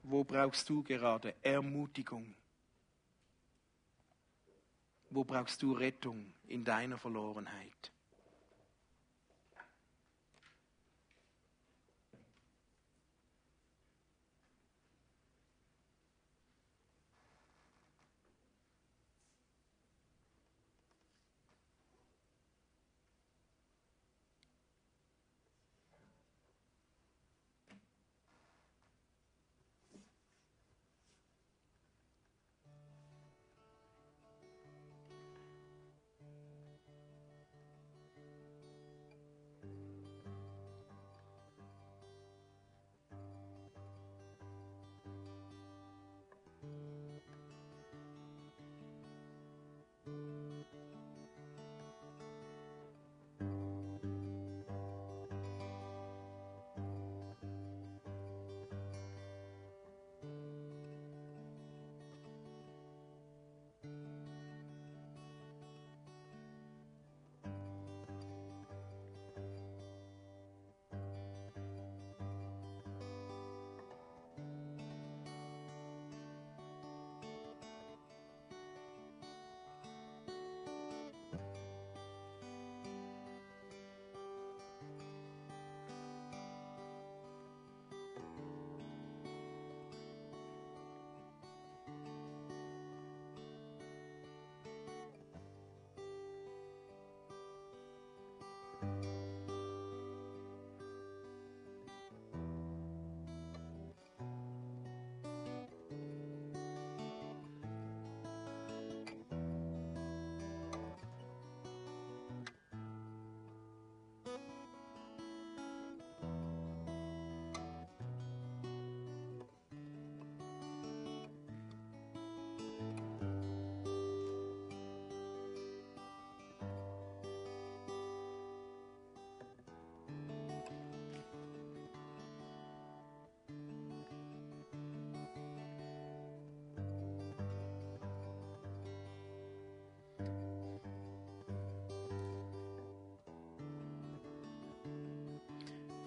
Wo 0.04 0.26
brauchst 0.26 0.68
du 0.68 0.84
gerade 0.84 1.34
Ermutigung? 1.42 2.36
Wo 5.16 5.24
brauchst 5.24 5.62
du 5.62 5.74
Rettung 5.74 6.34
in 6.48 6.66
deiner 6.66 6.98
Verlorenheit? 6.98 7.92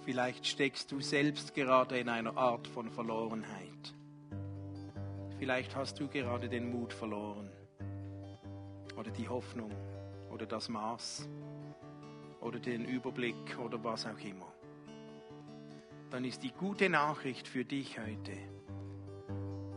Vielleicht 0.07 0.46
steckst 0.46 0.92
du 0.92 1.00
selbst 1.00 1.52
gerade 1.52 1.98
in 1.98 2.09
einer 2.09 2.36
Art 2.36 2.68
von 2.68 2.88
Verlorenheit. 2.92 3.92
Vielleicht 5.36 5.74
hast 5.74 5.98
du 5.98 6.07
gerade 6.07 6.48
den 6.48 6.70
Mut 6.70 6.92
verloren 6.92 7.50
oder 8.96 9.11
die 9.11 9.28
Hoffnung 9.28 9.72
oder 10.30 10.46
das 10.46 10.68
Maß 10.68 11.28
oder 12.40 12.61
den 12.61 12.84
Überblick 12.84 13.59
oder 13.59 13.82
was 13.82 14.07
auch 14.07 14.20
immer. 14.20 14.46
Dann 16.11 16.24
ist 16.24 16.44
die 16.44 16.52
gute 16.52 16.88
Nachricht 16.88 17.48
für 17.48 17.64
dich 17.64 17.98
heute, 17.98 18.38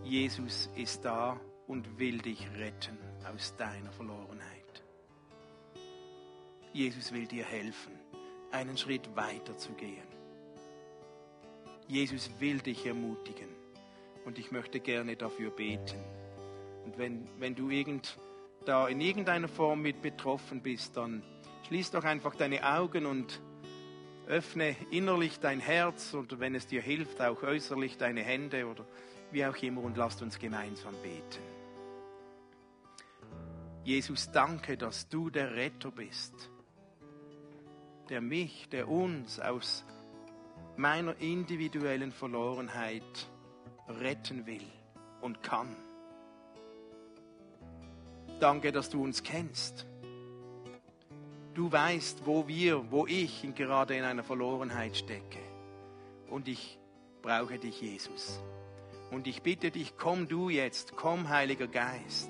Jesus 0.03 0.69
ist 0.75 1.05
da 1.05 1.39
und 1.65 1.97
will 1.97 2.19
dich 2.19 2.47
retten 2.55 2.99
aus 3.33 3.55
deiner 3.55 3.91
Verlorenheit. 3.91 4.83
Jesus 6.71 7.11
will 7.11 7.25
dir 7.25 7.45
helfen, 7.45 7.93
einen 8.51 8.77
Schritt 8.77 9.15
weiter 9.15 9.57
zu 9.57 9.73
gehen. 9.73 10.08
Jesus 11.89 12.29
will 12.39 12.59
dich 12.59 12.85
ermutigen 12.85 13.49
und 14.23 14.37
ich 14.37 14.51
möchte 14.51 14.79
gerne 14.79 15.15
dafür 15.15 15.49
beten. 15.49 15.97
Und 16.85 16.99
wenn, 16.99 17.27
wenn 17.39 17.55
du 17.55 17.71
irgend, 17.71 18.19
da 18.63 18.87
in 18.87 19.01
irgendeiner 19.01 19.47
Form 19.47 19.81
mit 19.81 20.03
betroffen 20.03 20.61
bist, 20.61 20.95
dann 20.97 21.23
schließ 21.67 21.89
doch 21.89 22.03
einfach 22.03 22.35
deine 22.35 22.63
Augen 22.63 23.07
und 23.07 23.41
öffne 24.27 24.75
innerlich 24.91 25.39
dein 25.39 25.59
Herz 25.59 26.13
und 26.13 26.39
wenn 26.39 26.53
es 26.53 26.67
dir 26.67 26.83
hilft, 26.83 27.19
auch 27.21 27.41
äußerlich 27.41 27.97
deine 27.97 28.21
Hände 28.21 28.67
oder 28.67 28.85
wie 29.31 29.43
auch 29.43 29.57
immer 29.57 29.81
und 29.81 29.97
lasst 29.97 30.21
uns 30.21 30.37
gemeinsam 30.37 30.93
beten. 31.01 31.43
Jesus, 33.83 34.29
danke, 34.31 34.77
dass 34.77 35.09
du 35.09 35.31
der 35.31 35.55
Retter 35.55 35.89
bist, 35.89 36.51
der 38.09 38.21
mich, 38.21 38.69
der 38.69 38.87
uns 38.87 39.39
aus 39.39 39.83
meiner 40.79 41.13
individuellen 41.19 42.13
Verlorenheit 42.13 43.27
retten 43.99 44.45
will 44.45 44.65
und 45.19 45.43
kann. 45.43 45.75
Danke, 48.39 48.71
dass 48.71 48.89
du 48.89 49.03
uns 49.03 49.21
kennst. 49.21 49.85
Du 51.53 51.69
weißt, 51.69 52.25
wo 52.25 52.47
wir, 52.47 52.89
wo 52.91 53.05
ich 53.05 53.45
gerade 53.55 53.97
in 53.97 54.05
einer 54.05 54.23
Verlorenheit 54.23 54.95
stecke. 54.95 55.39
Und 56.29 56.47
ich 56.47 56.79
brauche 57.21 57.59
dich, 57.59 57.81
Jesus. 57.81 58.41
Und 59.11 59.27
ich 59.27 59.41
bitte 59.41 59.71
dich, 59.71 59.97
komm 59.97 60.29
du 60.29 60.47
jetzt, 60.47 60.95
komm, 60.95 61.27
Heiliger 61.27 61.67
Geist. 61.67 62.29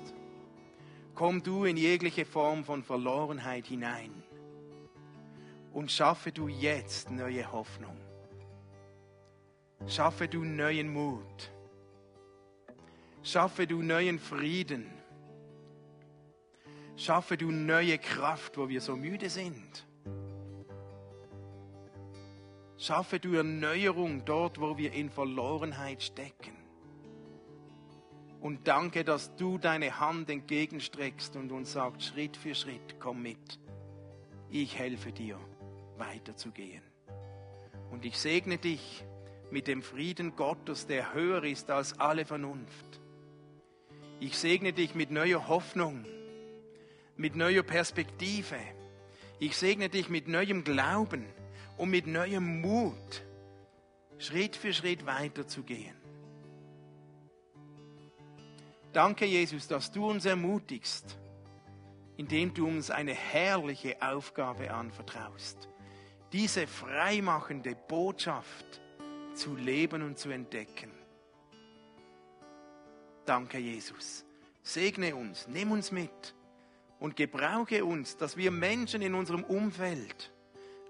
Komm 1.14 1.44
du 1.44 1.66
in 1.66 1.76
jegliche 1.76 2.24
Form 2.24 2.64
von 2.64 2.82
Verlorenheit 2.82 3.66
hinein. 3.66 4.24
Und 5.72 5.92
schaffe 5.92 6.32
du 6.32 6.48
jetzt 6.48 7.12
neue 7.12 7.52
Hoffnung. 7.52 8.09
Schaffe 9.86 10.28
du 10.28 10.44
neuen 10.44 10.92
Mut. 10.92 11.50
Schaffe 13.22 13.66
du 13.66 13.82
neuen 13.82 14.18
Frieden. 14.18 14.90
Schaffe 16.96 17.36
du 17.36 17.50
neue 17.50 17.98
Kraft, 17.98 18.58
wo 18.58 18.68
wir 18.68 18.80
so 18.80 18.94
müde 18.94 19.30
sind. 19.30 19.86
Schaffe 22.76 23.20
du 23.20 23.34
Erneuerung 23.34 24.24
dort, 24.24 24.60
wo 24.60 24.76
wir 24.76 24.92
in 24.92 25.10
Verlorenheit 25.10 26.02
stecken. 26.02 26.56
Und 28.40 28.68
danke, 28.68 29.04
dass 29.04 29.36
du 29.36 29.58
deine 29.58 30.00
Hand 30.00 30.30
entgegenstreckst 30.30 31.36
und 31.36 31.52
uns 31.52 31.72
sagst, 31.72 32.02
Schritt 32.02 32.36
für 32.36 32.54
Schritt, 32.54 32.98
komm 32.98 33.22
mit. 33.22 33.60
Ich 34.50 34.78
helfe 34.78 35.12
dir, 35.12 35.38
weiterzugehen. 35.98 36.82
Und 37.90 38.06
ich 38.06 38.18
segne 38.18 38.56
dich 38.56 39.04
mit 39.50 39.66
dem 39.66 39.82
Frieden 39.82 40.36
Gottes, 40.36 40.86
der 40.86 41.14
höher 41.14 41.44
ist 41.44 41.70
als 41.70 41.98
alle 41.98 42.24
Vernunft. 42.24 43.00
Ich 44.20 44.36
segne 44.36 44.72
dich 44.72 44.94
mit 44.94 45.10
neuer 45.10 45.48
Hoffnung, 45.48 46.04
mit 47.16 47.36
neuer 47.36 47.62
Perspektive. 47.62 48.56
Ich 49.38 49.56
segne 49.56 49.88
dich 49.88 50.08
mit 50.08 50.28
neuem 50.28 50.64
Glauben 50.64 51.24
und 51.76 51.90
mit 51.90 52.06
neuem 52.06 52.60
Mut, 52.60 53.24
Schritt 54.18 54.56
für 54.56 54.74
Schritt 54.74 55.06
weiterzugehen. 55.06 55.96
Danke, 58.92 59.24
Jesus, 59.24 59.68
dass 59.68 59.90
du 59.90 60.10
uns 60.10 60.26
ermutigst, 60.26 61.18
indem 62.16 62.52
du 62.52 62.66
uns 62.66 62.90
eine 62.90 63.14
herrliche 63.14 63.96
Aufgabe 64.02 64.70
anvertraust. 64.72 65.68
Diese 66.32 66.66
freimachende 66.66 67.74
Botschaft, 67.74 68.82
zu 69.34 69.56
leben 69.56 70.02
und 70.02 70.18
zu 70.18 70.30
entdecken. 70.30 70.90
Danke, 73.24 73.58
Jesus. 73.58 74.24
Segne 74.62 75.14
uns, 75.14 75.46
nimm 75.48 75.70
uns 75.72 75.92
mit 75.92 76.34
und 76.98 77.16
gebrauche 77.16 77.84
uns, 77.84 78.16
dass 78.16 78.36
wir 78.36 78.50
Menschen 78.50 79.02
in 79.02 79.14
unserem 79.14 79.44
Umfeld 79.44 80.32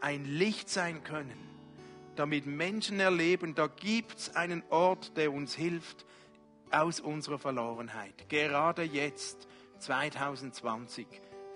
ein 0.01 0.25
Licht 0.25 0.69
sein 0.69 1.05
können, 1.05 1.39
damit 2.17 2.47
Menschen 2.47 2.99
erleben, 3.01 3.55
da 3.55 3.69
gibt's 3.69 4.35
einen 4.35 4.63
Ort, 4.71 5.17
der 5.17 5.33
uns 5.33 5.55
hilft 5.55 6.05
aus 6.71 7.01
unserer 7.01 7.39
Verlorenheit. 7.39 8.29
Gerade 8.29 8.83
jetzt, 8.83 9.47
2020. 9.79 11.07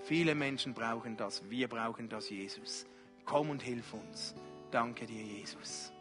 Viele 0.05 0.35
Menschen 0.35 0.75
brauchen 0.75 1.17
das. 1.17 1.49
Wir 1.49 1.69
brauchen 1.69 2.09
das, 2.09 2.29
Jesus. 2.31 2.87
Komm 3.25 3.51
und 3.51 3.63
hilf 3.63 3.95
uns. 3.95 4.35
Danke 4.71 5.07
dir, 5.07 5.23
Jesus. 5.23 5.94